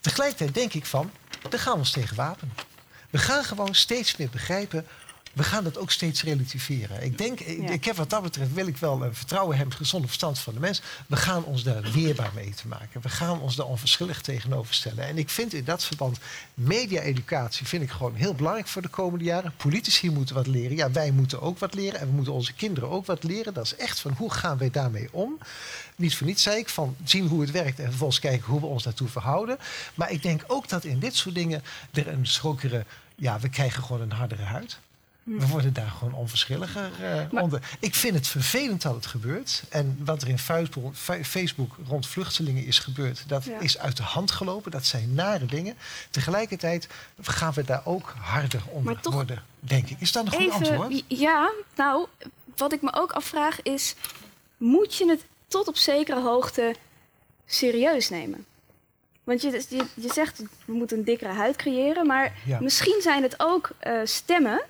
[0.00, 1.10] tegelijkertijd denk ik van,
[1.48, 2.54] daar gaan we ons tegen wapenen.
[3.12, 4.86] We gaan gewoon steeds meer begrijpen.
[5.32, 7.02] We gaan dat ook steeds relativeren.
[7.04, 7.68] Ik denk, ik- Ja.
[7.70, 10.60] ik heb wat dat betreft wil ik wel eh, vertrouwen hebben, gezonde verstand van de
[10.60, 10.82] mens.
[11.06, 13.00] We gaan ons daar weerbaar mee te maken.
[13.00, 15.06] We gaan ons daar onverschillig tegenover stellen.
[15.06, 16.18] En ik vind in dat verband
[16.54, 19.54] media-educatie vind ik gewoon heel belangrijk voor de komende jaren.
[19.56, 20.76] Politici moeten wat leren.
[20.76, 22.00] Ja, wij moeten ook wat leren.
[22.00, 23.54] En we moeten onze kinderen ook wat leren.
[23.54, 25.38] Dat is echt van hoe gaan wij daarmee om?
[25.96, 28.66] Niet voor niets zei ik van zien hoe het werkt en vervolgens kijken hoe we
[28.66, 29.58] ons daartoe verhouden.
[29.94, 32.84] Maar ik denk ook dat in dit soort dingen er een schokere.
[33.14, 34.78] Ja, we krijgen gewoon een hardere huid.
[35.22, 37.76] We worden daar gewoon onverschilliger eh, onder.
[37.80, 39.62] Ik vind het vervelend dat het gebeurt.
[39.68, 43.58] En wat er in Facebook, Fa- Facebook rond vluchtelingen is gebeurd, dat Ja.
[43.60, 44.70] is uit de hand gelopen.
[44.70, 45.76] Dat zijn nare dingen.
[46.10, 46.88] Tegelijkertijd
[47.22, 50.00] gaan we daar ook harder onder toch worden, denk ik.
[50.00, 50.90] Is dat een goed antwoord?
[50.92, 52.06] Even, ja, nou,
[52.56, 53.94] wat ik me ook afvraag is...
[54.56, 56.74] moet je het tot op zekere hoogte
[57.46, 58.46] serieus nemen?
[59.24, 62.06] Want je, je, je zegt, we moeten een dikkere huid creëren...
[62.06, 62.60] maar Ja.
[62.60, 64.62] misschien zijn het ook eh, stemmen...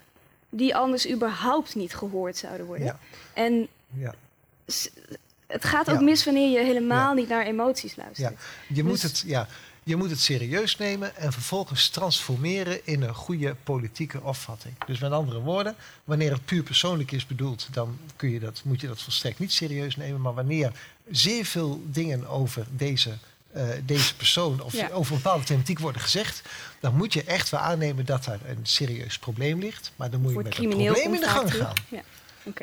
[0.49, 2.85] die anders überhaupt niet gehoord zouden worden.
[2.85, 2.99] Ja.
[3.33, 4.13] En Ja.
[5.47, 8.33] het gaat ook mis wanneer je helemaal niet naar emoties luistert.
[8.67, 9.47] Ja, je, moet Dus- het, ja,
[9.83, 14.73] je moet het serieus nemen en vervolgens transformeren in een goede politieke opvatting.
[14.85, 18.81] Dus met andere woorden, wanneer het puur persoonlijk is bedoeld, dan kun je dat, moet
[18.81, 20.21] je dat volstrekt niet serieus nemen.
[20.21, 20.71] Maar wanneer
[21.11, 23.17] zeer veel dingen over deze,
[23.53, 24.89] eh, deze persoon of Ja.
[24.89, 26.41] over een bepaalde thematiek worden gezegd,
[26.79, 29.91] dan moet je echt wel aannemen dat daar een serieus probleem ligt.
[29.95, 31.73] Maar dan moet je met het crimineel probleem in de gang gaan.
[31.89, 32.01] Ja.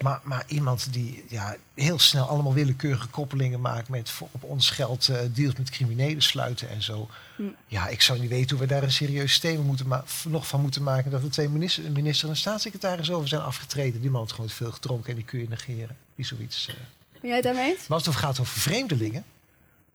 [0.01, 5.09] Maar, maar iemand die ja, heel snel allemaal willekeurige koppelingen maakt met op ons geld
[5.09, 7.09] eh, deals met criminelen sluiten en zo.
[7.37, 7.43] Hm.
[7.67, 9.87] Ja, ik zou niet weten hoe we daar een serieus systeem moeten
[10.29, 11.11] nog van moeten maken.
[11.11, 14.01] Dat er twee minister, een minister en een staatssecretaris over zijn afgetreden.
[14.01, 15.97] Die man heeft gewoon veel gedronken en die kun je negeren.
[16.15, 16.67] Die zoiets.
[16.69, 16.75] eh.
[17.21, 17.87] Ben jij het daarmee eens?
[17.87, 19.25] Maar als het gaat over vreemdelingen.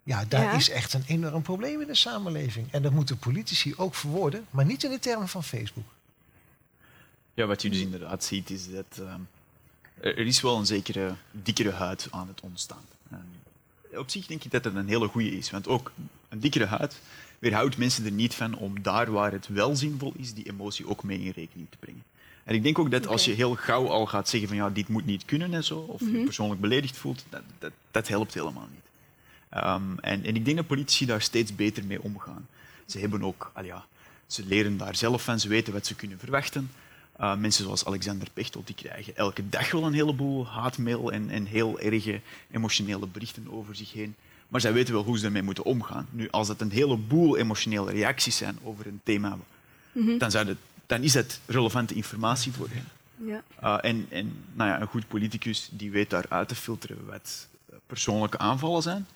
[0.05, 0.53] Ja, daar Ja.
[0.53, 2.71] is echt een enorm probleem in de samenleving.
[2.71, 5.85] En dat moeten politici ook verwoorden, maar niet in de termen van Facebook.
[7.33, 9.19] Ja, wat je dus inderdaad ziet is dat ehm,
[9.99, 12.83] er is wel een zekere dikkere huid aan het ontstaan.
[13.09, 13.25] En
[13.99, 15.91] op zich denk ik dat dat een hele goede is, want ook
[16.29, 17.01] een dikkere huid
[17.39, 21.03] weerhoudt mensen er niet van om daar waar het wel zinvol is, die emotie ook
[21.03, 22.03] mee in rekening te brengen.
[22.43, 24.87] En ik denk ook dat als je heel gauw al gaat zeggen van ja, dit
[24.87, 28.67] moet niet kunnen en zo, of je persoonlijk beledigd voelt, dat, dat, dat helpt helemaal
[28.71, 28.83] niet.
[29.55, 32.47] Ehm, en, en ik denk dat politici daar steeds beter mee omgaan.
[32.85, 33.85] Ze hebben ook, ja,
[34.27, 36.71] ze leren daar zelf van, ze weten wat ze kunnen verwachten.
[37.19, 41.45] Uh, mensen zoals Alexander Pechtold die krijgen elke dag wel een heleboel haatmail en, en
[41.45, 44.15] heel erge emotionele berichten over zich heen.
[44.47, 46.07] Maar zij weten wel hoe ze ermee moeten omgaan.
[46.09, 49.37] Nu, als dat een heleboel emotionele reacties zijn over een thema,
[50.17, 52.87] dan, zou dat, dan is dat relevante informatie voor hen.
[53.27, 53.43] Ja.
[53.63, 57.47] Uh, en en nou ja, een goed politicus die weet daar uit te filteren wat
[57.69, 59.07] eh, persoonlijke aanvallen zijn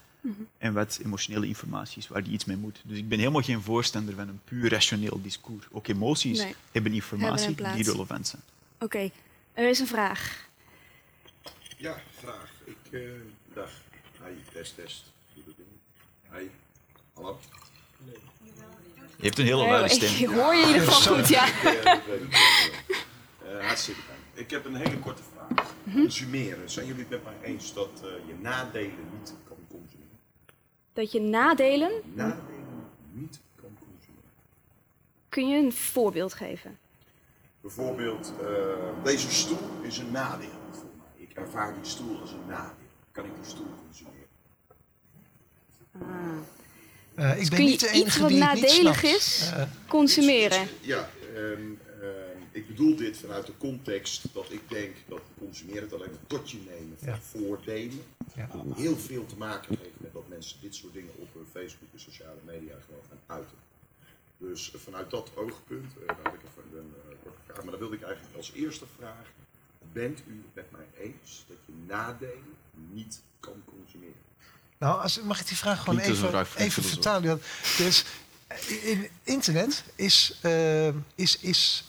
[0.58, 2.82] en wat emotionele informatie is waar die iets mee moet.
[2.84, 5.66] Dus ik ben helemaal geen voorstander van een puur rationeel discours.
[5.72, 6.56] Ook emoties Nee.
[6.72, 8.42] hebben informatie Hebben die relevant zijn.
[8.80, 9.10] Oké,
[9.54, 10.48] er is een vraag.
[11.78, 12.52] Ja, vraag.
[12.64, 13.00] Ik, eh,
[13.54, 13.72] dag.
[14.24, 15.04] Hi, test, test.
[16.34, 16.44] Hi.
[17.14, 17.40] Hallo.
[19.16, 20.34] Je hebt een hele Eh, luide ik stem.
[20.34, 21.46] hoor je in ieder geval goed, ja.
[21.48, 22.00] Ik wel.
[23.60, 24.20] Eh, hartstikke fijn.
[24.34, 25.74] Ik heb een hele korte vraag.
[25.94, 26.70] Consumeren.
[26.70, 29.34] Zijn jullie het met mij eens dat eh, je nadelen niet?
[31.00, 32.38] Dat je nadelen, Nadelen
[33.12, 34.32] niet kan consumeren.
[35.30, 36.78] kun je een voorbeeld geven?
[37.62, 38.48] Bijvoorbeeld, eh,
[39.04, 41.26] deze stoel is een nadeel voor mij.
[41.28, 42.76] Ik ervaar die stoel als een nadeel.
[43.12, 44.28] Kan ik die stoel consumeren?
[47.16, 49.50] Eh, ik ben kun je niet de iets enige wat die het niet nadelig is?
[49.54, 50.68] Eh, Consumeren.
[50.82, 51.62] Ja, ehm,
[52.52, 56.52] ik bedoel dit vanuit de context dat ik denk dat consumeren het alleen het tot
[56.52, 57.20] je nemen van Ja.
[57.20, 58.04] voordelen
[58.36, 58.50] Ja.
[58.76, 62.00] heel veel te maken heeft met dat mensen dit soort dingen op hun Facebook en
[62.00, 63.58] sociale media gewoon gaan uiten.
[64.38, 67.80] Dus eh, vanuit dat oogpunt, eh, daar ik even een eh, korte vraag, maar dan
[67.80, 69.34] wilde ik eigenlijk als eerste vragen,
[69.92, 74.28] bent u het met mij eens dat je nadelen niet kan consumeren?
[74.78, 77.42] Nou, als, mag ik die vraag gewoon Klinkt een even, vraag een vertalen?
[77.78, 78.06] Dus
[78.82, 81.84] in internet is, eh, is, is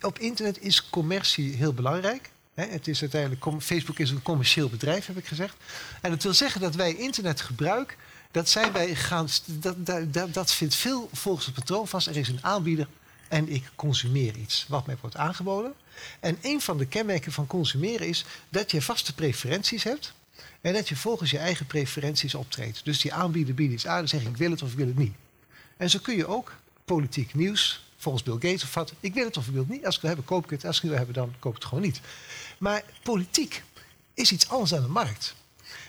[0.00, 2.30] op internet is commercie heel belangrijk.
[2.54, 5.56] Het is uiteindelijk Facebook is een commercieel bedrijf, heb ik gezegd.
[6.00, 7.96] En dat wil zeggen dat wij internetgebruik,
[8.30, 12.06] dat zijn wij gaan, dat, dat, dat, dat vindt veel volgens het patroon vast.
[12.06, 12.88] Er is een aanbieder
[13.28, 15.74] en ik consumeer iets wat mij wordt aangeboden.
[16.20, 20.12] En een van de kenmerken van consumeren is dat je vaste preferenties hebt.
[20.60, 22.84] En dat je volgens je eigen preferenties optreedt.
[22.84, 24.98] Dus die aanbieder biedt iets aan en zegt ik wil het of ik wil het
[24.98, 25.14] niet.
[25.76, 26.54] En zo kun je ook
[26.84, 29.86] politiek nieuws, volgens Bill Gates of wat, ik wil het of ik wil het niet.
[29.86, 30.64] Als ik wil hebben, koop ik het.
[30.64, 32.00] Als ik het wil hebben, dan koop ik het gewoon niet.
[32.58, 33.62] Maar politiek
[34.14, 35.34] is iets anders dan de markt.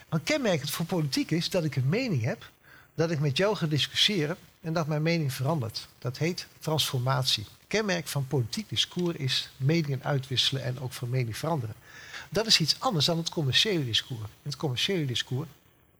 [0.10, 2.49] Want kenmerkend voor politiek is dat ik een mening heb,
[2.95, 5.88] dat ik met jou ga discussiëren en dat mijn mening verandert.
[5.99, 7.45] Dat heet transformatie.
[7.68, 11.76] Kenmerk van politiek discours is meningen uitwisselen en ook van mening veranderen.
[12.30, 14.22] Dat is iets anders dan het commerciële discours.
[14.22, 15.49] In het commerciële discours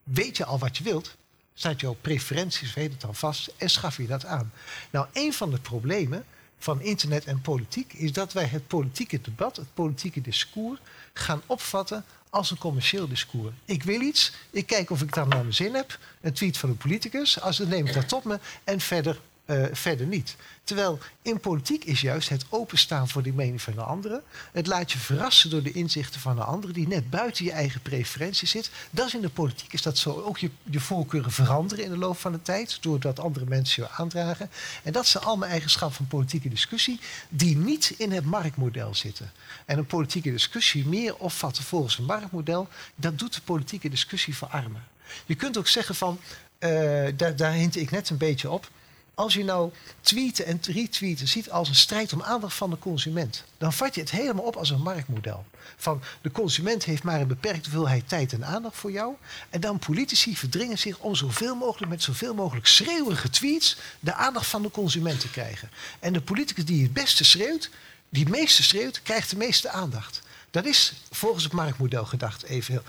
[0.04, 1.16] weet je al wat je wilt,
[1.54, 4.52] staat jouw preferenties, weet het al vast en schaf je dat aan.
[4.90, 6.26] Nou, een van de problemen
[6.58, 10.80] van internet en politiek is dat wij het politieke debat, het politieke discours,
[11.14, 13.54] gaan opvatten als een commercieel discours.
[13.66, 16.70] Ik wil iets, ik kijk of ik dan naar mijn zin heb, een tweet van
[16.70, 20.36] een politicus, als dan neem ik dat tot me en verder, eh, verder niet.
[20.64, 24.92] Terwijl in politiek is juist het openstaan voor die mening van de anderen, het laat
[24.92, 28.72] je verrassen door de inzichten van de anderen die net buiten je eigen preferentie zit.
[28.90, 30.22] Dat is in de politiek is dat zo.
[30.22, 33.90] Ook je, je voorkeuren veranderen in de loop van de tijd, doordat andere mensen je
[33.90, 34.50] aandragen.
[34.84, 37.00] En dat zijn allemaal eigenschappen van politieke discussie
[37.30, 39.32] die niet in het marktmodel zitten.
[39.66, 44.84] En een politieke discussie meer opvatten volgens een marktmodel, dat doet de politieke discussie verarmen.
[45.26, 46.20] Je kunt ook zeggen van,
[46.58, 46.70] eh,
[47.16, 48.70] daar, daar hint ik net een beetje op.
[49.16, 49.72] Als je nou
[50.02, 54.02] tweeten en retweeten ziet als een strijd om aandacht van de consument, dan vat je
[54.02, 55.46] het helemaal op als een marktmodel.
[55.76, 59.14] Van de consument heeft maar een beperkte hoeveelheid tijd en aandacht voor jou.
[59.50, 64.48] En dan politici verdringen zich om zoveel mogelijk met zoveel mogelijk schreeuwige tweets de aandacht
[64.48, 65.70] van de consument te krijgen.
[66.00, 67.70] En de politicus die het beste schreeuwt,
[68.10, 70.22] die het meeste schreeuwt, krijgt de meeste aandacht.
[70.52, 72.84] Dat is volgens het marktmodel gedacht even heel.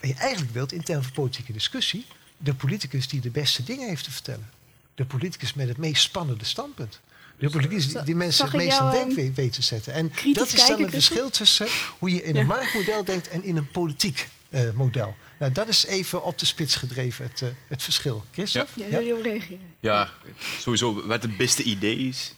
[0.00, 3.88] Wat je eigenlijk wilt in termen van politieke discussie, de politicus die de beste dingen
[3.88, 4.59] heeft te vertellen.
[4.94, 7.00] De politicus met het meest spannende standpunt.
[7.38, 9.92] De politicus die, die mensen het meest aan denken ehm, weet- weet te zetten.
[9.92, 11.66] En dat is dan het verschil tussen
[11.98, 15.16] hoe je in een marktmodel denkt en in een politiek eh, model.
[15.38, 18.24] Nou, dat is even op de spits gedreven, het, eh, het verschil.
[18.32, 18.80] Christophe?
[18.80, 19.74] Ja, wil je op reageren?
[19.80, 20.10] Ja,
[20.58, 22.34] sowieso wat het beste idee is,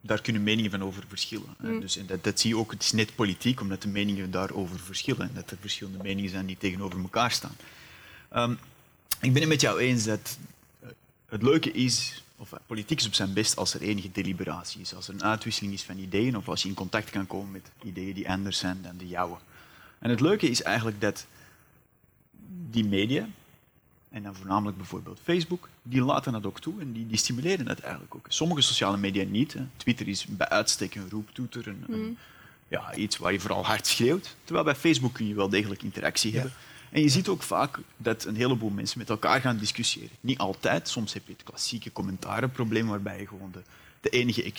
[0.00, 1.56] daar kunnen meningen van over verschillen.
[1.58, 1.80] Mm.
[1.80, 4.78] Dus, en dat, dat zie je ook, het is net politiek, omdat de meningen daarover
[4.78, 5.28] verschillen.
[5.28, 7.56] En dat er verschillende meningen zijn die tegenover elkaar staan.
[8.28, 8.52] Ehm,
[9.20, 10.55] ik ben het met jou eens dat eh,
[11.36, 14.94] het leuke is, of eh, politiek is op zijn best als er enige deliberatie is.
[14.94, 17.70] Als er een uitwisseling is van ideeën, of als je in contact kan komen met
[17.82, 19.36] ideeën die anders zijn dan de jouwe.
[19.98, 21.26] En het leuke is eigenlijk dat
[22.70, 23.28] die media,
[24.10, 27.78] en dan voornamelijk bijvoorbeeld Facebook, die laten dat ook toe en die, die stimuleren dat
[27.78, 28.26] eigenlijk ook.
[28.28, 29.52] Sommige sociale media niet.
[29.52, 29.60] Hè.
[29.76, 32.18] Twitter is bij uitstek een roeptoeter, een, een-
[32.68, 34.36] ja, iets waar je vooral hard schreeuwt.
[34.44, 36.52] Terwijl bij Facebook kun je wel degelijk interactie hebben.
[36.90, 40.10] En je ziet ook vaak dat een heleboel mensen met elkaar gaan discussiëren.
[40.20, 43.62] Niet altijd, soms heb je het klassieke commentarenprobleem waarbij je gewoon de,
[44.00, 44.52] de, enige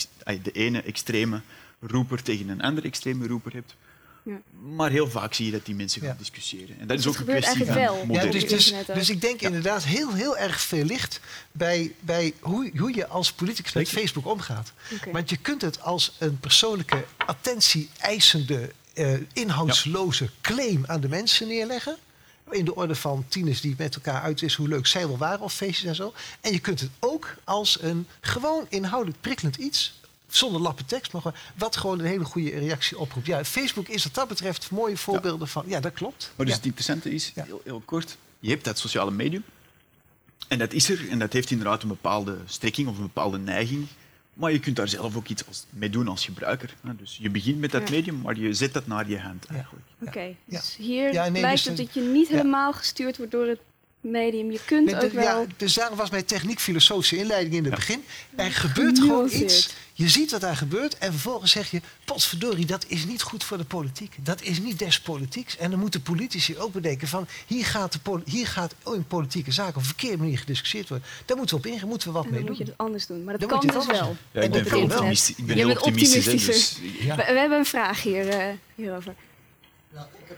[0.43, 1.41] de ene extreme
[1.79, 3.75] roeper tegen een andere extreme roeper hebt.
[4.23, 4.41] Ja.
[4.75, 6.15] Maar heel vaak zie je dat die mensen gaan Ja.
[6.17, 6.79] discussiëren.
[6.79, 8.11] En dat is ook een kwestie van.
[8.11, 11.19] Ja, dus, dus, dus ik denk inderdaad heel, heel erg veel licht
[11.51, 14.73] bij, bij hoe, hoe je als politicus met Facebook omgaat.
[15.11, 21.97] Want je kunt het als een persoonlijke attentie-eisende, eh, inhoudsloze claim aan de mensen neerleggen.
[22.51, 25.53] In de orde van tieners die met elkaar uitwisselen hoe leuk zij wel waren of
[25.53, 26.13] feestjes en zo.
[26.41, 29.99] En je kunt het ook als een gewoon inhoudelijk prikkelend iets.
[30.29, 33.27] Zonder lappen tekst, maar gewoon, wat gewoon een hele goede reactie oproept.
[33.27, 35.63] Ja, Facebook is wat dat betreft mooie voorbeelden van.
[35.67, 36.31] Ja, dat klopt.
[36.35, 36.59] Maar dus Ja.
[36.61, 37.43] het interessante is, Ja.
[37.43, 39.43] heel, heel kort, je hebt dat sociale medium.
[40.47, 43.87] En dat is er, en dat heeft inderdaad een bepaalde strekking of een bepaalde neiging.
[44.37, 46.73] Maar je kunt daar zelf ook iets als- mee doen als gebruiker.
[46.83, 46.95] hè.
[46.95, 47.95] Dus je begint met dat Ja.
[47.95, 49.85] medium, maar je zet dat naar je hand eigenlijk.
[50.05, 50.33] Oké, Ja.
[50.45, 52.35] dus hier Ja, nee, blijkt dus het dat- dat je niet ja.
[52.35, 53.59] helemaal gestuurd wordt door het
[54.01, 54.51] medium.
[54.51, 55.23] Je kunt Nee, ook wel...
[55.23, 58.03] ja, dus daarom was mijn techniek-filosofische inleiding in het begin.
[58.35, 59.73] Er gebeurt gewoon iets.
[59.93, 60.97] Je ziet wat daar gebeurt.
[60.97, 64.15] En vervolgens zeg je: potverdorie, dat is niet goed voor de politiek.
[64.19, 65.57] Dat is niet des politieks.
[65.57, 69.51] En dan moeten politici ook bedenken: van hier gaat, de poli- hier gaat in politieke
[69.51, 71.07] zaken op een verkeerde manier gediscussieerd worden.
[71.25, 72.65] Daar moeten we op ingaan, moeten we wat en mee dan moet doen.
[72.65, 73.23] je het anders doen.
[73.23, 74.15] Maar dat Dan kan dus het wel.
[74.31, 74.97] Ja, ik En ben dat veel kan wel.
[74.97, 75.35] optimistisch.
[75.37, 76.25] Ik ben Je heel bent optimistisch.
[76.27, 76.81] optimistischer.
[76.93, 77.15] dus, Ja.
[77.15, 78.45] We, we hebben een vraag hier, eh,
[78.75, 79.15] hierover.
[79.93, 80.37] Ehm, ik heb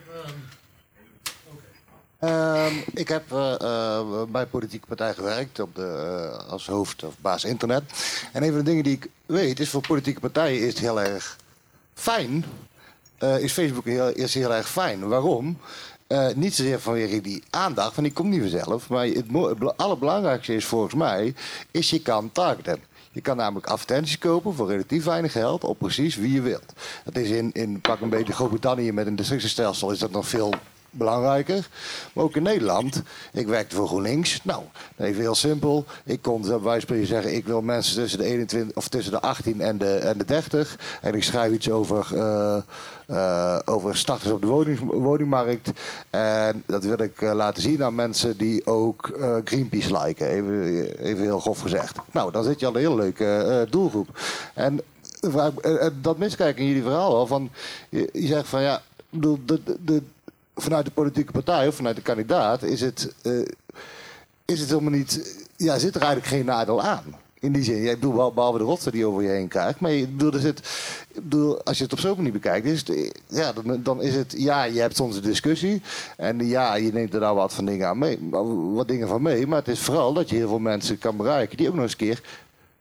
[2.20, 2.66] eh,
[3.62, 5.86] eh, bij een politieke partij gewerkt op de,
[6.42, 7.84] eh, als hoofd of baas internet.
[8.34, 11.02] En een van de dingen die ik weet is voor politieke partijen is het heel
[11.02, 11.38] erg
[11.94, 12.46] fijn
[13.40, 15.08] is Facebook heel, is heel erg fijn.
[15.08, 15.58] Waarom?
[16.36, 18.90] Niet zozeer vanwege die aandacht, want die komt niet vanzelf.
[18.90, 19.26] Maar het,
[19.76, 21.34] allerbelangrijkste is volgens mij,
[21.72, 22.80] is je kan targeten.
[23.12, 26.74] Je kan namelijk advertenties kopen voor relatief weinig geld op precies wie je wilt.
[27.04, 30.54] Dat is in, in pak een beetje Groot-Brittannië met een districtenstelsel is dat nog veel
[30.90, 31.68] belangrijker.
[32.14, 33.02] Maar ook in Nederland.
[33.34, 34.40] Ik werkte voor GroenLinks.
[34.44, 34.64] Nou,
[34.98, 35.86] even heel simpel.
[36.04, 39.62] Ik kon bij wijze zeggen, ik wil mensen tussen de 21 of tussen de 18
[39.62, 40.80] en de, en de 30.
[41.02, 42.58] En ik schrijf iets over, eh,
[43.08, 45.72] eh, over starters op de woning, woningmarkt.
[46.10, 50.28] En dat wil ik eh, laten zien aan mensen die ook eh, Greenpeace liken.
[50.28, 50.64] Even,
[51.00, 51.98] even heel grof gezegd.
[52.12, 54.20] Nou, dan zit je al een heel leuke eh, doelgroep.
[54.54, 54.82] En
[55.20, 57.28] eh, eh, dat miskijken in jullie verhaal wel.
[57.28, 57.50] Van,
[57.90, 60.02] je, zegt van ja, de, de, de,
[60.62, 63.32] vanuit de politieke partij of vanuit de kandidaat is het, eh,
[64.46, 65.38] is het helemaal niet.
[65.58, 67.04] Ja, zit er eigenlijk geen nadeel aan.
[67.42, 69.48] In die zin, ja, ik bedoel, wel- behalve de rotsen die je over je heen
[69.48, 69.80] krijgt.
[69.80, 70.60] Maar je, ik bedoel, er zit,
[71.14, 74.16] ik bedoel, als je het op zo'n manier bekijkt, is het, ja, dan, dan is
[74.16, 75.82] het, ja, je hebt soms een discussie.
[76.18, 78.20] En ja, je neemt er daar wat van dingen aan mee,
[78.74, 79.48] wat dingen van mee.
[79.48, 81.92] Maar het is vooral dat je heel veel mensen kan bereiken die ook nog eens
[81.92, 82.22] een keer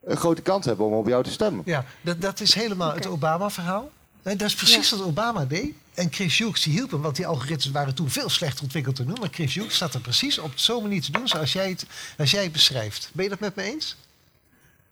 [0.05, 1.63] een grote kans hebben om op jou te stemmen.
[1.65, 3.07] Ja, dat, dat is helemaal het.
[3.07, 3.91] Obama-verhaal.
[4.23, 5.73] Dat is precies wat Obama deed.
[5.99, 9.07] En Chris Hughes die hielp hem, want die algoritmes waren toen veel slechter ontwikkeld dan
[9.07, 9.13] nu.
[9.21, 11.87] Maar Chris Hughes staat er precies op zo'n manier te doen zoals jij het,
[12.19, 13.11] als jij beschrijft.
[13.13, 13.97] Ben je dat met me eens?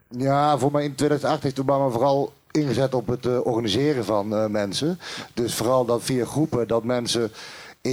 [0.07, 4.45] Ja, voor mij in 2008 heeft Obama vooral ingezet op het eh, organiseren van eh,
[4.45, 4.99] mensen.
[5.33, 7.31] Dus vooral dat via groepen dat mensen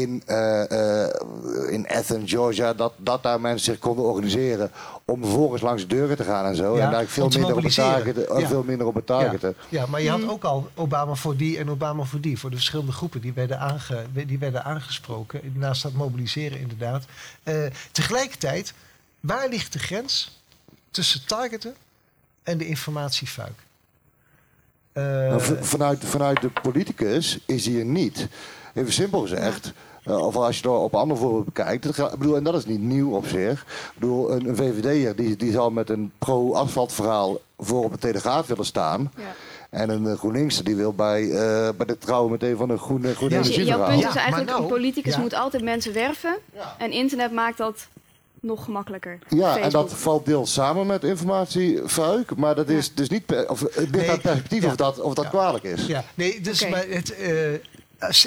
[0.01, 4.71] in, eh, eh, in Athens, Georgia, dat, dat daar mensen zich konden organiseren
[5.05, 6.77] om vervolgens langs de deuren te gaan en zo.
[6.77, 8.47] Ja, en daar veel om te minder, op het targeten, eh, Ja.
[8.47, 9.55] veel minder op het targeten.
[9.69, 12.39] Ja, ja maar je had ook al Obama voor die en Obama voor die.
[12.39, 15.41] Voor de verschillende groepen die werden, aange, die werden aangesproken.
[15.55, 17.05] Naast dat mobiliseren inderdaad.
[17.43, 17.55] Eh,
[17.93, 18.75] tegelijkertijd,
[19.21, 20.41] waar ligt de grens
[20.91, 21.75] tussen targeten
[22.43, 23.63] en de informatiefuik?
[24.93, 28.29] Eh, Nou, vanuit, vanuit de politicus is die er niet.
[28.75, 29.73] Even simpel gezegd.
[30.05, 31.97] eh, of als je het op andere voorbeelden bekijkt.
[31.97, 33.61] Dat, ik bedoel, en dat is niet nieuw op zich.
[33.63, 37.99] Ik bedoel, een, een VVD'er die, die zal met een pro-asfalt verhaal voor op de
[37.99, 39.13] Telegraaf willen staan.
[39.17, 39.23] Ja.
[39.71, 43.15] En een eh, GroenLinkster die wil bij, eh, bij de trouwen meteen van een groene,
[43.15, 43.41] groene Ja.
[43.43, 45.21] Je- jouw punt is maar eigenlijk, nou- een politicus ja.
[45.21, 46.39] moet altijd mensen werven.
[46.55, 46.75] Ja.
[46.79, 47.87] En internet maakt dat
[48.41, 49.19] nog gemakkelijker.
[49.29, 52.37] Ja, en dat valt deels samen met informatiefuik.
[52.37, 53.27] Maar dat is dus niet...
[53.27, 53.61] per- Of,
[53.91, 54.69] Nee, het perspectief ja.
[54.69, 55.31] of dat, of dat Ja.
[55.31, 55.87] kwalijk is.
[55.87, 57.31] Ja, nee, dus maar het, eh,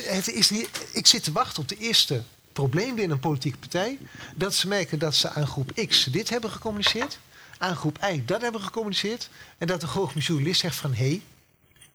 [0.03, 2.23] het is niet, ik zit te wachten op de eerste
[2.53, 3.97] probleem binnen een politieke partij.
[4.35, 7.19] Dat ze merken dat ze aan groep X dit hebben gecommuniceerd.
[7.57, 9.29] Aan groep Y dat hebben gecommuniceerd.
[9.57, 10.93] En dat de hoogme journalist zegt van...
[10.93, 11.21] hé,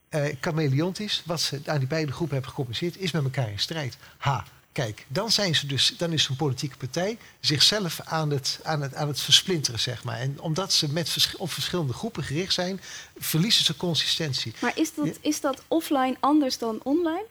[0.09, 2.97] hey, eh chameleontisch, wat ze aan die beide groepen hebben gecommuniceerd...
[2.97, 3.97] is met elkaar in strijd.
[4.17, 8.81] Ha, kijk, dan, zijn ze dus, dan is zo'n politieke partij zichzelf aan het, aan,
[8.81, 10.19] het, aan het versplinteren, zeg maar.
[10.19, 12.81] En omdat ze met vers- op verschillende groepen gericht zijn...
[13.17, 14.53] verliezen ze consistentie.
[14.59, 17.25] Maar is dat, is dat offline anders dan online?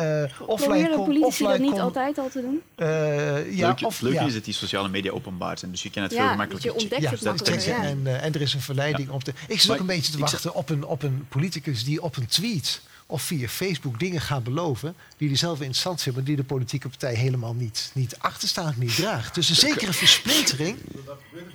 [0.00, 2.62] Eh, offline politici offline dat niet altijd al te doen?
[2.74, 4.24] eh, ja, Leuk, of, leuk ja.
[4.26, 6.70] is dat die sociale media openbaar zijn, dus je kan het veel Ja, dus makkelijker
[6.72, 7.62] je ontdekt Ja, het dat makkelijker.
[7.62, 7.86] trekt je.
[7.86, 7.90] Ja.
[7.90, 9.32] En, eh, en er is een verleiding op de.
[9.48, 12.16] Ik zit Maar ook een beetje te wachten op een, op een politicus die op
[12.16, 14.94] een tweet of via Facebook dingen gaat beloven.
[15.16, 19.34] die interessant vindt, maar die de politieke partij helemaal niet, niet achterstaat, niet draagt.
[19.34, 20.78] Dus een zekere versplintering.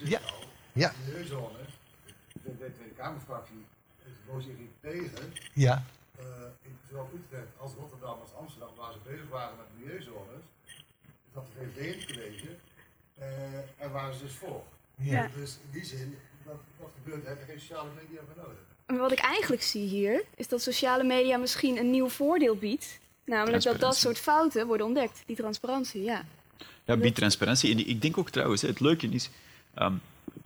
[0.03, 0.19] Ja,
[0.73, 1.49] ja, Milieuzones,
[2.33, 3.65] de Tweede Kamerfractie
[4.05, 4.43] is boos
[4.81, 5.33] tegen.
[5.53, 5.83] ja.
[6.95, 10.43] In zowel Utrecht als Rotterdam als Amsterdam, waar ze bezig waren met milieuzones,
[11.33, 12.49] dat de VVD in het college,
[13.17, 14.63] eh, en waren ze dus voor.
[14.95, 15.29] ja.
[15.35, 18.59] Dus in die zin, dat, dat gebeurt, heb je geen sociale media voor nodig.
[18.85, 22.99] Maar wat ik eigenlijk zie hier, is dat sociale media misschien een nieuw voordeel biedt.
[23.23, 25.23] Namelijk dat dat soort fouten worden ontdekt.
[25.25, 26.25] Die transparantie, ja.
[26.83, 27.71] Ja, biedt transparantie.
[27.71, 29.29] En ik denk ook trouwens, hè, het leuke is,
[29.73, 29.93] ehm,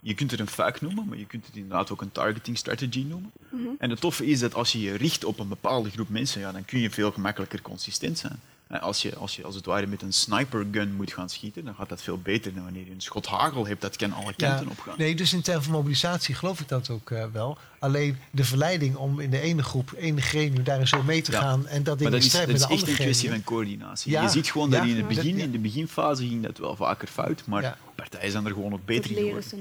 [0.00, 3.04] je kunt het een fuik noemen, maar je kunt het inderdaad ook een targeting strategy
[3.08, 3.32] noemen.
[3.78, 6.52] En het toffe is dat als je je richt op een bepaalde groep mensen, ja,
[6.52, 8.40] dan kun je veel gemakkelijker consistent zijn.
[8.80, 11.88] Als je, als je als het ware met een snipergun moet gaan schieten, dan gaat
[11.88, 13.80] dat veel beter dan wanneer je een schot hagel hebt.
[13.80, 14.94] Dat kan alle kanten Ja, opgaan.
[14.98, 17.58] nee, dus in termen van mobilisatie geloof ik dat ook eh, wel.
[17.78, 21.40] Alleen de verleiding om in de ene groep, ene gremium, daarin zo mee te Ja.
[21.40, 22.90] gaan en dat Maar ding dat in is, strijd dat met is de echt andere
[22.90, 23.44] een kwestie gremium.
[23.44, 24.10] van coördinatie.
[24.12, 26.76] Ja, Je ziet gewoon ja, dat in het, begin, in de beginfase ging dat wel
[26.76, 27.76] vaker fout, maar Ja.
[27.94, 29.48] partijen zijn er gewoon ook beter in leren geworden.
[29.50, 29.56] ze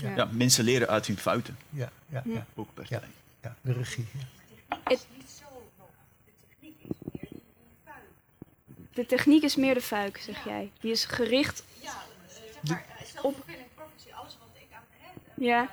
[0.00, 0.12] nu.
[0.16, 3.02] Ja, mensen leren uit hun fouten, Ja, ja, ja, ook partijen.
[3.42, 4.06] ja, de regie.
[4.12, 4.96] ja.
[8.94, 10.70] De techniek is meer de fuik, zeg jij.
[10.80, 11.64] Die is gericht
[13.22, 13.44] op...
[15.34, 15.70] Ja.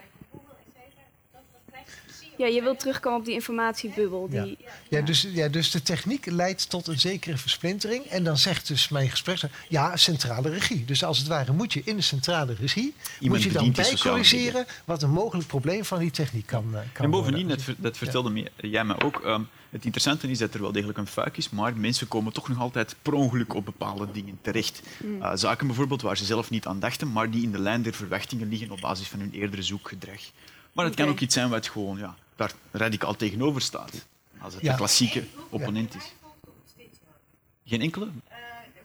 [2.41, 4.27] Ja, je wilt terugkomen op die informatiebubbel.
[4.31, 4.43] Ja.
[4.43, 4.57] Die,
[4.89, 8.05] Ja, dus, ja, dus de techniek leidt tot een zekere versplintering.
[8.05, 9.39] En dan zegt dus mijn gesprek,
[9.69, 10.85] ja, centrale regie.
[10.85, 12.93] Dus als het ware moet je in de centrale regie...
[13.19, 17.11] moet je dan bijcorrigeren wat een mogelijk probleem van die techniek kan, eh, kan En
[17.11, 17.57] bovendien, worden.
[17.57, 20.71] dat, ver- dat vertelde me, jij me ook, ehm, het interessante is dat er wel
[20.71, 24.37] degelijk een fuik is, maar mensen komen toch nog altijd per ongeluk op bepaalde dingen
[24.41, 24.81] terecht.
[25.21, 27.93] Eh, zaken bijvoorbeeld waar ze zelf niet aan dachten, maar die in de lijn der
[27.93, 30.21] verwachtingen liggen op basis van hun eerdere zoekgedrag.
[30.73, 33.91] Maar het kan ook iets zijn wat gewoon ja, daar radicaal tegenover staat.
[34.41, 34.71] Als het Ja.
[34.71, 36.03] een klassieke opponent is.
[37.65, 38.07] Geen enkele?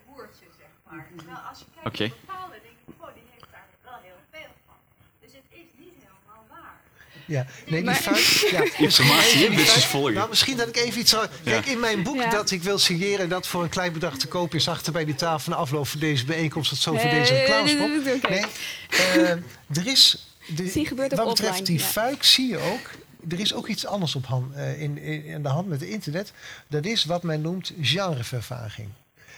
[0.07, 1.07] woordje, zeg maar.
[1.27, 4.75] Nou, als je kijkt naar bepaalde dingen, oh, die heeft daar wel heel veel van.
[5.21, 6.81] Dus het is niet helemaal waar.
[7.27, 8.51] Ja, nee, die Maar- fout.
[8.57, 10.15] Ja, Informatie, dus volgen.
[10.15, 11.27] Nou, misschien dat ik even iets zou.
[11.45, 12.31] Kijk, in mijn boek Ja.
[12.31, 15.05] dat ik wil signeren en dat voor een klein bedrag te koop is, achter bij
[15.05, 18.05] die tafel na afloop van deze bijeenkomst, tot zover Nee, deze nee, reclamespot.
[18.05, 18.45] nee, nee,
[18.91, 19.31] eh,
[19.79, 20.27] er is.
[20.57, 21.93] De, Zie, gebeurt ook wat betreft offline, die ja.
[21.93, 22.91] fuik zie je ook.
[23.29, 25.89] Er is ook iets anders op hand, eh, in, in, in de hand met het
[25.89, 26.33] internet.
[26.67, 28.89] Dat is wat men noemt genrevervaging.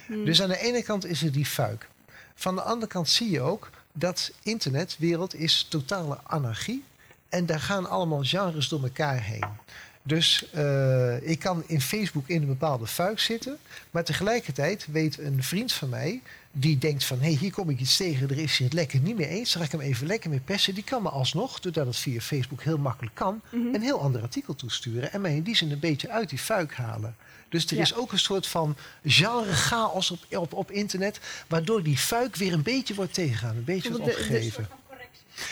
[0.06, 0.24] Hmm.
[0.24, 1.88] Dus aan de ene kant is er die fuik.
[2.34, 6.84] Van de andere kant zie je ook dat internetwereld is totale anarchie.
[7.28, 9.46] En daar gaan allemaal genres door elkaar heen.
[10.02, 13.58] Dus eh, ik kan in Facebook in een bepaalde fuik zitten.
[13.90, 16.22] Maar tegelijkertijd weet een vriend van mij.
[16.60, 18.30] Die denkt van, hé, hey, hier kom ik iets tegen.
[18.30, 19.52] Er is hij het lekker niet mee eens.
[19.52, 20.74] Dan ga ik hem even lekker mee persen.
[20.74, 23.40] Die kan me alsnog, doordat het via Facebook heel makkelijk kan...
[23.50, 23.74] Mhm.
[23.74, 25.12] een heel ander artikel toesturen.
[25.12, 27.16] En mij in die zin een beetje uit die fuik halen.
[27.48, 27.82] Dus er Ja.
[27.82, 31.20] is ook een soort van genre chaos op, op, op internet.
[31.48, 33.56] Waardoor die fuik weer een beetje wordt tegengegaan.
[33.56, 34.68] Een beetje wordt opgegeven.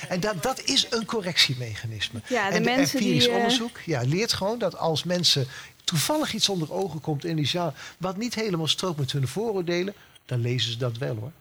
[0.08, 2.20] En dat, dat is een correctiemechanisme.
[2.28, 5.46] Ja, de en de mensen die, empirisch eh, onderzoek ja, leert gewoon dat als mensen
[5.84, 7.72] toevallig iets onder ogen komt in die genre...
[7.98, 9.94] wat niet helemaal strookt met hun vooroordelen,
[10.26, 11.32] dan lezen ze dat wel hoor.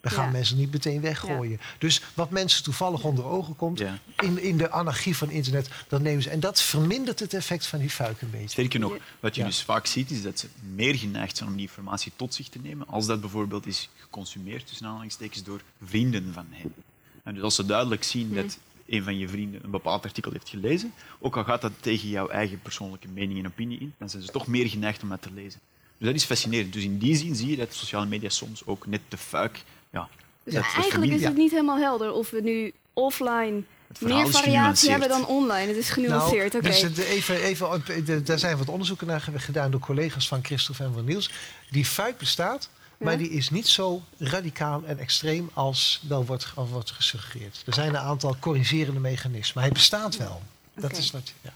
[0.00, 0.30] Dan gaan Ja.
[0.30, 1.60] mensen niet meteen weggooien.
[1.78, 3.98] Dus wat mensen toevallig onder ogen komt Ja.
[4.22, 6.30] in, in de anarchie van internet, dat nemen ze.
[6.30, 8.48] En dat vermindert het effect van die fuik een beetje.
[8.48, 9.46] Sterker nog, wat je Ja.
[9.46, 12.58] dus vaak ziet, is dat ze meer geneigd zijn om die informatie tot zich te
[12.58, 16.74] nemen, als dat bijvoorbeeld is geconsumeerd, tussen aanhalingstekens, door vrienden van hen.
[17.22, 20.48] En dus als ze duidelijk zien dat een van je vrienden een bepaald artikel heeft
[20.48, 24.22] gelezen, ook al gaat dat tegen jouw eigen persoonlijke mening en opinie in, dan zijn
[24.22, 25.60] ze toch meer geneigd om dat te lezen.
[25.98, 26.72] Dus dat is fascinerend.
[26.72, 29.62] Dus in die zin zie je dat sociale media soms ook net de fuik...
[29.90, 30.08] Ja,
[30.44, 33.62] Dus eigenlijk is het niet helemaal helder of we nu offline
[33.98, 35.66] meer variatie hebben dan online.
[35.66, 39.80] Het is genuanceerd, Nou, dus even, even, de- daar zijn wat onderzoeken naar gedaan door
[39.80, 41.30] collega's van Christophe en van Niels.
[41.70, 42.68] Die fuik bestaat,
[42.98, 47.62] maar die is niet zo radicaal en extreem als wel wordt, als wordt gesuggereerd.
[47.66, 49.62] Er zijn een aantal corrigerende mechanismen.
[49.62, 50.42] Hij bestaat wel.
[50.74, 51.32] Dat is wat.
[51.42, 51.52] Ja.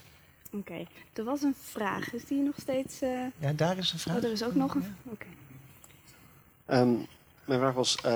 [0.51, 2.13] Oké, er was een vraag.
[2.13, 3.01] Is die nog steeds...
[3.01, 4.17] eh, ja, daar is een vraag.
[4.17, 4.97] Oh, er is ook nog een...
[5.05, 5.27] Oké.
[6.67, 6.95] Ehm,
[7.45, 8.13] mijn vraag was, eh,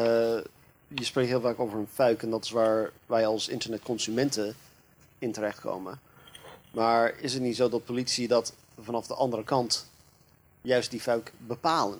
[0.89, 4.55] je spreekt heel vaak over een fuik en dat is waar wij als internetconsumenten
[5.19, 6.01] in terechtkomen.
[6.71, 9.91] Maar is het niet zo dat politici dat vanaf de andere kant
[10.63, 11.99] juist die fuik bepalen?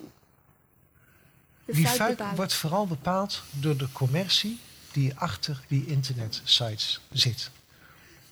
[1.65, 2.35] De Die fuik fuik bepalen.
[2.35, 4.59] wordt vooral bepaald door de commercie
[4.91, 7.51] die achter die internetsites zit.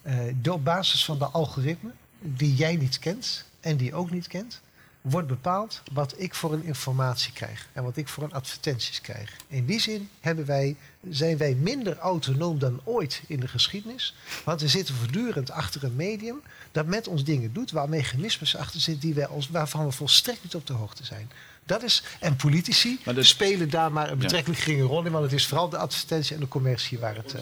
[0.03, 4.61] Eh, door basis van de algoritmen die jij niet kent en die ook niet kent,
[5.03, 9.35] wordt bepaald wat ik voor een informatie krijg en wat ik voor een advertenties krijg.
[9.47, 10.75] In die zin hebben wij,
[11.09, 14.15] zijn wij minder autonoom dan ooit in de geschiedenis,
[14.45, 18.79] want we zitten voortdurend achter een medium dat met ons dingen doet, waar mechanismes achter
[18.79, 21.31] zitten die wij ons, waarvan we volstrekt niet op de hoogte zijn.
[21.65, 25.47] Dat is, en politici spelen daar maar een betrekkelijk geringe rol in, want het is
[25.47, 27.33] vooral de advertentie en de commercie waar het.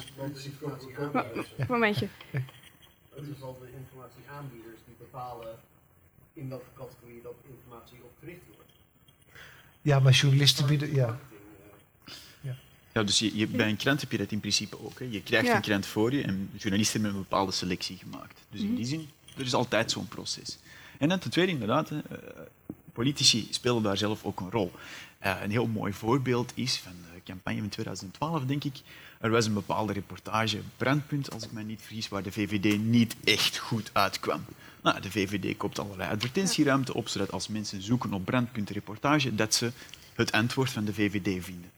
[1.58, 2.08] eh, momentje.
[2.32, 5.60] Het is al de informatieaanbieders die bepalen
[6.42, 8.70] in welke categorie dat informatie op gericht wordt.
[9.82, 10.94] ja, maar journalisten bieden.
[10.94, 11.20] Ja.
[12.94, 15.00] Ja, dus je, je, bij een krant heb je dat in principe ook.
[15.00, 15.06] Hè.
[15.10, 15.56] Je krijgt Ja.
[15.56, 18.40] een krant voor je en journalisten hebben een bepaalde selectie gemaakt.
[18.50, 18.70] Dus Mhm.
[18.70, 20.58] in die zin, er is altijd zo'n proces.
[20.98, 22.18] En dan ten tweede, inderdaad, hè, eh,
[22.94, 24.72] politici spelen daar zelf ook een rol.
[25.20, 28.76] Eh, een heel mooi voorbeeld is van de campagne van 2012, denk ik.
[29.20, 33.16] Er was een bepaalde reportage, Brandpunt, als ik me niet vergis, waar de VVD niet
[33.24, 34.46] echt goed uitkwam.
[34.84, 39.54] Nou, de VVD koopt allerlei advertentieruimte op, zodat als mensen zoeken op Brandpunt reportage, dat
[39.54, 39.72] ze
[40.16, 41.72] het antwoord van de VVD vinden.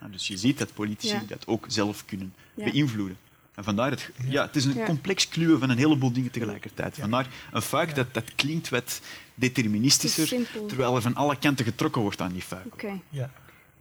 [0.00, 1.22] Nou, dus je ziet dat politici Ja.
[1.28, 2.64] dat ook zelf kunnen Ja.
[2.64, 3.16] beïnvloeden.
[3.54, 4.84] En vandaar het, ja, het is een Ja.
[4.84, 6.96] complex kluwen van een heleboel dingen tegelijkertijd.
[7.00, 9.00] Vandaar een fuik dat, dat klinkt wat
[9.34, 12.66] deterministischer, terwijl er van alle kanten getrokken wordt aan die fuik.
[12.72, 13.00] Oké.
[13.10, 13.30] Ja.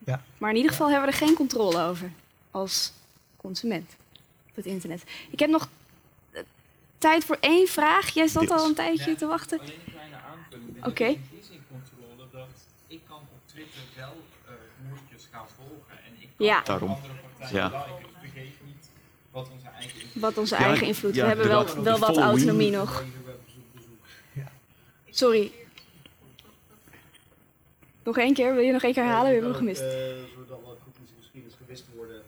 [0.06, 0.24] Ja.
[0.38, 2.12] Maar in ieder geval hebben we er geen controle over
[2.52, 2.92] als
[3.38, 3.96] consument
[4.50, 5.04] op het internet.
[5.30, 5.70] Ik heb nog
[6.98, 8.10] tijd voor één vraag.
[8.10, 9.60] Jij zat al een tijdje te wachten.
[9.60, 10.86] Alleen een kleine aanvulling.
[10.86, 11.06] Oké.
[11.06, 12.48] Is controle dat
[12.88, 14.54] ik kan op Twitter wel eh
[14.90, 15.98] woordjes gaan volgen.
[16.06, 16.60] En ik kan Ja.
[16.60, 16.90] op Daarom.
[16.90, 17.68] andere partijen Ja.
[17.68, 18.04] liken.
[18.12, 18.90] Dus vergeet niet
[19.32, 21.16] Wat onze eigen invloed wat onze Ja, eigen invloed.
[21.16, 23.04] ja, We hebben wel, wat- wel wat autonomie nog.
[25.10, 25.52] Sorry.
[28.04, 29.28] Nog één keer, wil je nog één keer herhalen?
[29.28, 29.80] We hebben hem gemist.
[29.82, 32.22] zodat alle cookies misschien eens gewist worden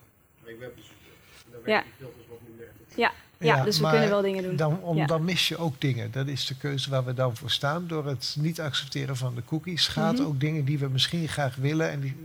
[0.44, 0.96] bij webbezoeken.
[1.44, 1.66] En dan Ja.
[1.66, 2.68] werken die filters wat minder.
[2.94, 3.12] Ja,
[3.46, 4.56] ja, dus we kunnen wel dingen doen.
[4.56, 5.06] Dan, om, Ja.
[5.06, 6.10] dan mis je ook dingen.
[6.12, 7.86] Dat is de keuze waar we dan voor staan.
[7.86, 10.22] Door het niet accepteren van de cookies gaat Mhm.
[10.26, 11.90] ook dingen die we misschien graag willen.
[11.90, 12.16] En die,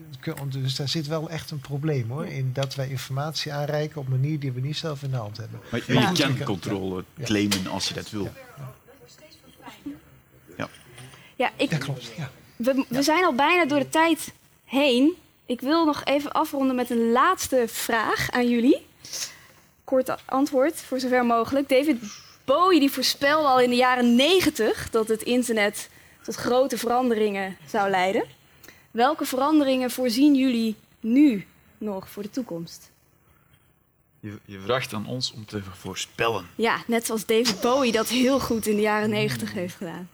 [0.49, 2.25] dus daar zit wel echt een probleem hoor.
[2.25, 5.37] In dat wij informatie aanreiken op een manier die we niet zelf in de hand
[5.37, 5.59] hebben.
[5.71, 6.11] Maar je Ja.
[6.11, 7.23] kan controle Ja.
[7.25, 8.29] claimen als je dat wil.
[11.37, 12.11] Ja, ik, Dat klopt.
[12.17, 12.29] Ja.
[12.55, 14.33] we, we zijn al bijna door de tijd
[14.65, 15.13] heen.
[15.45, 18.85] Ik wil nog even afronden met een laatste vraag aan jullie.
[19.85, 21.69] Kort antwoord, voor zover mogelijk.
[21.69, 21.97] David
[22.45, 25.89] Bowie die voorspelde al in de jaren 90 dat het internet
[26.23, 28.23] tot grote veranderingen zou leiden.
[28.91, 31.45] Welke veranderingen voorzien jullie nu
[31.77, 32.91] nog voor de toekomst?
[34.19, 36.45] Je, je vraagt aan ons om te voorspellen.
[36.55, 40.09] Ja, net zoals David Bowie dat heel goed in de jaren 90 heeft gedaan.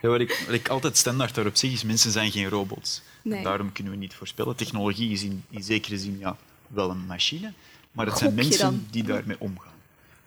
[0.00, 3.02] Ja, wat, ik, wat ik altijd standaard daarop zeg is, mensen zijn geen robots.
[3.22, 3.42] Nee.
[3.42, 4.56] Daarom kunnen we niet voorspellen.
[4.56, 6.36] Technologie is in, in zekere zin ja,
[6.66, 7.52] wel een machine,
[7.98, 8.86] maar het zijn mensen dan?
[8.90, 9.72] die daarmee omgaan.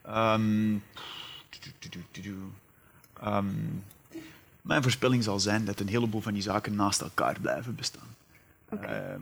[0.02, 0.78] Ehm,
[3.20, 3.46] ehm,
[4.62, 8.16] mijn voorspelling zal zijn dat een heleboel van die zaken naast elkaar blijven bestaan.
[8.70, 9.22] Ehm,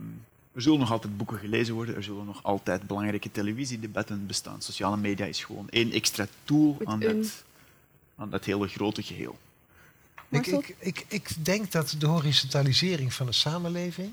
[0.52, 4.62] er zullen nog altijd boeken gelezen worden, er zullen nog altijd belangrijke televisiedebatten bestaan.
[4.62, 7.44] Sociale media is gewoon één extra tool Met aan een- dat,
[8.16, 9.38] aan dat hele grote geheel.
[10.28, 14.12] Ik, ik, ik, ik denk dat de horizontalisering van de samenleving...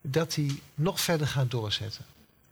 [0.00, 2.04] dat die nog verder gaat doorzetten.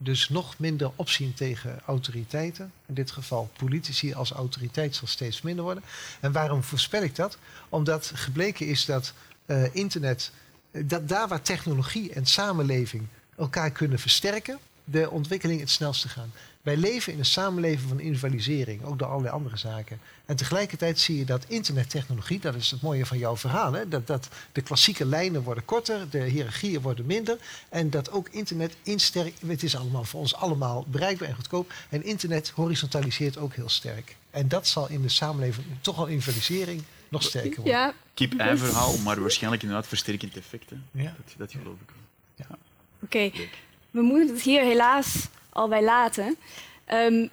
[0.02, 2.72] Dus nog minder opzien tegen autoriteiten.
[2.86, 5.82] In dit geval politici als autoriteit zal steeds minder worden.
[6.20, 7.38] En waarom voorspel ik dat?
[7.68, 9.12] Omdat gebleken is dat
[9.46, 10.32] eh, internet...
[10.70, 13.06] eh, Dat daar waar technologie en samenleving
[13.36, 14.58] elkaar kunnen versterken...
[14.84, 16.32] de ontwikkeling het snelste gaan.
[16.62, 20.00] Wij leven in een samenleving van individualisering, ook door allerlei andere zaken.
[20.26, 24.06] En tegelijkertijd zie je dat internettechnologie, dat is het mooie van jouw verhaal, hè, dat,
[24.06, 27.38] dat de klassieke lijnen worden korter, de hiërarchieën worden minder.
[27.68, 31.72] En dat ook internet insterkt, het is allemaal voor ons allemaal bereikbaar en goedkoop.
[31.88, 34.16] En internet horizontaliseert ook heel sterk.
[34.30, 37.72] En dat zal in de samenleving toch al individualisering nog sterker worden.
[37.72, 40.70] Ja, Kip ei verhaal, maar waarschijnlijk inderdaad versterkend effect.
[40.70, 41.02] Hè.
[41.02, 41.14] Ja.
[41.16, 41.98] Dat, dat geloof ik wel.
[43.02, 43.30] Oké,
[43.90, 46.36] we moeten het hier helaas al bij laten.
[46.84, 47.26] Ehm,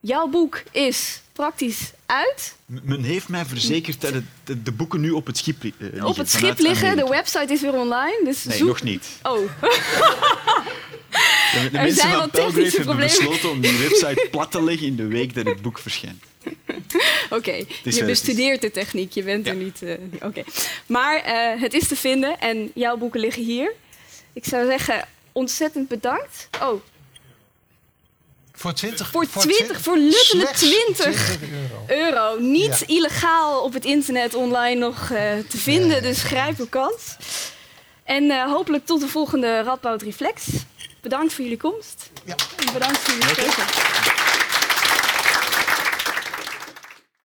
[0.00, 2.56] jouw boek is praktisch uit.
[2.66, 5.70] M- Men heeft mij verzekerd dat het, de, de boeken nu op het schip eh,
[5.78, 6.04] liggen.
[6.04, 6.96] Op het schip liggen.
[6.96, 8.20] De website is weer online.
[8.24, 8.68] Dus Nee, zoek...
[8.68, 9.06] nog niet.
[9.22, 9.38] Oh,
[11.52, 13.16] De, de Er mensen zijn van technische hebben problemen.
[13.16, 16.24] besloten om die website plat te leggen in de week dat het boek verschijnt.
[17.30, 17.64] oké.
[17.84, 19.12] Je bestudeert de techniek.
[19.12, 19.82] Je bent er niet...
[19.82, 20.42] eh, Oké.
[20.86, 23.72] Maar eh, het is te vinden en jouw boeken liggen hier.
[24.32, 26.48] Ik zou zeggen, ontzettend bedankt.
[26.62, 26.82] Oh,
[28.62, 31.84] Voor 20, voor 20, voor slechts 20 euro.
[31.86, 32.38] euro.
[32.40, 32.86] Niet Ja.
[32.94, 35.88] illegaal op het internet online nog eh, te vinden.
[35.88, 36.00] Nee.
[36.00, 37.16] Dus grijp uw kans.
[38.04, 40.46] En eh, hopelijk tot de volgende Radboud Reflex.
[41.00, 42.10] Bedankt voor jullie komst.
[42.24, 42.34] Ja.
[42.66, 43.60] En bedankt voor jullie keuze.